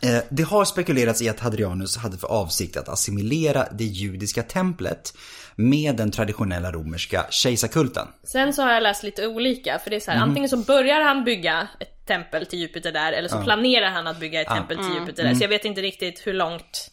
[0.02, 5.12] Eh, Det har spekulerats i att Hadrianus hade för avsikt att assimilera det judiska templet
[5.56, 8.08] med den traditionella romerska kejsarkulten.
[8.24, 10.28] Sen så har jag läst lite olika, för det är så här, Mhm.
[10.28, 14.20] antingen så börjar han bygga ett tempel till Jupiter där, eller så planerar han att
[14.20, 15.32] bygga ett tempel till Jupiter Mm.
[15.32, 15.38] där.
[15.38, 16.90] Så jag vet inte riktigt hur långt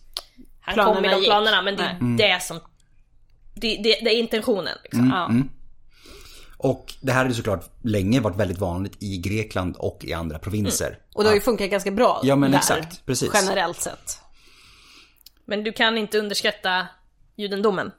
[0.68, 1.26] han Planerna kom i de gick.
[1.28, 2.18] planerna, men det är Mm.
[2.18, 2.60] det som...
[3.54, 5.10] Det, det, det är intentionen liksom.
[5.14, 5.32] Ja.
[6.58, 11.00] Och det här hade såklart länge varit väldigt vanligt i Grekland och i andra provinser.
[11.14, 13.06] Och det har ju funkat ganska bra Ja, men där, exakt.
[13.06, 13.32] Precis.
[13.34, 14.20] Generellt sett.
[15.46, 16.88] Men du kan inte underskatta
[17.36, 17.92] judendomen.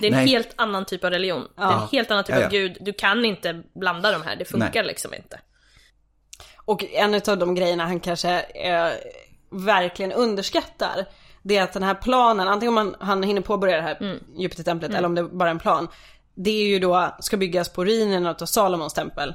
[0.00, 0.28] Det är en Nej.
[0.28, 1.48] helt annan typ av religion.
[1.56, 2.46] Det är en helt annan typ Ja, ja.
[2.46, 2.76] av gud.
[2.80, 5.40] Du kan inte blanda de här, det funkar liksom inte.
[6.56, 8.90] Och en av de grejerna han kanske eh,
[9.50, 11.06] verkligen underskattar.
[11.48, 14.18] Det är att den här planen, antingen om man, han hinner påbörja det här Mm.
[14.36, 15.88] Jupitertemplet eller om det är bara en plan.
[16.34, 19.34] Det är ju då, ska byggas på ruinerna av Salomons tempel.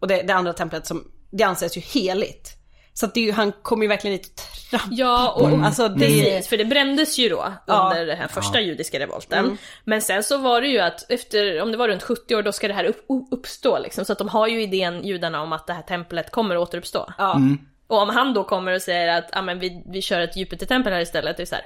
[0.00, 2.52] Och det, det andra templet som, det anses ju heligt.
[2.92, 4.28] Så att det är ju, han kommer ju verkligen lite
[4.70, 5.62] trampa Ja, och, på.
[5.64, 7.90] Alltså det Precis, för det brändes ju då Ja.
[7.90, 9.44] under den här första judiska revolten.
[9.44, 9.56] Mm.
[9.84, 12.52] Men sen så var det ju att efter, om det var runt 70 år, då
[12.52, 14.04] ska det här upp, uppstå liksom.
[14.04, 17.12] Så att de har ju idén, judarna, om att det här templet kommer återuppstå.
[17.18, 17.40] Ja.
[17.86, 20.92] Och om han då kommer och säger att ah, men vi, vi kör ett Jupitertempel
[20.92, 21.64] här istället, det är så här.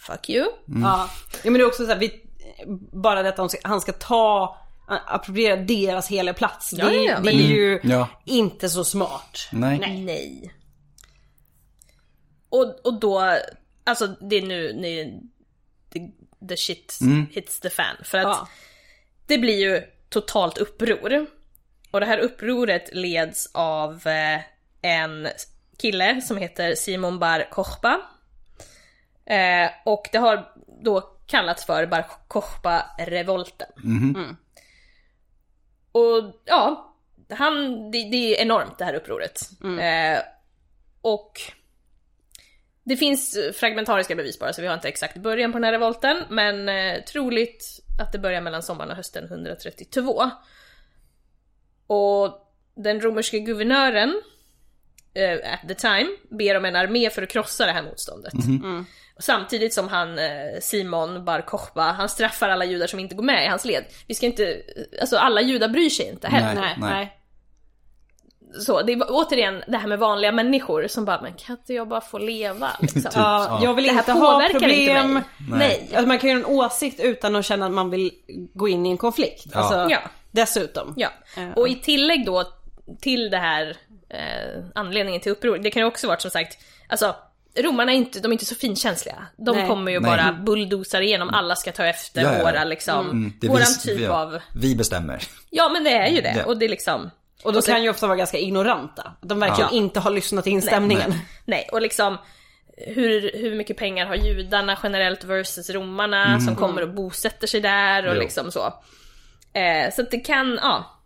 [0.00, 0.46] Fuck you.
[0.66, 1.10] Ja.
[1.32, 2.22] ja men det är också så här, vi,
[2.92, 4.56] bara det att han ska ta,
[5.06, 6.72] appropriera deras hela plats.
[6.72, 8.08] Ja, det, ja, ja, det är ju Ja.
[8.24, 9.48] inte så smart.
[9.52, 9.78] Nej.
[10.04, 10.54] Nej.
[12.48, 13.38] Och, och då,
[13.84, 15.20] alltså det är nu, nu
[15.92, 16.00] the,
[16.48, 16.98] the shit
[17.30, 17.96] hits the fan.
[18.04, 18.48] För att Ja.
[19.26, 21.26] det blir ju totalt uppror.
[21.90, 24.40] Och det här upproret leds av eh,
[24.82, 25.28] en
[25.78, 28.00] kille som heter Simon Bar Kochba.
[29.24, 30.52] Eh, och det har
[30.82, 33.68] då kallats för Bar Kochba-revolten.
[33.84, 34.36] Mm.
[35.92, 36.94] Och ja,
[37.30, 39.50] han, det, det är enormt det här upproret.
[39.80, 40.22] Eh,
[41.00, 41.40] och
[42.84, 46.24] det finns fragmentariska bevis bara så vi har inte exakt början på den här revolten
[46.30, 50.30] men eh, troligt att det börjar mellan sommaren och hösten 132.
[51.86, 54.22] Och den romerske guvernören
[55.14, 58.32] eh, at the time ber om en armé för att krossa det här motståndet.
[59.16, 60.24] Och Samtidigt som han, eh,
[60.60, 63.84] Simon Bar Kochba, han straffar alla judar som inte går med i hans led.
[64.06, 64.62] Vi ska inte,
[65.00, 66.60] alltså alla judar bryr sig inte heller.
[66.60, 66.74] Nej.
[66.78, 67.16] Nej, nej.
[68.58, 71.88] Så det är återigen det här med vanliga människor som bara, men kan inte jag
[71.88, 73.10] bara få leva liksom?
[73.14, 75.12] Ja, jag vill inte ha inte problem.
[75.14, 75.22] mig.
[75.50, 75.90] Nej.
[75.92, 78.10] Alltså man kan ju ha en åsikt utan att känna att man vill
[78.54, 79.46] gå in i en konflikt.
[79.52, 79.60] Ja.
[79.60, 79.98] Alltså, Ja.
[80.30, 80.94] Dessutom.
[80.96, 82.44] Ja, Eh, och i tillägg då
[83.00, 83.76] till det här
[84.10, 86.58] eh, anledningen till uppror, det kan ju också varit som sagt,
[86.88, 87.16] alltså
[87.58, 89.26] romarna är inte, de är inte så finkänsliga.
[89.36, 89.68] De Nej.
[89.68, 90.10] kommer ju Nej.
[90.10, 92.44] bara bulldozar igenom, alla ska ta efter Ja, ja.
[92.44, 95.22] våra liksom, Mm, våran vi, typ vi, av, vi bestämmer.
[95.50, 96.44] ja men det är ju det, Ja.
[96.44, 97.10] och det är liksom,
[97.44, 99.12] Och då Och sen- kan ju ofta vara ganska ignoranta.
[99.20, 99.76] De verkligen Ja.
[99.76, 101.14] inte har lyssnat in stämningen.
[101.44, 102.18] nej, och liksom
[102.86, 108.06] hur, hur mycket pengar har judarna generellt versus romarna som kommer och bosätter sig där
[108.06, 108.20] och Jo.
[108.20, 108.74] liksom så.
[109.52, 111.00] Eh, så att det kan, ja.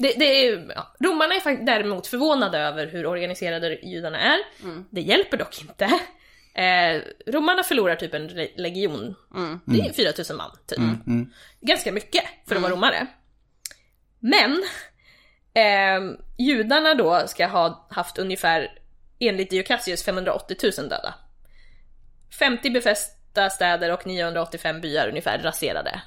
[0.00, 0.94] Det, det är, ja.
[1.00, 4.38] Romarna är faktiskt däremot förvånade över hur organiserade judarna är.
[4.90, 5.84] Det hjälper dock inte.
[6.54, 9.14] Eh, romarna förlorar typ en legion.
[9.64, 10.78] Det är 4000 man, typ.
[11.60, 13.06] Ganska mycket för att vara romare.
[14.18, 14.62] Men
[15.54, 18.78] eh, judarna då ska ha haft ungefär,
[19.18, 21.14] enligt Diocassius, 580 000 döda.
[22.38, 26.02] 50 befästa städer och 985 byar ungefär raserade.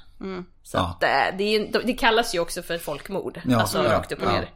[0.64, 0.82] Så Ja.
[0.90, 3.42] att, eh, det, är, ju- det kallas ju också för folkmord.
[3.46, 4.32] Ja, alltså ja, rakt upp och ja.
[4.32, 4.50] ner.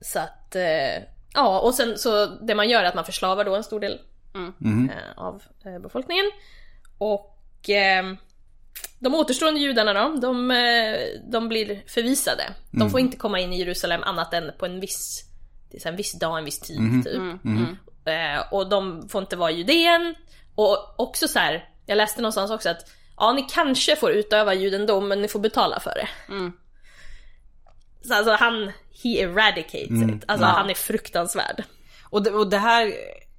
[0.00, 1.02] Så att, eh,
[1.34, 4.00] ja och sen så det man gör är att man förslavar då en stor del
[4.58, 4.90] Mhm.
[4.90, 5.42] eh, av
[5.82, 6.24] befolkningen.
[6.98, 8.04] Och eh,
[8.98, 10.48] de återstående judarna då, de,
[11.32, 12.42] de blir förvisade.
[12.70, 15.24] De får inte komma in i Jerusalem annat än på en viss,
[15.70, 17.22] det är så här en viss dag, en viss tid typ.
[18.08, 20.14] Eh, och de får inte vara i Judeen.
[20.54, 25.08] Och också så här, jag läste någonstans också att ja, ni kanske får utöva judendom
[25.08, 26.08] men ni får betala för det.
[28.08, 28.72] Så alltså han,
[29.02, 30.24] he eradicates it.
[30.28, 31.64] Alltså han är fruktansvärd.
[32.10, 32.92] Och, det, och det här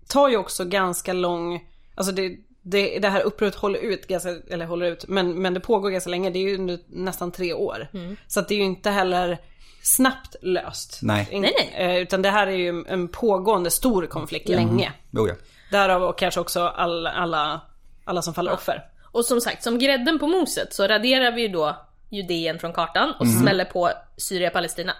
[0.07, 1.61] tar ju också ganska lång,
[1.95, 5.59] alltså det, det, det här upproret håller ut, ganska, eller håller ut, men, men det
[5.59, 6.29] pågår ganska länge.
[6.29, 7.87] Det är ju under nästan tre år.
[8.27, 9.37] Så att det är ju inte heller
[9.83, 10.99] snabbt löst.
[11.01, 11.27] Nej.
[11.31, 11.95] In, Nej, nej.
[11.95, 14.93] eh, Utan det här är ju en pågående stor konflikt länge.
[15.11, 15.33] Jo, ja.
[15.71, 17.61] Därav och kanske också alla, alla,
[18.05, 18.83] alla som faller offer.
[19.13, 23.13] Och som sagt, som grädden på moset så raderar vi ju då Judeen från kartan
[23.19, 24.93] och smäller på Syria-Palestina.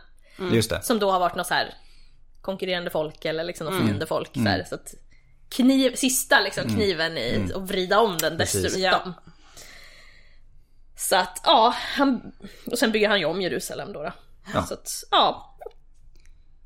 [0.52, 0.82] Just det.
[0.82, 1.74] Som då har varit något så här
[2.42, 4.30] konkurrerande folk eller liksom något fiendefolk.
[4.34, 4.94] Så, här, så att
[5.50, 8.64] kniv, sista liksom kniven i och vrida om den Precis.
[8.64, 9.14] dessutom.
[10.96, 12.32] Så att ja, han,
[12.72, 14.04] och sen bygger han ju om Jerusalem då.
[14.04, 14.12] då.
[14.54, 14.64] Ja.
[14.64, 15.58] Så att ja.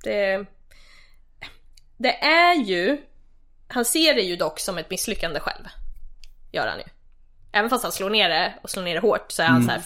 [0.04, 0.46] Det,
[1.98, 3.02] det är ju,
[3.68, 5.64] han ser det ju dock som ett misslyckande själv.
[6.52, 6.86] Gör han ju.
[7.52, 9.72] Även fast han slår ner det och slår ner det hårt så är han så
[9.72, 9.82] här,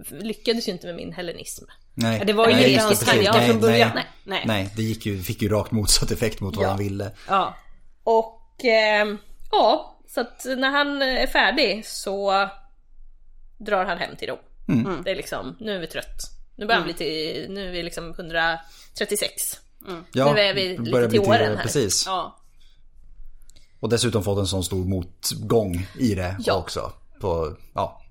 [0.00, 1.64] "F- lyckades ju inte med min hellenism.
[1.94, 2.22] Nej.
[2.26, 3.90] Det var ju Nej, inte hans tanke Nej, från början.
[3.94, 4.42] Nej, Nej.
[4.46, 4.70] nej.
[4.76, 6.68] det gick ju, fick ju rakt motsatt effekt mot vad Ja.
[6.68, 7.10] han ville.
[7.28, 7.54] Ja.
[8.04, 9.18] Och ehm,
[9.50, 12.48] ja, så att när han är färdig så
[13.58, 14.38] drar han hem till Rom.
[14.68, 15.02] Mm.
[15.04, 16.30] Det är liksom, nu är vi trött.
[16.56, 19.32] Nu börjar han bli till, nu är vi liksom 136.
[20.12, 21.62] Ja, Nu är vi lite till åren här.
[21.62, 22.06] Precis.
[22.06, 22.36] ja.
[23.80, 26.54] Och dessutom fått en sån stor motgång i det Ja.
[26.54, 26.92] också.
[27.20, 28.02] På, ja.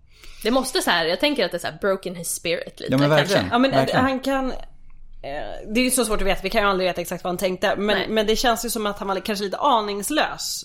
[0.43, 2.91] Det måste så här, jag tänker att det är så här broken his spirit lite
[2.93, 3.39] ja men verkligen.
[3.41, 3.55] kanske.
[3.55, 4.01] Ja men verkligen.
[4.05, 7.01] han kan eh, Det är ju så svårt att veta, vi kan ju aldrig veta
[7.01, 7.67] exakt vad han tänkte.
[7.67, 7.77] Nej.
[7.77, 10.63] Men, men det känns ju som att han var kanske lite aningslös.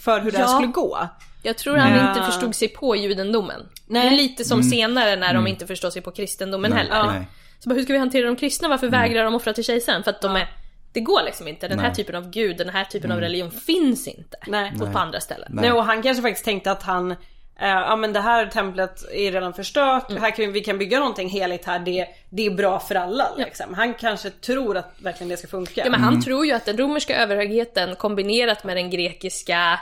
[0.00, 0.48] För hur det här Ja.
[0.48, 1.08] skulle gå.
[1.42, 2.08] Jag tror han Ja.
[2.08, 3.60] inte förstod sig på judendomen.
[3.86, 4.16] Nej.
[4.16, 6.86] Lite som senare när de inte förstår sig på kristendomen Mm.
[6.86, 7.12] Nej, heller.
[7.18, 7.26] nej.
[7.58, 8.68] Så bara, hur ska vi hantera de kristna?
[8.68, 10.02] Varför vägrar de offra till kejsaren?
[10.02, 10.48] För att de är...
[10.92, 11.68] Det går liksom inte.
[11.68, 11.96] Den här Nej.
[11.96, 14.36] typen av gud, den här typen av religion finns inte.
[14.46, 14.72] Nej.
[14.78, 15.48] På, på andra ställen.
[15.54, 15.72] Nej.
[15.72, 17.14] och han kanske faktiskt tänkte att han
[17.60, 20.98] eh, Ja men det här templet är redan förstört, här kan vi, vi kan bygga
[20.98, 23.74] någonting heligt här, det, det är bra för alla liksom.
[23.74, 25.84] Han kanske tror att verkligen det ska funka.
[25.84, 29.80] Ja men han tror ju att den romerska överhögheten kombinerat med den grekiska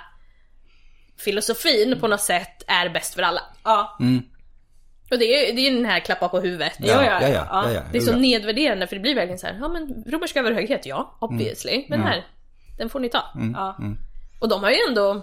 [1.19, 3.43] filosofin på något sätt är bäst för alla.
[3.65, 3.99] Ja.
[5.11, 6.73] Och det är, det är den här klappa på huvudet.
[6.79, 7.47] Ja, ja, ja, ja, ja.
[7.51, 7.81] ja, ja.
[7.93, 8.17] Det är så ja.
[8.17, 11.85] nedvärderande för det blir verkligen så här, ja men romersk överhöghet, ja, obviously.
[11.89, 12.27] Men här,
[12.79, 13.25] den får ni ta.
[13.55, 13.77] Ja.
[14.41, 15.23] Och de har ju ändå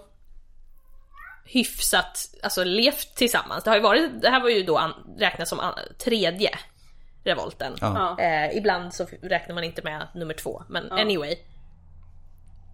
[1.51, 3.63] hyfsat, alltså levt tillsammans.
[3.63, 6.49] Det har ju varit, det här var ju då an, räknat som an, tredje
[7.23, 7.76] revolten.
[7.81, 8.19] Ja.
[8.19, 11.35] Eh, ibland så räknar man inte med nummer två, men anyway.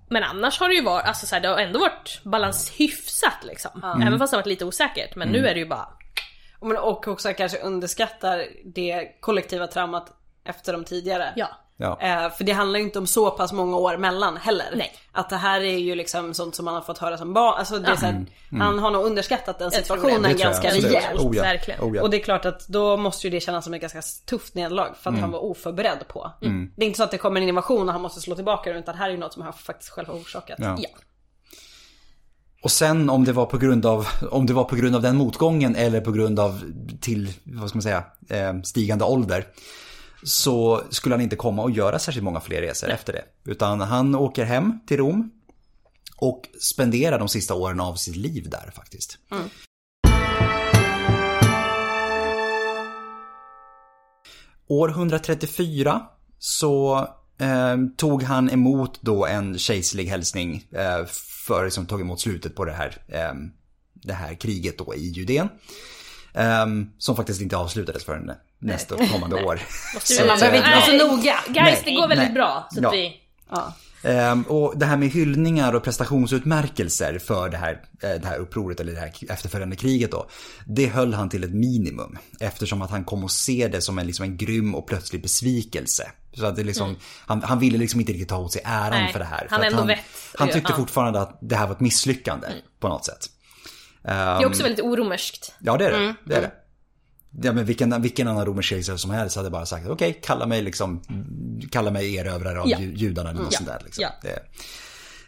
[0.09, 3.43] Men annars har det ju varit, alltså så här, det har ändå varit balans hyfsat
[3.43, 3.97] liksom.
[4.07, 5.87] Även fast det har varit lite osäkert, men nu är det ju bara
[6.59, 10.13] Och också kanske underskattar det kollektiva traumat
[10.45, 11.33] efter de tidigare.
[11.35, 11.47] Ja.
[11.77, 11.97] Ja.
[12.01, 14.73] Eh, för det handlar ju inte om så pass många år mellan heller.
[14.75, 14.91] Nej.
[15.11, 17.53] Att det här är ju liksom sånt som man har fått höra som barn.
[17.57, 18.25] Alltså det är så här,
[18.59, 21.19] Han har nog underskattat den situationen ganska rejält.
[21.19, 21.43] Oh, ja.
[21.43, 21.79] Verkligen.
[21.81, 22.01] Oh, ja.
[22.01, 24.93] Och det är klart att då måste ju det kännas som ett ganska tufft nederlag
[25.01, 26.31] för att han var oförberedd på.
[26.75, 28.79] Det är inte så att det kommer en innovation och han måste slå tillbaka det,
[28.79, 30.57] utan det här är ju något som han faktiskt själv har orsakat.
[30.59, 30.77] Ja.
[30.79, 30.89] Ja.
[32.63, 35.15] Och sen om det var på grund av, om det var på grund av den
[35.15, 36.61] motgången eller på grund av
[37.01, 39.45] till, vad ska man säga, eh, stigande ålder.
[40.27, 43.51] Så skulle han inte komma och göra särskilt många fler resor efter det.
[43.51, 45.31] Utan han åker hem till Rom.
[46.17, 49.17] Och spenderar de sista åren av sitt liv där faktiskt.
[54.67, 56.01] År 134
[56.39, 56.97] så
[57.37, 61.05] eh, tog han emot då en kejserlig hälsning eh,
[61.47, 63.33] för liksom tog emot slutet på det här, eh,
[63.93, 65.49] det här kriget då i Judeen.
[66.33, 66.65] Eh,
[66.97, 68.31] som faktiskt inte avslutades förrän
[68.65, 69.59] nästa kommande år.
[70.03, 71.35] Så man behöver inte vara så Nej, noga.
[71.47, 72.33] Guys, det går väldigt nej.
[72.33, 72.67] bra.
[72.71, 72.87] Så Ja.
[72.87, 73.13] att vi...
[73.49, 73.73] Ja.
[74.03, 78.79] Ehm, och det här med hyllningar och prestationsutmärkelser för det här, eh, det här upproret
[78.79, 80.27] eller det här efterföljande kriget då.
[80.65, 82.17] Det höll han till ett minimum.
[82.39, 86.11] Eftersom att han kom att se det som en, liksom en grym och plötslig besvikelse.
[86.33, 86.95] Så att det liksom,
[87.27, 89.47] han, han ville liksom inte riktigt ta åt sig äran Nej, för det här.
[89.49, 89.99] han för han, vett
[90.33, 90.77] att han tyckte ja.
[90.77, 92.47] fortfarande att det här var ett misslyckande
[92.79, 93.29] på något sätt.
[94.03, 95.53] Det är också väldigt oromerskt.
[95.59, 95.97] Ja det är det.
[95.97, 96.51] Mm, det, är det.
[97.41, 100.61] Ja, men vilken, vilken annan romersk kejsare som helst hade bara sagt okej, kalla mig
[100.61, 101.01] liksom,
[101.71, 102.79] kalla mig erövrare av Ja.
[102.79, 103.57] ju- judarna eller något Ja.
[103.57, 103.81] sånt där.
[103.85, 104.01] Liksom.
[104.03, 104.09] Ja.
[104.21, 104.39] Det.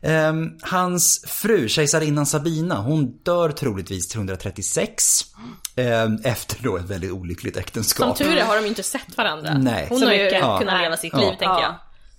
[0.02, 5.26] Ehm, hans fru, kejsarinnan Sabina, hon dör troligtvis till 136.
[5.76, 8.18] ehm, efter då ett väldigt olyckligt äktenskap.
[8.18, 9.58] Som tur är har de inte sett varandra.
[9.58, 9.86] Nej.
[9.90, 10.20] Hon Så har ju.
[10.24, 10.60] Ja.
[10.60, 11.20] kunnat leva sitt Ja.
[11.20, 11.76] liv, tänker jag.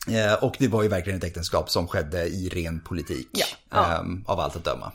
[0.06, 0.32] Ja.
[0.32, 3.28] Eh, och det var ju verkligen ett äktenskap som skedde i ren politik.
[3.70, 3.96] Ja.
[4.00, 4.92] ehm, av allt att döma.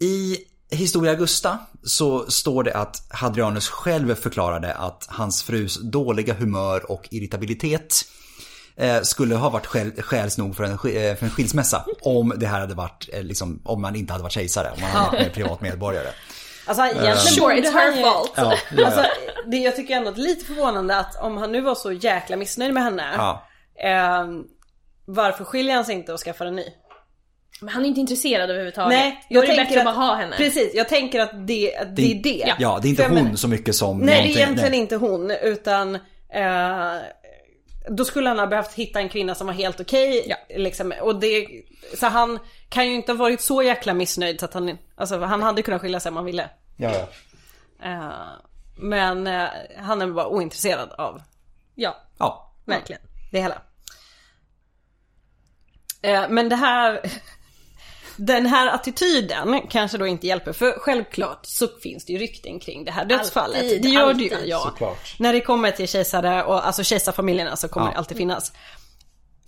[0.00, 0.36] I
[0.74, 7.08] Historia Augusta så står det att Hadrianus själv förklarade att hans frus dåliga humör och
[7.10, 8.04] irritabilitet
[8.76, 12.46] eh, skulle ha varit skäl, skäls nog för en, eh, för en skilsmässa om det
[12.46, 15.34] här hade varit, eh, liksom, om man inte hade varit kejsare, om man hade varit
[15.34, 16.08] privat medborgare.
[16.66, 18.32] Alltså egentligen Sure, it's han her fault.
[18.36, 19.42] Ja, ja, Alltså, ja.
[19.46, 21.92] det, jag tycker ändå att det är lite förvånande att om han nu var så
[21.92, 23.14] jäkla missnöjd med henne.
[23.16, 23.46] Ja.
[23.84, 24.44] ehm,
[25.06, 26.64] varför skiljer han sig inte och skaffar en ny?
[27.60, 28.98] Men han är inte intresserad överhuvudtaget.
[28.98, 30.36] Nej, Då är det bättre att bara ha henne.
[30.36, 32.44] Precis, jag tänker att det, att det är det.
[32.46, 32.54] Ja.
[32.58, 34.42] ja, det är inte För jag hon menar- så mycket som Nej, det är någonting-
[34.42, 34.80] egentligen nej.
[34.80, 35.94] inte hon utan
[36.28, 37.02] eh,
[37.88, 40.24] då skulle han ha behövt hitta en kvinna som var helt okej.
[40.28, 40.36] Ja.
[40.56, 41.46] liksom, och det,
[42.00, 45.42] så han kan ju inte ha varit så jäkla missnöjd så att han, alltså han
[45.42, 46.48] hade kunnat skilja sig om han ville.
[46.76, 47.08] Ja, ja.
[47.90, 48.12] Eh,
[48.76, 49.48] men eh,
[49.78, 51.22] han är bara ointresserad av
[51.74, 52.52] Ja, ja.
[52.64, 53.02] verkligen.
[53.32, 53.62] det hela.
[56.02, 57.00] Eh, men det här,
[58.16, 60.52] den här attityden kanske då inte hjälper.
[60.52, 63.56] För självklart så finns det ju rykten kring det här dödsfallet.
[63.62, 64.34] Alltid, det gör det ju.
[64.34, 64.48] alltid.
[64.48, 64.60] Ja.
[64.64, 65.14] Såklart.
[65.18, 67.90] När det kommer till kejsare och alltså kejsarfamiljerna så kommer Ja.
[67.92, 68.52] det alltid finnas.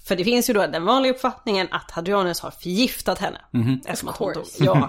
[0.08, 3.38] För det finns ju då den vanliga uppfattningen att Hadrianus har förgiftat henne.
[3.50, 3.80] Mhm.
[3.86, 4.44] Eftersom att Of hon dog.
[4.44, 4.64] course.
[4.64, 4.88] Ja.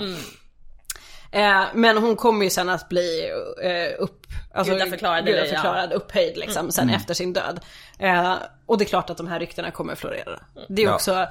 [1.32, 3.32] Eh, men hon kommer ju sen att bli
[3.64, 7.60] eh, upp, alltså, Gudaförklarad gudaförklarad, upphöjd liksom sen efter sin död.
[8.00, 8.34] Eh,
[8.66, 10.40] och det är klart att de här ryktena kommer att florera.
[10.70, 10.94] Det är Ja.
[10.96, 11.26] också,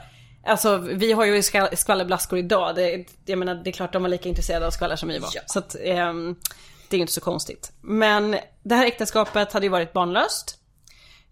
[0.47, 1.43] alltså vi har ju
[1.77, 2.75] skvallerblaskor idag.
[2.75, 5.29] Det, jag menar det är klart de var lika intresserade av skvaller som vi var.
[5.35, 5.41] Ja.
[5.47, 6.37] Så att, ehm,
[6.89, 7.73] det är ju inte så konstigt.
[7.83, 10.59] Men det här äktenskapet hade ju varit barnlöst.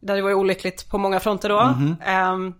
[0.00, 1.60] Det hade varit olyckligt på många fronter då.
[2.04, 2.54] Ehm,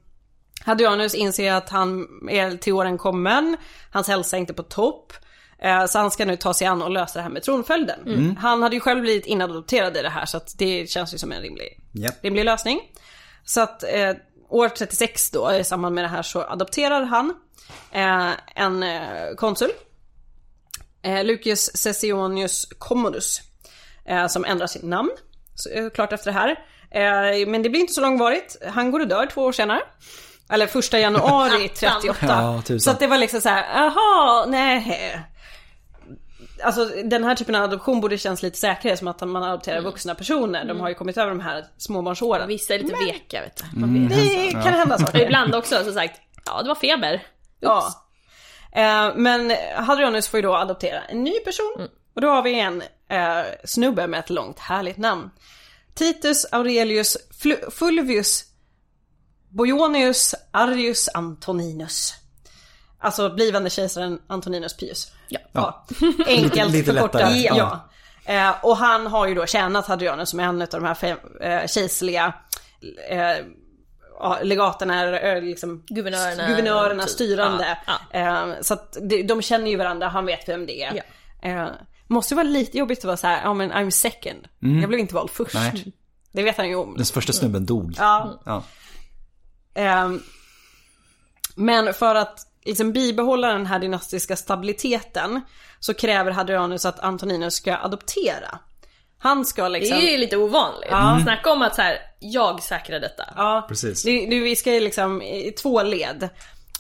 [0.65, 3.57] Hadrianus inser att han är till åren kommen.
[3.91, 5.13] Hans hälsa är inte på topp.
[5.59, 8.37] Eh, Så han ska nu ta sig an och lösa det här med tronföljden.
[8.41, 11.33] Han hade ju själv blivit inadopterad i det här så att det känns ju som
[11.33, 12.15] en rimlig, Japp.
[12.25, 12.81] rimlig lösning.
[13.45, 14.11] Så att eh,
[14.49, 17.35] år 36 då i samband med det här så adopterar han
[17.93, 19.71] eh, en eh, konsul.
[21.03, 23.41] Eh, Lucius Cessionius Commodus.
[24.09, 25.11] Eh, som ändrar sitt namn.
[25.75, 26.51] Eh, klart efter det här.
[26.91, 28.57] Eh, men det blir inte så långvarigt.
[28.75, 29.81] Han går och dör två år senare.
[30.51, 32.17] Eller första januari 38.
[32.21, 35.21] Ja, så att det var liksom så här, jaha, nej.
[36.65, 40.15] Alltså den här typen av adoption borde kännas lite säkrare som att man adopterar vuxna
[40.15, 40.65] personer.
[40.65, 42.49] De har ju kommit över de här småbarnsåren.
[42.49, 43.99] Vissa är lite veka vet du.
[44.09, 44.09] Vet.
[44.11, 45.21] Det kan hända saker.
[45.21, 47.15] ibland också som sagt, ja det var feber.
[47.15, 47.23] Oops.
[47.61, 47.95] Ja.
[48.73, 51.89] Eh, men Hadrianus får ju då adoptera en ny person.
[52.15, 55.31] Och då har vi en eh, snubbe med ett långt härligt namn.
[55.95, 58.45] Titus Aurelius Flu- Fulvius
[59.49, 62.15] Boionius Arius Antoninus.
[62.99, 65.13] Alltså blivande kejsaren Antoninus Pius.
[65.53, 65.85] Ja.
[66.01, 66.07] Ja.
[66.27, 67.21] Enkelt Lite förkortat.
[67.21, 67.57] lättare, Ja.
[67.57, 67.89] ja.
[68.35, 71.19] Eh, och han har ju då tjänat Hadrianus som är en av de här fem,
[71.41, 72.33] eh, kejserliga
[73.11, 73.37] eh,
[74.21, 77.11] ja, legaterna, eh, liksom, Guvernörerna, guvernörerna typ.
[77.13, 77.79] styrande.
[77.87, 81.03] Ja, Eh, så att de, de känner ju varandra, han vet vem det är.
[81.43, 81.49] Ja.
[81.49, 81.69] Eh,
[82.07, 84.49] måste ju vara lite jobbigt att vara så här, ja men I'm second.
[84.81, 85.55] Jag blev inte vald först.
[85.55, 85.93] Nej.
[86.33, 86.95] Det vet han ju om.
[86.97, 87.95] Den första snubben dog.
[87.99, 88.43] Ja.
[88.45, 88.63] Ja.
[89.75, 90.23] Ehm,
[91.55, 95.41] men för att liksom bibehålla den här dynastiska stabiliteten
[95.81, 98.59] så kräver Hadrianus att Antoninus ska adoptera.
[99.19, 99.99] Han ska Det liksom...
[99.99, 100.91] är ju lite ovanligt.
[101.23, 103.25] Snacka om att så här, jag säkrar detta.
[103.37, 104.03] Ja, Precis.
[104.03, 106.29] Det, det, vi ska ju liksom i två led.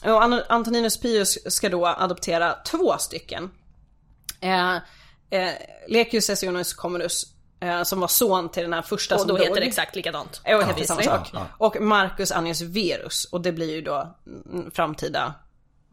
[0.05, 3.51] Och An- Antoninus Pius ska då adoptera två stycken.
[4.41, 4.75] Eh,
[5.31, 5.51] eh,
[5.89, 7.25] Lekius Sessionus Commodus,
[7.61, 9.47] eh, som var son till den här första Och som då dog.
[9.47, 10.41] heter det exakt likadant.
[10.45, 11.31] Ja, det heter samma sak.
[11.33, 11.47] Ja.
[11.59, 14.15] Och Marcus Annius Verus, och det blir ju då
[14.53, 15.35] mm, framtida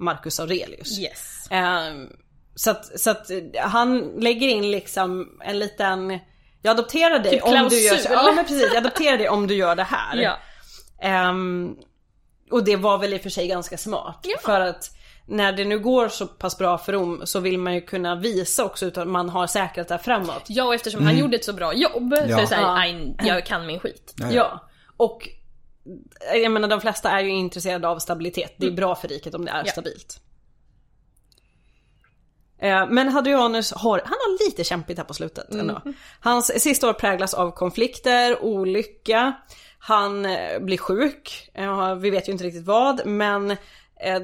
[0.01, 0.99] Marcus Aurelius.
[0.99, 1.47] Yes.
[1.49, 2.07] Ehm,
[2.55, 6.19] så att, så att han lägger in liksom en liten,
[6.61, 7.99] jag adopterar dig Typ om du gör.
[8.09, 10.17] Ja men precis, jag adopterar dig om du gör det här.
[10.17, 10.37] Ja.
[11.01, 11.75] Ehm,
[12.51, 14.19] och det var väl i och för sig ganska smart.
[14.23, 14.37] Ja.
[14.43, 14.89] För att
[15.27, 18.65] när det nu går så pass bra för Rom så vill man ju kunna visa
[18.65, 20.43] också att man har säkrat det här framåt.
[20.47, 22.37] Ja, och eftersom han gjorde ett så bra jobb, Ja.
[22.37, 22.77] för så här, Ja.
[22.77, 24.13] "Aj, jag kan min skit.
[24.17, 24.33] Ja, Ja.
[24.33, 24.69] ja.
[24.97, 25.29] Och
[26.43, 28.53] jag menar de flesta är ju intresserade av stabilitet.
[28.57, 29.71] Det är bra för riket om det är Ja.
[29.71, 30.21] stabilt.
[32.61, 35.81] Eh, Men Hadrianus har, han har lite kämpigt här på slutet ändå.
[36.19, 39.33] Hans sista år präglas av konflikter, olycka,
[39.79, 43.57] han eh, blir sjuk, Eh, vi vet ju inte riktigt vad, men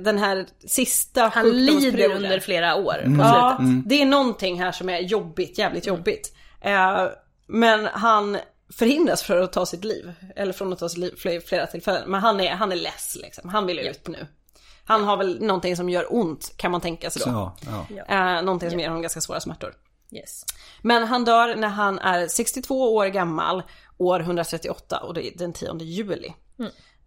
[0.04, 3.90] den här sista Han lider under flera år på Ja, slutet.
[3.90, 6.34] det är någonting här som är jobbigt, jävligt jobbigt.
[6.62, 7.06] Eh,
[7.48, 8.38] men han
[8.74, 10.14] förhindras för att ta sitt liv.
[10.36, 12.12] Eller från att ta sitt liv flera, flera tillfällen.
[12.12, 13.50] Men han är, han är less liksom.
[13.50, 14.28] Han vill ut nu.
[14.86, 17.26] Han har väl någonting som gör ont kan man tänka sig då.
[17.26, 17.52] Så,
[17.90, 18.06] ja.
[18.38, 19.74] Eh, någonting som ger honom ganska svåra smärtor.
[20.12, 20.46] Yes.
[20.82, 23.64] Men han dör när han är 62 år gammal,
[23.98, 26.34] år 138 och det är den 10 juli.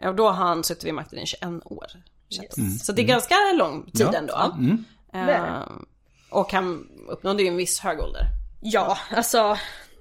[0.03, 1.87] Eh, Och då har han suttit vid makten i 21 år.
[2.28, 2.85] känns det.
[2.85, 4.19] Så det är ganska lång tid Ja.
[4.19, 4.55] ändå.
[4.59, 4.85] Mm.
[5.15, 5.62] Eh,
[6.31, 8.23] och han uppnådde ju en viss hög ålder.
[8.61, 9.57] Ja, alltså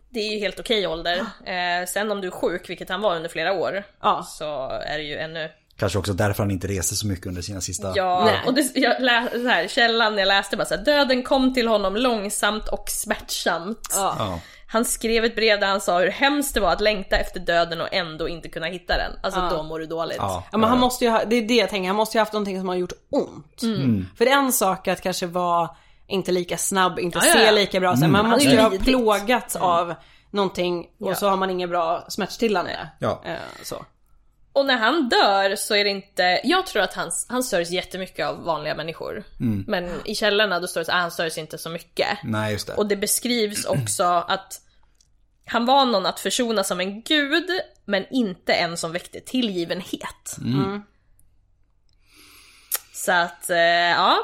[0.10, 1.18] det är ju helt okej ålder.
[1.46, 4.24] Eh, sen om du är sjuk, vilket han var under flera år, Ja.
[4.24, 5.50] så är det ju ännu...
[5.78, 7.94] Kanske också därför han inte reste så mycket under sina sista...
[7.96, 8.40] Ja, Nej.
[8.46, 11.68] och det, jag lä, så här, källan jag läste bara så här, döden kom till
[11.68, 13.90] honom långsamt och smärtsamt.
[13.96, 14.16] Ja.
[14.20, 14.40] Ja.
[14.68, 17.82] Han skrev ett brev där han sa hur hemskt det var att längta efter döden
[17.82, 19.12] och ändå inte kunna hitta den.
[19.24, 19.50] Alltså Ja.
[19.50, 20.18] då mår du dåligt.
[20.18, 20.44] Ja.
[20.52, 22.34] Men han måste ju ha, det är det jag tänker, han måste ju ha haft
[22.34, 23.62] någonting som har gjort ont.
[24.18, 25.70] För det är en sak att kanske vara
[26.10, 27.52] inte lika snabb, inte Ja, ja, se ja.
[27.52, 27.96] lika bra.
[27.96, 29.96] Så man Han måste är ju ha plågats av
[30.32, 31.16] någonting och Ja.
[31.16, 32.90] så har man inget bra smärtstillande.
[33.00, 33.22] Ja.
[33.26, 33.86] Eh, så.
[34.54, 38.28] Och när han dör så är det inte, jag tror att han, han sörjs jättemycket
[38.28, 39.24] av vanliga människor.
[39.68, 42.08] Men i källorna då står det så att han sörjs inte så mycket.
[42.24, 42.74] Nej, just det.
[42.74, 44.62] Och det beskrivs också att
[45.46, 47.50] han var någon att försona som en gud,
[47.86, 50.38] men inte en som väckte tillgivenhet.
[53.10, 54.18] Så att, eh, ja.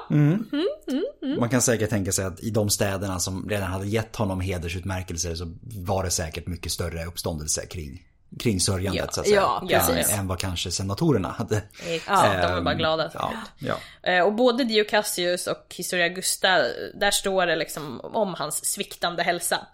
[1.40, 5.36] Man kan säkert tänka sig att i de städerna som redan hade gett honom hedersutmärkelser
[5.36, 8.04] så var det säkert mycket större uppståndelse kring,
[8.40, 9.12] kring sörjandet Ja.
[9.12, 9.36] så att säga.
[9.42, 10.12] Ja, precis.
[10.14, 11.62] Än, än vad kanske senatorerna hade.
[11.88, 13.12] Exakt, de var bara glada.
[13.14, 13.76] Ja, ja.
[14.12, 16.58] Eh, Och både Dio Cassius och Historia Augusta,
[16.94, 19.68] där står det liksom om hans sviktande hälsa.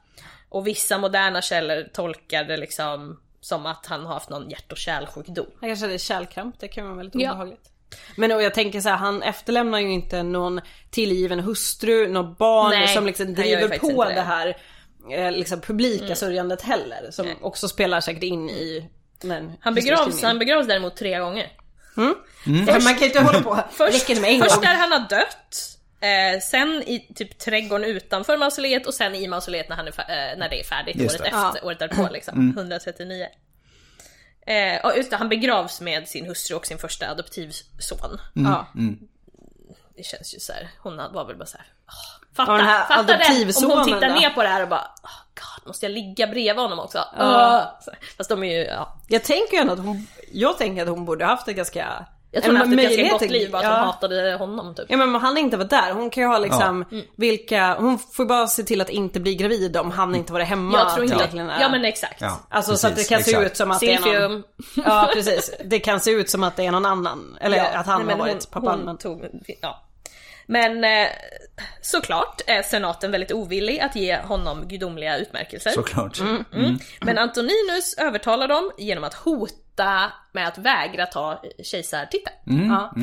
[0.49, 4.77] Och vissa moderna källor tolkar det liksom som att han har haft någon hjärt och
[4.77, 5.45] kärlsjukdom.
[5.59, 7.31] Han kanske hade kärlkramp, det kan vara väldigt Ja.
[7.31, 7.70] obehagligt.
[8.15, 12.69] Men och jag tänker så här, han efterlämnar ju inte någon tillgiven hustru, något barn
[12.69, 14.21] Nej, som liksom driver på det.
[14.21, 14.57] här
[15.11, 17.11] eh, liksom publika sörjandet heller.
[17.11, 18.89] Som också spelar säkert in i
[19.23, 21.51] men, Han begravs, han begravs däremot tre gånger.
[22.83, 23.55] Man kan ju inte hålla på.
[23.71, 29.15] Först, först där han har dött, eh, sen i typ trädgården utanför mausoleet och sen
[29.15, 31.37] i mausoleet när, han är, eh, när det är färdigt Just året, det.
[31.37, 31.47] Mm.
[31.47, 33.27] efter, året därpå liksom, 139.
[34.51, 38.17] Eh, och just det, han begravs med sin hustru och sin första adoptivson.
[38.33, 38.67] Ja.
[39.95, 40.69] Det känns ju så här.
[40.79, 41.67] hon var väl bara så här.
[41.87, 43.65] "Åh, fatta, den här fatta det!
[43.65, 44.15] Om hon tittar då?
[44.15, 47.05] ner på det här och bara oh God, måste jag ligga bredvid honom också?
[47.17, 47.79] Ja.
[48.17, 48.97] Fast de är ju, ja.
[49.07, 52.05] Jag tänker ju ändå att hon, jag tänker att hon borde haft ett ganska...
[52.33, 53.69] Jag tror hon haft ett ganska gott liv, bara att ja.
[53.77, 54.85] hon hatade honom typ.
[54.89, 57.05] Ja men om han inte var där, hon kan ju ha liksom Mm.
[57.15, 60.77] vilka, hon får bara se till att inte bli gravid om han inte varit hemma.
[60.77, 61.61] Jag tror inte nära.
[61.61, 62.21] ja men exakt.
[62.21, 63.45] Ja, Alltså så att det precis, kan se exakt.
[63.51, 64.03] ut som att det är någon...
[64.11, 64.43] Silfium.
[64.85, 65.51] Ja precis.
[65.65, 67.37] Det kan se ut som att det är någon annan.
[67.41, 68.77] Eller att han Nej, har varit hon, pappan.
[68.77, 68.97] hon Men...
[68.97, 69.25] tog,
[69.61, 69.83] ja.
[70.51, 71.07] Men eh,
[71.81, 75.69] såklart är senaten väldigt ovillig att ge honom gudomliga utmärkelser.
[75.69, 76.19] Såklart.
[76.19, 76.79] Mm.
[77.01, 82.35] Men Antoninus övertalar dem genom att hota med att vägra ta kejsartiteln.
[82.45, 82.93] Ja.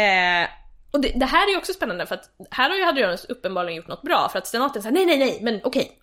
[0.00, 0.48] Eh,
[0.90, 3.76] och det, det här är ju också spännande för att här har ju Hadrianus uppenbarligen
[3.76, 5.98] gjort något bra för att senaten säger nej, nej, nej, men okej.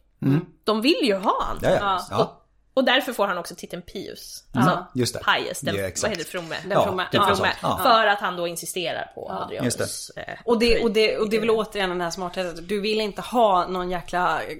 [0.64, 1.60] De vill ju ha han.
[1.62, 2.39] Ja, ja.
[2.80, 2.82] Ja.
[2.82, 4.44] Och därför får han också titeln Pius.
[4.54, 5.20] Alltså just det.
[5.20, 6.04] Pius, den, Ja, exakt.
[6.04, 6.56] vad heter det, fromme?
[6.70, 7.04] Ja, fromme.
[7.12, 7.52] typ Den fromme.
[7.62, 7.80] Ja.
[7.84, 9.80] För att han då insisterar på Hadrianus.
[9.80, 12.68] Just eh, Och det, och, det, och det är väl återigen den här smartheten.
[12.68, 14.58] Du vill inte ha någon jäkla eh,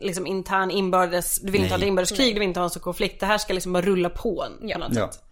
[0.00, 1.88] liksom intern inbördes, du vill inte ha ett Nej.
[1.88, 3.20] inbördeskrig, du vill inte ha en sån konflikt.
[3.20, 5.12] Det här ska liksom bara rulla på en, på något Ja.
[5.12, 5.22] sätt.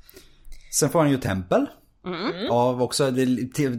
[0.78, 1.66] Sen får han ju tempel.
[2.06, 2.50] Mm.
[2.50, 3.12] Av också,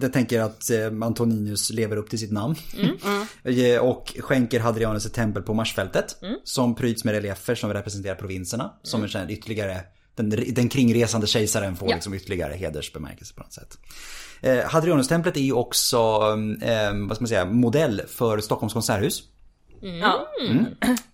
[0.02, 2.56] jag tänker att eh, Antoninus lever upp till sitt namn.
[2.78, 2.98] Mm.
[3.44, 6.22] Eh, och skänker Hadrianus ett tempel på Marsfältet.
[6.22, 6.36] Mm.
[6.44, 8.74] Som pryds med reliefer som representerar provinserna.
[8.84, 9.80] Som en sån här ytterligare,
[10.16, 11.95] den, den kringresande kejsaren får Ja.
[11.95, 13.78] liksom ytterligare hedersbemärkelse på något sätt.
[14.41, 15.98] Eh, Hadrianustemplet är ju också,
[16.62, 19.24] eh, vad ska man säga, modell för Stockholms konserthus.
[19.82, 20.28] Ja.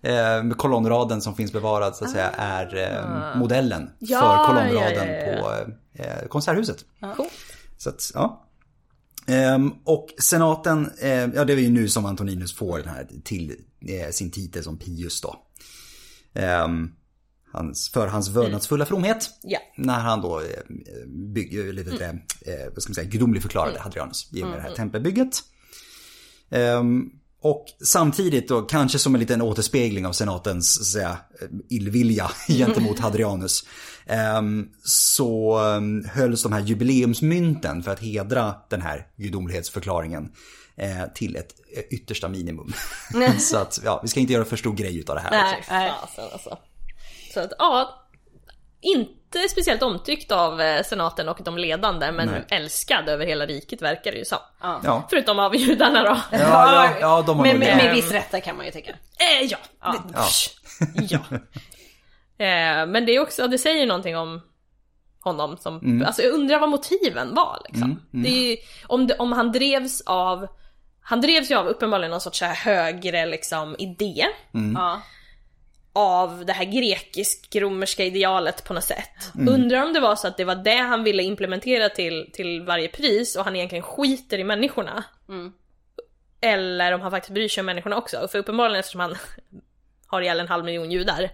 [0.02, 3.90] Eh, med kolonnraden som finns bevarad så att säga är eh, modellen Ah.
[3.98, 5.64] Ja, för kolonnraden ja, ja, ja.
[5.64, 6.84] på eh, konserthuset.
[7.16, 7.32] Coolt.
[7.76, 8.48] Så att, ja.
[9.26, 13.56] Ehm, och senaten, eh, ja det är ju nu som Antoninus får den här till
[13.88, 15.36] eh, sin titel som Pius då.
[16.34, 16.90] Ehm,
[17.52, 19.30] hans, för hans vördnadsfulla fromhet.
[19.42, 19.58] Ja.
[19.76, 20.46] När han då eh,
[21.06, 22.16] bygger, vet mm.
[22.40, 25.42] eh, vad ska man säga, gudomlig förklarade Hadrianus i och med det här tempelbygget.
[26.50, 27.10] Ehm,
[27.44, 31.16] och samtidigt då, kanske som en liten återspegling av senatens så att säga,
[31.68, 33.64] illvilja gentemot Hadrianus.
[34.06, 40.32] ehm, så ehm, hölls de här jubileumsmynten för att hedra den här gudomlighetsförklaringen
[40.76, 42.72] eh, till ett eh, yttersta minimum.
[43.38, 45.30] så att, ja, vi ska inte göra för stor grej utav det här.
[45.30, 45.92] Nej, nej.
[46.00, 46.58] Fasen alltså.
[47.34, 48.03] Så att ja,
[48.84, 52.44] inte speciellt omtyckt av eh, senaten och de ledande men Nej.
[52.50, 54.38] älskad över hela riket verkar det ju som.
[54.62, 55.06] Ja.
[55.10, 56.20] Förutom av judarna då.
[56.30, 58.90] Ja, ja, ja, de har med, nog med, med viss rätta kan man ju tycka.
[58.90, 59.58] Eh, ja.
[59.82, 59.94] Ja.
[60.94, 61.18] Ja.
[62.38, 64.40] Eh, men det är också, det säger ju någonting om
[65.20, 66.06] honom som, Mm.
[66.06, 68.00] alltså jag undrar vad motiven var liksom.
[68.10, 68.56] Det är, ju-
[68.86, 70.46] om, det, om han drevs av,
[71.02, 74.26] han drevs ju av uppenbarligen någon sorts så här högre liksom idé.
[74.54, 74.72] Mm.
[74.80, 75.00] Ja.
[75.96, 79.32] Av det här grekisk-romerska idealet på något sätt.
[79.48, 82.88] Undrar om det var så att det var det han ville implementera till, till varje
[82.88, 85.04] pris och han egentligen skiter i människorna.
[86.40, 88.28] Eller om han faktiskt bryr sig om människorna också.
[88.30, 89.14] För uppenbarligen eftersom han
[90.06, 91.30] har ihjäl en halv miljon judar.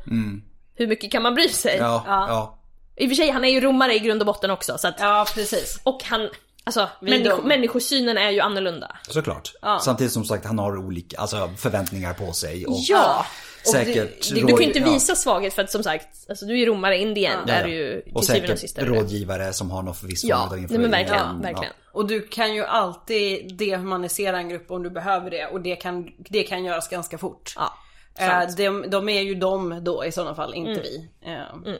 [0.74, 1.76] Hur mycket kan man bry sig?
[1.76, 2.56] Ja, ja.
[2.96, 4.78] I och för sig, han är ju romare i grund och botten också.
[4.78, 5.80] Så att, ja, precis.
[5.82, 6.28] Och han,
[6.64, 8.96] alltså människo, människosynen är ju annorlunda.
[9.08, 9.52] Såklart.
[9.82, 12.66] Samtidigt som sagt han har olika alltså, förväntningar på sig.
[12.66, 13.26] Och Ja!
[13.62, 16.62] Säkert det, det, du kan ju inte visa svaghet för att som sagt, alltså du
[16.62, 17.66] är romare, Indien, Ja, är ja.
[17.66, 18.78] du ju Och till syvende och säkert sist.
[18.78, 20.82] är du rådgivare som har någon viss form Ja, av nej, information.
[20.82, 21.72] men verkligen, Ja, verkligen.
[21.92, 26.08] Och du kan ju alltid dehumanisera en grupp om du behöver det och det kan,
[26.18, 27.52] det kan göras ganska fort.
[27.56, 27.74] Ja,
[28.18, 31.08] Eh, de, de är ju de då i sådana fall, inte vi.
[31.26, 31.72] Eh,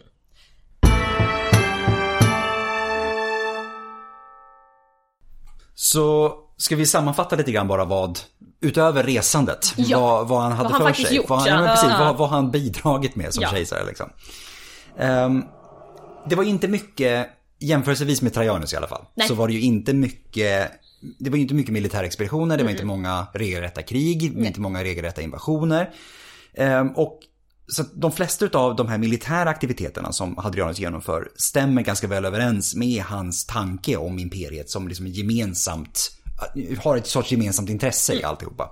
[5.75, 8.19] Så ska vi sammanfatta lite grann bara vad,
[8.61, 10.01] utöver resandet, Ja.
[10.01, 11.17] vad, vad han hade Vad han för sig.
[11.17, 11.61] gjort, vad, han- ja.
[11.67, 13.51] ja, precis, vad, vad han bidragit med som Ja.
[13.51, 13.87] kejsare.
[13.87, 14.11] Liksom.
[14.99, 15.43] Ehm,
[16.29, 17.27] det var inte mycket,
[17.59, 19.29] jämförelsevis med Trajanus i alla fall, Nej.
[19.29, 20.71] så var det ju inte mycket
[21.19, 25.91] det var inte mycket militärexpeditioner, det var inte många regelrätta krig, inte många regelrätta invasioner.
[26.55, 27.21] Ehm, och
[27.67, 32.25] så att de flesta av de här militära aktiviteterna som Hadrianus genomför stämmer ganska väl
[32.25, 36.11] överens med hans tanke om imperiet som liksom gemensamt,
[36.79, 38.71] har ett sorts gemensamt intresse i alltihopa.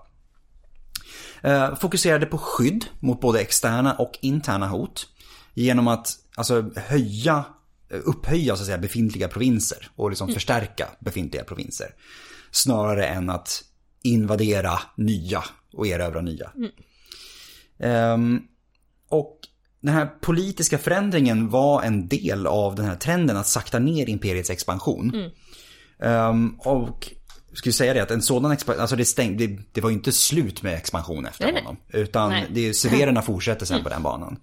[1.43, 5.07] Eh, fokuserade på skydd mot både externa och interna hot.
[5.55, 7.45] Genom att alltså, höja,
[7.89, 11.95] upphöja så att säga, befintliga provinser och liksom förstärka befintliga provinser.
[12.51, 13.65] Snarare än att
[14.03, 16.53] invadera nya och erövra nya.
[17.79, 18.43] Ehm,
[19.09, 19.39] och
[19.81, 24.51] den här politiska förändringen var en del av den här trenden att sakta ner imperiets
[24.51, 25.31] expansion.
[26.01, 27.18] Ehm, och jag
[27.59, 30.13] skulle säga det att en sådan expansion, alltså det, stäng, det, det var ju inte
[30.13, 31.77] slut med expansion efter Nej, honom.
[31.89, 32.47] Utan Nej.
[32.51, 34.37] det, severerna fortsätter sen på den banan.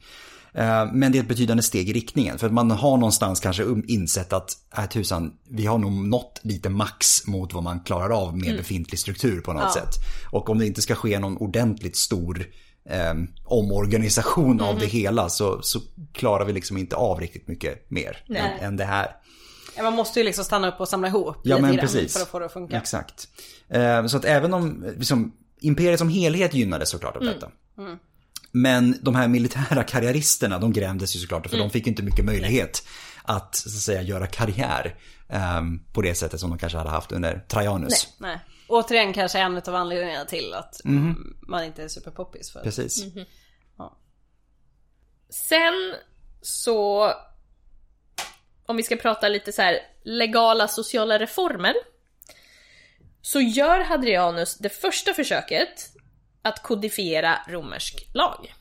[0.54, 2.38] Ehm, Men det är ett betydande steg i riktningen.
[2.38, 6.40] För att man har någonstans kanske um- insett att, äh, tusan, vi har nog nått
[6.44, 9.94] lite max mot vad man klarar av med befintlig struktur på något sätt.
[10.32, 12.46] Och om det inte ska ske någon ordentligt stor
[12.90, 13.14] eh,
[13.46, 15.80] omorganisation av det hela så, så
[16.14, 19.08] klarar vi liksom inte av riktigt mycket mer än, än det här.
[19.78, 22.14] Ja, man måste ju liksom stanna upp och samla ihop Ja men precis.
[22.14, 22.78] för att få det att funka.
[22.78, 23.28] Exakt.
[23.70, 27.52] Eh, så att även om liksom, imperiet som helhet gynnades såklart av detta.
[28.52, 32.88] Men de här militära karriäristerna, de grämdes ju såklart för de fick inte mycket möjlighet
[33.24, 34.96] att, så att säga, göra karriär
[35.30, 35.62] eh,
[35.94, 38.08] på det sättet som de kanske hade haft under Trajanus.
[38.18, 38.40] Nej.
[38.68, 40.82] återigen kanske en av anledningarna till att
[41.48, 42.52] man inte är superpoppis.
[42.52, 43.06] För Precis.
[45.30, 45.96] Sen
[46.42, 47.12] så...
[48.66, 51.74] Om vi ska prata lite så här legala sociala reformer.
[53.22, 55.90] Så gör Hadrianus det första försöket
[56.42, 58.54] att kodifiera romersk lag.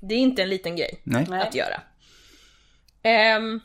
[0.00, 1.40] Det är inte en liten grej Nej.
[1.40, 1.80] Att göra.
[3.02, 3.60] Ehm,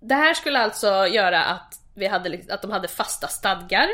[0.00, 3.88] det här skulle alltså göra att, vi hade, att de hade fasta stadgar.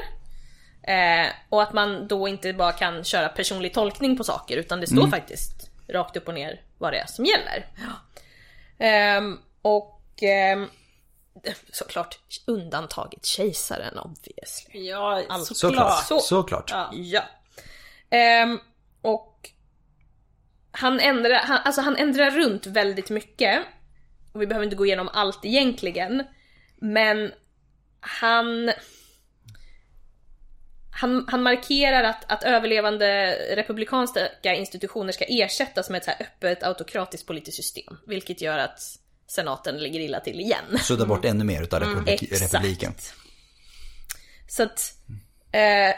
[0.82, 4.86] Eh, och att man då inte bara kan köra personlig tolkning på saker utan det
[4.86, 7.66] står faktiskt rakt upp och ner vad det är som gäller.
[8.78, 10.66] Ehm, och ehm,
[11.72, 14.88] såklart undantaget kejsaren obviously.
[14.88, 16.06] Ja, Alltså, såklart.
[16.06, 16.20] Så.
[16.20, 16.70] Såklart.
[16.70, 16.90] Ja.
[16.92, 17.22] Ja.
[18.10, 18.60] Ehm,
[19.02, 19.50] och
[20.70, 23.62] han ändrar, han, alltså han ändrar runt väldigt mycket.
[24.32, 26.24] Och vi behöver inte gå igenom allt egentligen.
[26.76, 27.32] Men
[28.00, 28.72] han...
[30.94, 36.62] Han, han markerar att, att överlevande republikanska institutioner ska ersättas med ett så här öppet
[36.62, 37.96] autokratiskt politiskt system.
[38.06, 38.80] Vilket gör att
[39.32, 40.78] senaten ligger illa till igen.
[40.82, 42.42] Sudda bort ännu mer utav republik- Exakt.
[42.42, 42.94] republiken.
[44.48, 44.94] Så att...
[45.52, 45.94] Eh,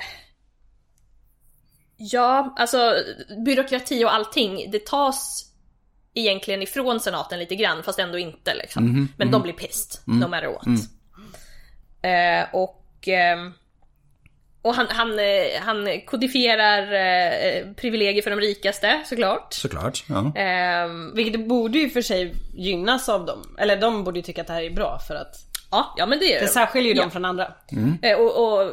[1.96, 2.94] ja, alltså
[3.44, 5.50] byråkrati och allting, det tas
[6.14, 9.08] egentligen ifrån senaten lite grann, fast ändå inte liksom.
[9.16, 10.66] Men de blir pissed, no matter what.
[12.02, 13.08] Eh, och...
[13.08, 13.52] ehm,
[14.64, 19.54] och han, han, eh, han kodifierar eh, privilegier för de rikaste, såklart.
[19.54, 20.04] Såklart.
[20.08, 20.32] Ja.
[20.36, 23.56] Ehm, Vilket borde ju för sig gynnas av dem.
[23.58, 25.34] Eller de borde ju tycka att det här är bra för att
[25.70, 26.52] ja, ja, men det gör det de.
[26.52, 27.02] särskiljer ju Ja.
[27.02, 27.54] dem från andra.
[28.02, 28.70] Eh, Och, och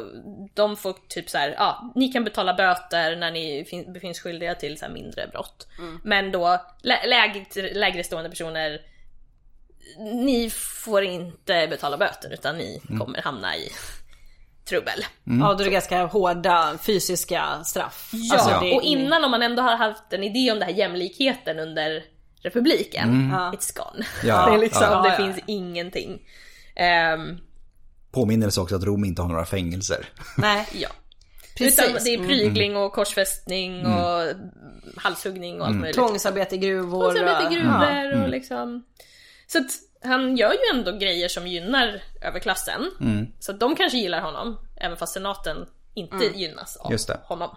[0.54, 4.54] de får typ så här, ja, ni kan betala böter när ni fin- befinns skyldiga
[4.54, 5.66] till så här mindre brott.
[6.04, 7.44] Men då, lä- lägre,
[7.74, 8.80] lägre stående personer,
[10.24, 10.50] ni
[10.84, 13.68] får inte betala böter utan ni kommer hamna i
[14.68, 15.04] trubbel.
[15.24, 18.10] Ja, då är det ganska hårda fysiska straff.
[18.12, 20.74] Ja, Alltså, det och innan om man ändå har haft en idé om den här
[20.74, 22.04] jämlikheten under
[22.42, 24.06] republiken, it's gone.
[24.24, 25.02] Ja, det liksom, ja.
[25.02, 26.20] det finns ingenting.
[26.76, 27.38] Ehm,
[28.12, 30.06] Påminnelse också att Rom inte har några fängelser.
[30.36, 30.88] Nej, ja.
[31.58, 31.80] precis.
[31.80, 34.22] Utan det är prygling och korsfästning och
[34.96, 35.96] halshuggning och allt möjligt.
[35.96, 37.00] Tvångsarbete i gruvor.
[37.12, 38.84] Tvångsarbete i och- gruvor och liksom.
[39.46, 39.70] Så att
[40.04, 42.90] han gör ju ändå grejer som gynnar överklassen.
[43.40, 47.20] Så att de kanske gillar honom, även fast senaten inte gynnas av Just det.
[47.24, 47.56] honom.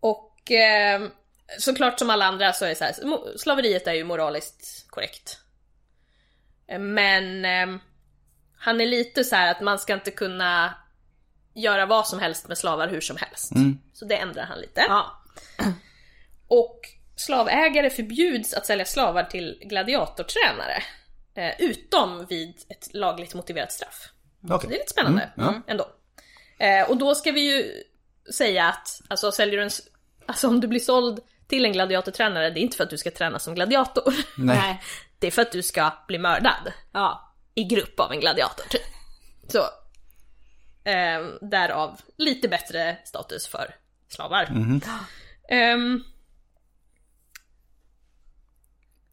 [0.00, 1.02] Och eh,
[1.58, 2.94] såklart som alla andra så är det så här,
[3.38, 5.38] slaveriet är ju moraliskt korrekt.
[6.66, 7.80] Eh, Men eh,
[8.58, 10.74] han är lite så här att man ska inte kunna
[11.54, 13.52] göra vad som helst med slavar hur som helst.
[13.92, 14.84] Så det ändrar han lite.
[14.88, 15.22] Ja.
[16.48, 16.80] Och
[17.26, 20.82] slavägare förbjuds att sälja slavar till gladiatortränare.
[21.34, 24.08] Eh, utom vid ett lagligt motiverat straff.
[24.44, 24.60] Okej.
[24.60, 25.62] Så det är lite spännande Mm, ja.
[25.72, 25.88] ändå.
[26.58, 27.82] Eh, och då ska vi ju
[28.32, 29.70] säga att, alltså säljer du en,
[30.26, 33.10] alltså om du blir såld till en gladiatortränare, det är inte för att du ska
[33.10, 34.14] träna som gladiator.
[34.36, 34.80] Nej.
[35.18, 37.34] Det är för att du ska bli mördad Ja.
[37.54, 38.64] i grupp av en gladiator.
[38.68, 38.82] typ.
[39.48, 39.58] Så.
[40.90, 43.74] Eh, därav lite bättre status för
[44.08, 44.52] slavar.
[45.50, 46.04] Ehm,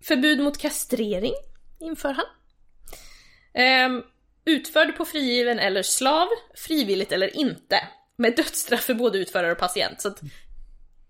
[0.07, 1.33] förbud mot kastrering
[1.79, 2.25] inför han.
[3.53, 4.01] Ehm,
[4.45, 7.79] utförd på frigiven eller slav, frivilligt eller inte.
[8.17, 10.01] Med dödsstraff för både utförare och patient.
[10.01, 10.21] Så att,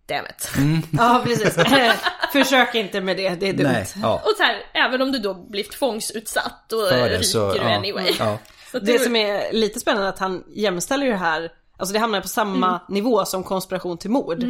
[0.06, 0.50] damn it.
[0.98, 1.56] ja, precis.
[2.34, 3.68] Försök inte med det, det är dumt.
[3.68, 3.86] Nej.
[4.02, 4.22] Ja.
[4.26, 7.76] Och så här, även om du då blir tvångsutsatt, För det, ryker så, du ja.
[7.76, 8.16] anyway.
[8.20, 8.38] Ja.
[8.82, 12.22] Det som är lite spännande är att han jämställer ju det här, alltså det hamnar
[12.22, 12.80] på samma Mm.
[12.90, 14.44] nivå som konspiration till mord.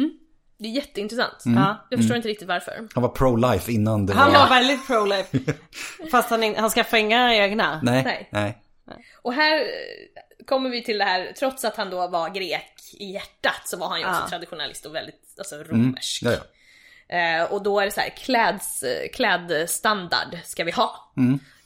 [0.58, 1.42] Det är jätteintressant.
[1.44, 1.86] Ja.
[1.90, 2.88] Jag förstår inte riktigt varför.
[2.94, 4.38] Han var pro-life innan det Han var...
[4.38, 5.54] var väldigt pro-life.
[6.10, 7.80] Fast han, han skaffade inga egna.
[7.82, 8.02] Nej.
[8.04, 8.28] Nej.
[8.30, 8.62] Nej.
[9.22, 13.12] Och här eh, kommer vi till det här, trots att han då var grek i
[13.12, 14.28] hjärtat så var han ju också Ja.
[14.28, 16.22] traditionalist och väldigt alltså, romersk.
[16.22, 16.38] Ja, ja.
[17.16, 21.12] Eh, och då är det så här, kläds, eh, klädstandard ska vi ha.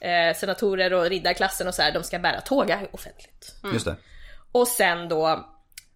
[0.00, 3.54] Eh, senatorer och riddarklassen och så här, de ska bära tåga offentligt.
[3.72, 3.96] Just det.
[4.52, 5.48] Och sen då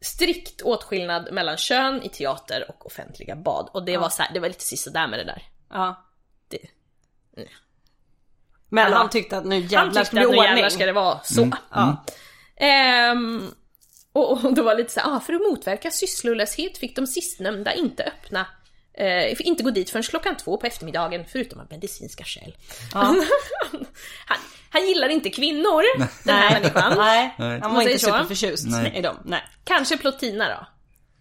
[0.07, 3.71] strikt åtskillnad mellan kön i teater och offentliga bad.
[3.73, 5.43] Och det var så här, det var lite sisådär med det där.
[5.71, 6.05] Ja.
[6.49, 6.59] Det,
[8.69, 10.43] Men Eller- han tyckte att nu han jävlar ska det ordning.
[10.43, 11.51] jävlar ska det vara så.
[11.71, 12.05] Ja.
[12.57, 13.51] Ehm,
[14.13, 17.73] och, och det var lite så här, ah, för att motverka sysslolöshet fick de sistnämnda
[17.75, 18.47] inte öppna
[18.95, 22.57] eh, inte gå dit förrän klockan två på eftermiddagen förutom av medicinska skäl.
[22.93, 23.25] han,
[24.77, 25.83] han gillar inte kvinnor,
[26.25, 26.93] den här människan.
[26.97, 27.61] Nej, Nej.
[27.63, 28.07] han var inte så.
[28.07, 28.93] superförtjust Nej.
[28.97, 29.17] i dem.
[29.25, 29.43] Nej.
[29.65, 30.67] Kanske Plotina då.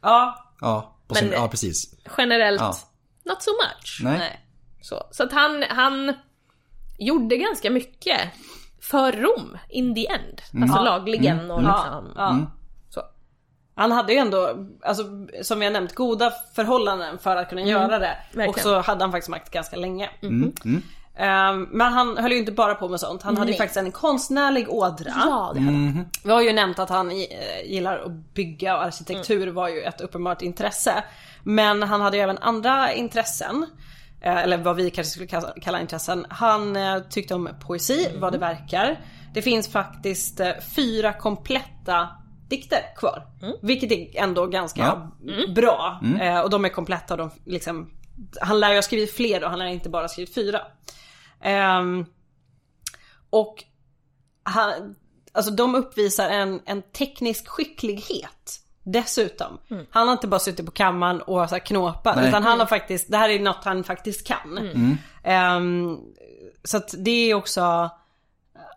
[0.02, 0.52] Ja.
[0.62, 1.30] Ja, på sin...
[1.30, 1.96] Men- ja precis.
[2.18, 2.76] Generellt, Ja.
[3.26, 4.00] not so much.
[4.04, 4.18] Nej.
[4.18, 4.42] Nej.
[4.82, 6.14] Så, så att han, han
[7.00, 8.22] gjorde ganska mycket
[8.82, 10.42] för Rom in the end.
[10.64, 12.14] Alltså lagligen och liksom.
[12.16, 12.40] Ja.
[12.90, 13.02] Så.
[13.76, 15.04] Han hade ju ändå, alltså,
[15.44, 18.18] som vi har nämnt, goda förhållanden för att kunna göra det.
[18.32, 18.64] Och verkligen.
[18.64, 20.10] så hade han faktiskt makt ganska länge.
[20.22, 20.54] Ehm,
[21.70, 23.22] men han höll ju inte bara på med sånt.
[23.24, 23.58] Han hade ju Nej.
[23.58, 25.12] faktiskt en konstnärlig ådra.
[25.16, 26.06] Ja, det hade han.
[26.24, 27.18] Vi har ju nämnt att han eh,
[27.66, 31.04] gillar att bygga och arkitektur var ju ett uppenbart intresse.
[31.44, 33.66] Men han hade ju även andra intressen.
[34.22, 36.26] Eh, Eller vad vi kanske skulle kalla- intressen.
[36.30, 39.00] Han eh, tyckte om poesi, vad det verkar.
[39.34, 40.42] Det finns faktiskt
[40.76, 42.08] fyra kompletta
[42.50, 43.24] dikter kvar.
[43.62, 45.12] Vilket är ändå ganska Ja.
[45.56, 46.02] bra.
[46.22, 47.90] Eh, Och de är kompletta och de liksom
[48.42, 50.62] Han lär ju ha skrivit fler då, han lär inte bara ha skrivit fyra.
[51.46, 52.06] Ehm,
[53.30, 53.64] och
[54.44, 54.96] han,
[55.32, 58.62] alltså de uppvisar en, en teknisk skicklighet.
[58.84, 59.58] Dessutom.
[59.90, 62.16] Han har inte bara suttit på kammaren och så här knåpat.
[62.16, 62.28] Nej.
[62.28, 64.70] Utan han har faktiskt, det här är något han faktiskt kan.
[65.24, 65.98] Ehm,
[66.64, 67.90] så att det är också,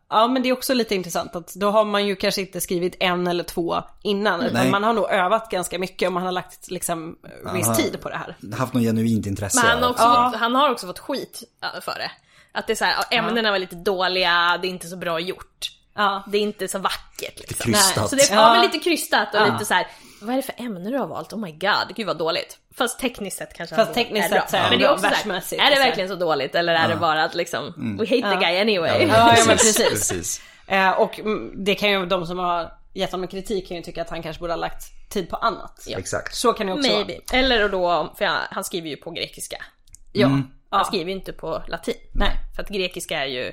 [0.09, 2.97] ja men det är också lite intressant att då har man ju kanske inte skrivit
[3.01, 4.40] en eller två innan.
[4.40, 4.70] Utan Nej.
[4.70, 7.19] man har nog övat ganska mycket och man har lagt liksom
[7.55, 8.36] viss tid på det här.
[8.57, 9.61] Haft något genuint intresse.
[9.62, 10.31] Men han har, också Ja.
[10.31, 12.11] fått, han har också fått skit äh, för det.
[12.53, 15.20] Att det är så här, ja, ämnena var lite dåliga, det är inte så bra
[15.20, 15.70] gjort.
[15.95, 16.25] Ja.
[16.27, 17.73] Det är inte så vackert liksom.
[17.73, 18.11] krystat.
[18.11, 18.41] Så det är Ja.
[18.43, 18.53] ja.
[18.53, 19.53] men lite krystat och Ja.
[19.53, 19.87] lite så här.
[20.20, 21.33] vad är det för ämne du har valt?
[21.33, 22.59] Oh my god, gud vad dåligt.
[22.75, 24.41] Fast tekniskt sett kanske Fast tekniskt är bra.
[24.41, 26.15] sett så är Men han det är också så här, världsmässigt är det verkligen så
[26.15, 29.03] dåligt eller är det bara att liksom, we hate the guy anyway.
[29.09, 29.89] Ja, ja men precis.
[29.89, 30.41] Precis.
[30.66, 34.03] Eh, och mm, det kan ju de som har gett honom kritik kan ju tycka
[34.03, 35.87] att han kanske borde ha lagt tid på annat.
[35.89, 36.35] Exakt.
[36.35, 37.15] Så kan det också Maybe.
[37.33, 39.57] Eller då, för han, skriver ju på grekiska.
[39.57, 39.66] vara.
[40.12, 40.27] Ja.
[40.27, 40.49] Mm.
[40.70, 40.85] Han ja.
[40.85, 41.95] skriver ju inte på latin.
[42.15, 42.31] Nej.
[42.57, 43.53] För att grekiska är ju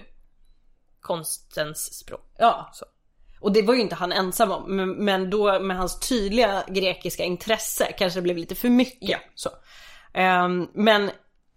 [1.00, 2.32] konstens språk.
[2.38, 2.70] Ja.
[2.74, 2.86] Så.
[3.42, 4.96] Och det var ju inte han ensam om.
[4.98, 9.10] Men, då med hans tydliga grekiska intresse kanske det blev lite för mycket.
[9.10, 9.18] Ja.
[9.36, 9.50] Så.
[10.14, 11.12] Ehm, men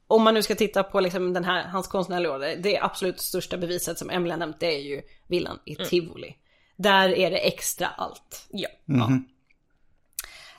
[0.07, 3.57] om man nu ska titta på liksom den här, hans konstnärliga ådra, det absolut största
[3.57, 6.37] beviset som Emelie har nämnt det är ju villan i Tivoli.
[6.77, 8.47] Där är det extra allt.
[8.51, 8.69] Ja.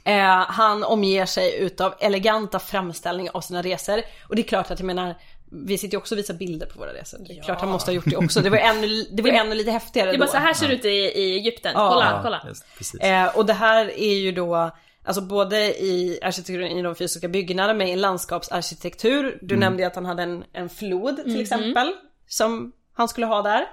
[0.10, 4.02] Eh, han omger sig utav eleganta framställningar av sina resor.
[4.30, 5.16] Och det är klart att jag menar,
[5.52, 7.20] vi sitter ju också och visar bilder på våra resor.
[7.28, 8.42] Det är klart han måste ha gjort det också.
[8.42, 10.74] Det var ännu, det var ännu lite häftigare Det är bara så här ser det
[10.74, 11.72] ut i, i Egypten.
[11.76, 11.90] Ja.
[11.90, 12.42] kolla, Ja, kolla.
[12.48, 13.02] just, precis.
[13.02, 14.72] Eh, och det här är ju då,
[15.06, 19.40] alltså både i arkitekturen i de fysiska byggnaderna med en landskapsarkitektur.
[19.42, 21.94] Du nämnde ju att han hade en, en flod till exempel.
[22.28, 23.68] Som han skulle ha där.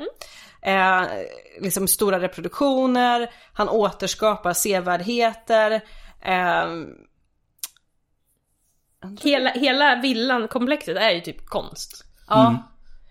[0.63, 1.03] Eh,
[1.61, 5.81] liksom stora reproduktioner, han återskapar sevärdheter.
[6.23, 6.67] Eh,
[9.23, 12.05] Hela, hela villan, komplexet är ju typ konst.
[12.29, 12.57] ja.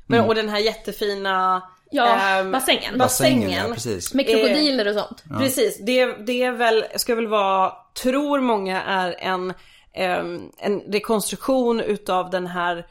[0.07, 2.97] Men, och den här jättefina Ja, ehm, bassängen.
[2.97, 3.51] bassängen.
[3.51, 4.13] ja, precis.
[4.13, 5.23] Med krokodiler och sånt.
[5.39, 7.73] Precis, det, det är väl, ska väl vara,
[8.03, 9.53] tror många är en,
[9.93, 12.87] ehm, en rekonstruktion utav den här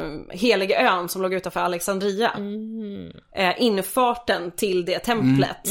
[0.00, 2.32] um, heliga ön som låg utanför Alexandria.
[3.34, 5.66] Eh, infarten till det templet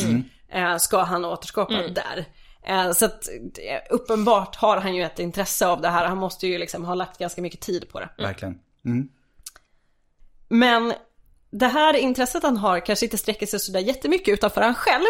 [0.51, 2.25] eh, ska han återskapa där.
[2.67, 6.05] Eh, så att eh, uppenbart har han ju ett intresse av det här.
[6.05, 8.09] Han måste ju liksom ha lagt ganska mycket tid på det.
[8.17, 8.59] Verkligen.
[8.85, 9.07] Mm.
[10.49, 10.93] Men
[11.51, 15.05] det här intresset han har kanske inte sträcker sig sådär jättemycket utanför han själv.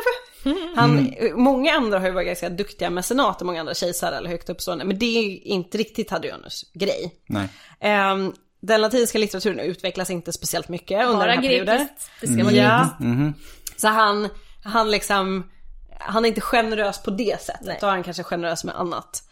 [0.75, 4.85] Han, Många andra har ju varit ganska duktiga mecenater, många andra kejsare eller högt uppstående.
[4.85, 7.15] Men det är inte riktigt Hadrianus grej.
[7.27, 7.49] Nej.
[7.79, 11.87] Ehm, den latinska litteraturen utvecklas inte speciellt mycket under Bara den här perioden.
[12.21, 12.89] Det ska vara Ja.
[12.99, 13.81] grekiskt.
[13.81, 14.29] Så han,
[14.63, 15.43] han liksom,
[15.99, 17.81] han är inte generös på det sättet.
[17.81, 19.23] Då är han kanske generös med annat.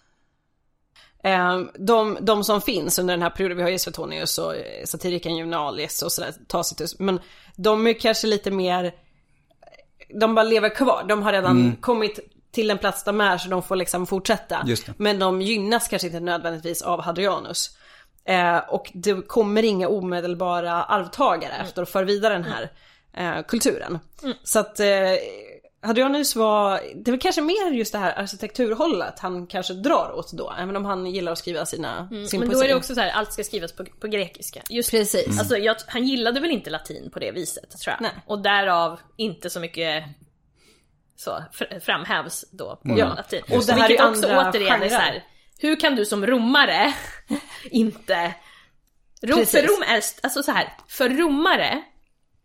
[1.23, 4.85] Ehm, De, de som finns under den här perioden, vi har ju Suetonius och eh,
[4.85, 6.99] satiriken Juvenalis och sådär, Tacitus.
[6.99, 7.19] Men
[7.55, 8.93] de är kanske lite mer,
[10.19, 11.05] de bara lever kvar.
[11.09, 12.19] De har redan kommit
[12.51, 14.63] till en plats de är så de får liksom fortsätta.
[14.97, 17.77] Men de gynnas kanske inte nödvändigtvis av Hadrianus.
[18.25, 22.71] Eh, och det kommer inga omedelbara arvtagare efter att föra vidare den här
[23.13, 23.99] eh, kulturen.
[24.43, 24.85] Så att eh,
[25.85, 30.53] Hadrianus var, det var kanske mer just det här arkitekturhållet han kanske drar åt då.
[30.59, 33.09] Även om han gillar att skriva sina, sin Men då är det också så här,
[33.11, 34.61] allt ska skrivas på, på grekiska.
[34.69, 35.39] Just Precis.
[35.39, 38.01] Alltså, jag, han gillade väl inte latin på det viset, tror jag.
[38.01, 38.11] Nej.
[38.25, 40.03] Och därav inte så mycket
[41.15, 43.13] så, fr- framhävs då på Ja.
[43.13, 43.41] latin.
[43.51, 45.23] Och det här Vilket är också andra återigen är så här, genrer.
[45.59, 46.93] hur kan du som romare
[47.71, 48.33] inte...
[49.23, 49.51] Rom, Precis.
[49.61, 51.81] för Rom är, alltså så här, för romare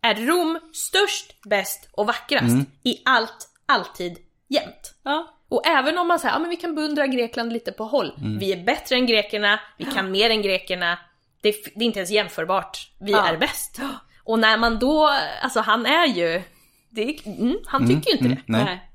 [0.01, 4.17] är Rom störst, bäst och vackrast i allt, alltid,
[4.47, 4.93] jämt.
[5.03, 5.27] Ja.
[5.49, 8.13] Och även om man säger, ja men vi kan beundra Grekland lite på håll.
[8.39, 10.97] Vi är bättre än grekerna, vi kan mer än grekerna.
[11.41, 12.91] Det är, det är inte ens jämförbart.
[12.99, 13.27] Vi Ja.
[13.27, 13.79] är bäst.
[14.23, 15.09] Och när man då,
[15.41, 16.41] alltså han är ju,
[16.89, 18.41] det mm, han tycker ju inte det.
[18.45, 18.63] Nej.
[18.65, 18.87] Nej.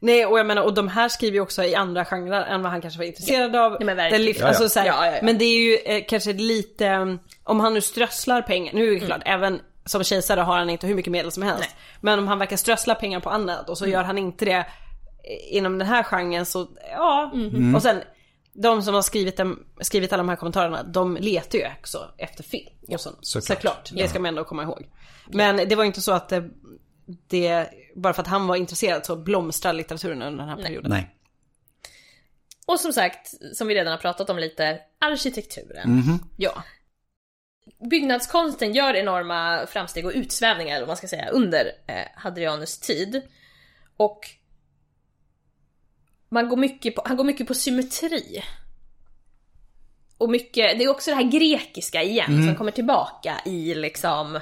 [0.00, 2.72] Nej och jag menar och de här skriver ju också i andra genrer än vad
[2.72, 3.76] han kanske var intresserad av.
[3.80, 4.46] Nej, men lyft- Ja, ja.
[4.48, 5.18] Alltså, så här, Ja, ja, ja.
[5.22, 9.06] Men det är ju eh, kanske lite, om han nu strösslar pengar, nu är det
[9.06, 11.60] klart även som kejsare har han inte hur mycket medel som helst.
[11.60, 11.70] Nej.
[12.00, 14.66] Men om han verkar strössla pengar på annat och så gör han inte det
[15.50, 17.32] inom den här genren så, ja.
[17.74, 18.02] Och sen
[18.52, 22.42] de som har skrivit, dem, skrivit alla de här kommentarerna, de letar ju också efter
[22.42, 22.70] film.
[22.88, 23.56] Och så, såklart.
[23.56, 23.90] såklart.
[23.92, 24.86] Det ska man ändå komma ihåg.
[25.26, 26.50] Men det var inte så att det,
[27.28, 30.90] det bara för att han var intresserad så blomstrar litteraturen under den här perioden.
[30.90, 31.12] Nej.
[32.66, 35.90] Och som sagt, som vi redan har pratat om lite, arkitekturen.
[35.96, 36.18] Mhm.
[36.36, 36.62] Ja.
[37.90, 43.22] Byggnadskonsten gör enorma framsteg och utsvävningar, eller vad man ska säga, under eh, Hadrianus tid.
[43.96, 44.20] Och
[46.28, 48.42] man går mycket på, han går mycket på symmetri.
[50.18, 54.40] Och mycket, det är också det här grekiska igen som kommer tillbaka i liksom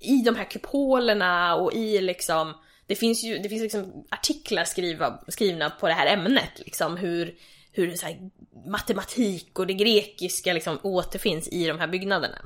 [0.00, 2.54] i de här kupolerna och i liksom
[2.86, 7.34] det finns ju det finns liksom artiklar skriva, skrivna på det här ämnet liksom hur,
[7.72, 8.30] hur så här,
[8.66, 12.38] matematik och det grekiska liksom återfinns i de här byggnaderna.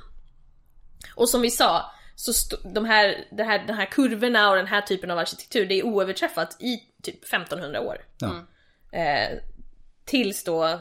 [1.15, 4.81] Och som vi sa, så de här, det här, de här kurvorna och den här
[4.81, 8.05] typen av arkitektur, det är oöverträffat i typ 1500 år.
[8.19, 8.47] Ja.
[8.99, 9.39] Eh,
[10.05, 10.81] tills då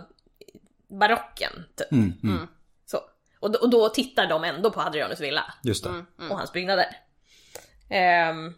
[0.88, 1.92] barocken, typ.
[1.92, 2.48] Mm, mm.
[2.86, 3.02] Så.
[3.40, 6.06] Och, och då tittar de ändå på Hadrianus villa Just det.
[6.30, 6.96] och hans byggnader.
[7.90, 8.54] Ehm,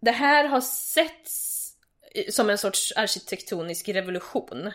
[0.00, 1.55] det här har setts
[2.30, 4.72] som en sorts arkitektonisk revolution.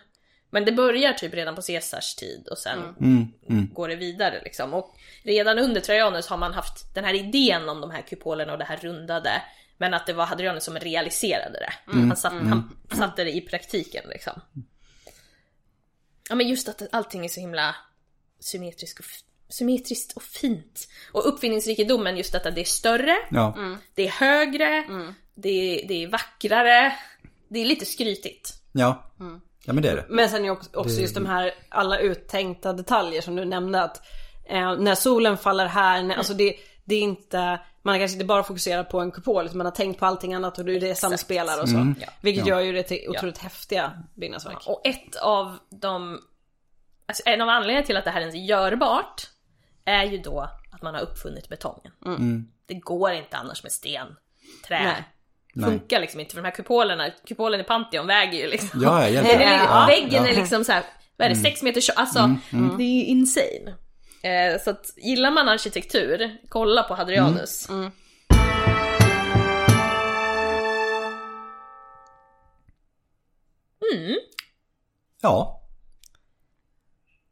[0.49, 3.73] Men det börjar typ redan på Caesars tid och sen Mm, mm.
[3.73, 4.73] går det vidare liksom.
[4.73, 8.57] Och redan under Trajanus har man haft den här idén om de här kupolerna och
[8.57, 9.41] det här rundade.
[9.77, 11.73] Men att det var Hadrianus som realiserade det.
[11.85, 14.41] Han, satt, han satte det i praktiken liksom.
[16.29, 17.75] Ja men just att allting är så himla
[18.39, 19.05] symmetriskt och,
[19.49, 20.87] symmetriskt och fint.
[21.11, 23.57] Och uppfinningsrikedomen just detta, det är större, Ja.
[23.95, 24.83] det är högre,
[25.35, 26.93] det, är, det är vackrare.
[27.53, 28.53] Det är lite skrytigt.
[28.71, 29.11] Ja.
[29.65, 30.05] ja, men det är det.
[30.09, 34.01] Men sen är också, också just de här alla uttänkta detaljer som du nämnde att
[34.49, 36.55] eh, när solen faller här, när, alltså det,
[36.85, 39.71] det är inte, man har kanske inte bara fokuserat på en kupol utan man har
[39.71, 41.93] tänkt på allting annat och hur det samspelar och så.
[42.21, 42.55] Vilket Ja.
[42.55, 44.67] gör ju det till otroligt häftiga byggnadsverk.
[44.67, 46.19] Och ett av de...
[47.05, 49.29] Alltså en av anledningarna till att det här ens är görbart
[49.85, 51.91] är ju då att man har uppfunnit betongen.
[52.65, 54.07] Det går inte annars med sten,
[54.67, 54.83] trä.
[54.83, 55.03] Nej.
[55.53, 58.81] Funkar liksom inte för de här kupolerna, kupolen i Pantheon väger ju liksom.
[58.83, 59.85] Ja, ja, är, Ja.
[59.87, 60.83] Väggen är liksom så här,
[61.17, 61.95] vad är det, sex meter tjock?
[61.99, 62.35] Alltså,
[62.77, 63.75] det är ju insane.
[64.23, 67.67] Eh, så att gillar man arkitektur, kolla på Hadrianus.
[75.21, 75.61] Ja,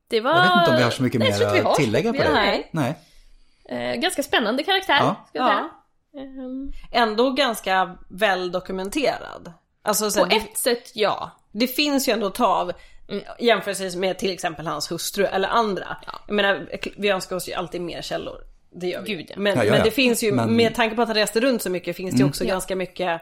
[0.10, 0.32] Det var...
[0.36, 2.32] jag vet inte om vi har så mycket Nej, mer att tillägga på det.
[2.34, 2.64] mer.
[2.72, 2.96] Nej.
[3.70, 5.26] Eh, ganska spännande karaktär, Ja.
[5.30, 5.50] ska jag Ja.
[5.56, 5.70] säga.
[6.18, 9.54] Ehm, Ändå ganska väl dokumenterad.
[9.82, 11.32] Alltså så på det, ett sätt, ja.
[11.52, 12.72] det finns ju ändå att ta av
[13.40, 15.98] jämfört med till exempel hans hustru eller andra.
[16.28, 18.44] Jag menar, vi önskar oss ju alltid mer källor.
[18.72, 19.16] Det gör vi.
[19.16, 19.36] Gud, ja.
[19.38, 19.86] men, Ja, ja, men ja.
[19.86, 22.20] det finns ju, Men- med tanke på att han reste runt så mycket finns det
[22.20, 23.22] ju också ganska mycket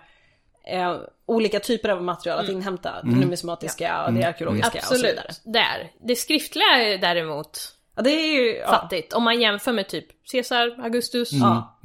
[0.67, 3.01] eh, olika typer av material att inhämta.
[3.03, 5.25] Det numismatiska och det arkeologiska och så vidare.
[5.29, 5.53] Absolut.
[5.53, 5.91] Där.
[5.99, 8.55] Det skriftliga är däremot Ja, det är ju...
[8.55, 8.67] Ja.
[8.67, 9.13] fattigt.
[9.13, 11.31] Om man jämför med typ Caesar, Augustus.
[11.31, 11.77] Ja.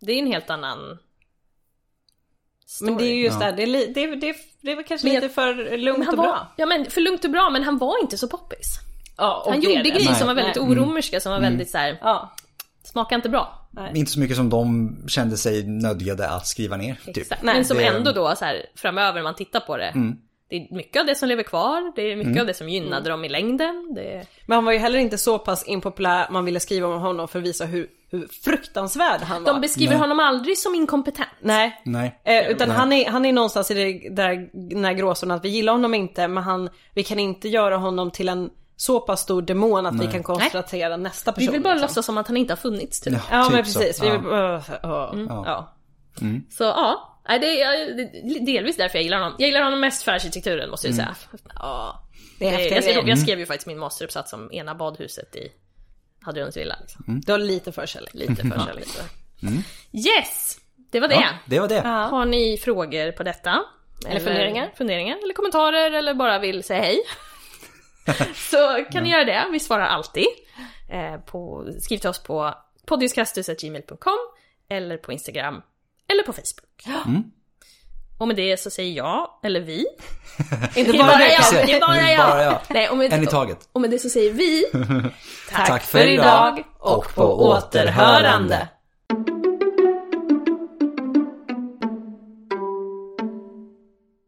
[0.00, 0.98] Det är en helt annan
[2.66, 2.90] story.
[2.90, 5.14] Men det är ju just det här, det det, det, det är väl kanske Men
[5.14, 6.52] jag- lite för lugnt och var, bra.
[6.56, 8.74] Ja men för lugnt och bra, men han var inte så poppis.
[9.16, 9.90] Ja, och Han det gjorde det.
[9.90, 10.18] grejer Nej.
[10.18, 10.64] som var väldigt Nej.
[10.70, 11.98] oromerska, som var väldigt så här.
[12.00, 12.32] Ja.
[12.84, 13.56] smakar inte bra.
[13.94, 17.00] Inte så mycket som de kände sig nödgade att skriva ner.
[17.14, 17.30] Typ.
[17.30, 19.92] Nej, men som det- ändå då så här framöver när man tittar på det.
[20.48, 23.10] Det är mycket av det som lever kvar, det är mycket av det som gynnade
[23.10, 23.92] dem i längden.
[23.94, 24.26] Det...
[24.46, 27.38] Men han var ju heller inte så pass impopulär man ville skriva om honom för
[27.38, 27.88] att visa hur
[28.44, 29.52] fruktansvärd han var.
[29.52, 31.28] De beskriver honom aldrig som inkompetent.
[31.40, 31.82] Nej.
[31.84, 32.20] Nej.
[32.24, 35.48] Eh, utan han är, han är någonstans i det där, den här gråzonen att vi
[35.48, 39.42] gillar honom inte men han, vi kan inte göra honom till en så pass stor
[39.42, 41.46] demon att vi kan konstatera nästa person.
[41.46, 41.86] Vi vill bara liksom.
[41.86, 43.14] låtsas som att han inte har funnits typ.
[43.30, 43.80] Ja typ men så.
[43.80, 44.02] precis.
[44.02, 44.12] Vi Ja.
[44.18, 45.74] vill, uh, uh, ja.
[46.50, 49.34] Så ja, Nej, det är delvis därför jag gillar honom.
[49.38, 51.16] Jag gillar honom mest för arkitekturen måste jag säga.
[51.54, 52.02] Ja,
[52.38, 55.52] Det är jag, skrev, jag skrev ju faktiskt min masteruppsats om ena badhuset i
[56.22, 56.76] Hadrianus villa.
[56.80, 57.20] Liksom.
[57.26, 58.14] Du har lite förkärlek.
[58.14, 59.04] Lite förkärlek för
[59.92, 60.58] Yes!
[60.90, 61.14] Det var det.
[61.14, 61.80] Ja, det var det.
[61.80, 63.64] Har ni frågor på detta?
[64.06, 64.72] Eller, funderingar?
[64.76, 65.18] funderingar?
[65.24, 66.98] Eller kommentarer eller bara vill säga hej?
[68.34, 70.26] så kan ni göra det, vi svarar alltid.
[70.90, 72.54] Eh, på, skriv till oss på
[72.86, 74.18] poddiskastus.gmail.com
[74.68, 75.62] eller på Instagram
[76.08, 76.96] eller på Facebook.
[78.20, 79.86] Och med det så säger jag, eller vi.
[80.74, 81.66] Inte bara jag!
[81.66, 82.28] Det är bara jag!
[82.28, 82.58] Bara jag.
[82.68, 83.68] Nej, och med, En i taget.
[83.72, 84.64] Och med det så säger vi
[85.50, 88.68] tack, Tack för idag och på återhörande.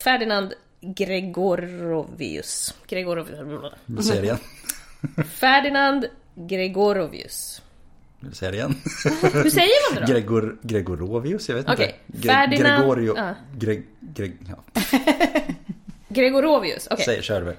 [0.05, 2.75] Ferdinand Gregorovius.
[2.87, 3.73] Gregorovius.
[3.87, 4.39] Vi säger det igen.
[5.29, 7.63] Ferdinand Gregorovius.
[8.23, 8.75] Vill du säga det igen?
[9.33, 10.13] Hur säger man det då?
[10.13, 12.29] Gregor, Gregorovius, jag vet Okej, inte.
[12.29, 13.35] Ferdinand- Gregorio, ja.
[13.59, 14.83] Greg, Greg, ja.
[16.09, 17.05] Gregorovius, okej.
[17.05, 17.57] Säg, kör du.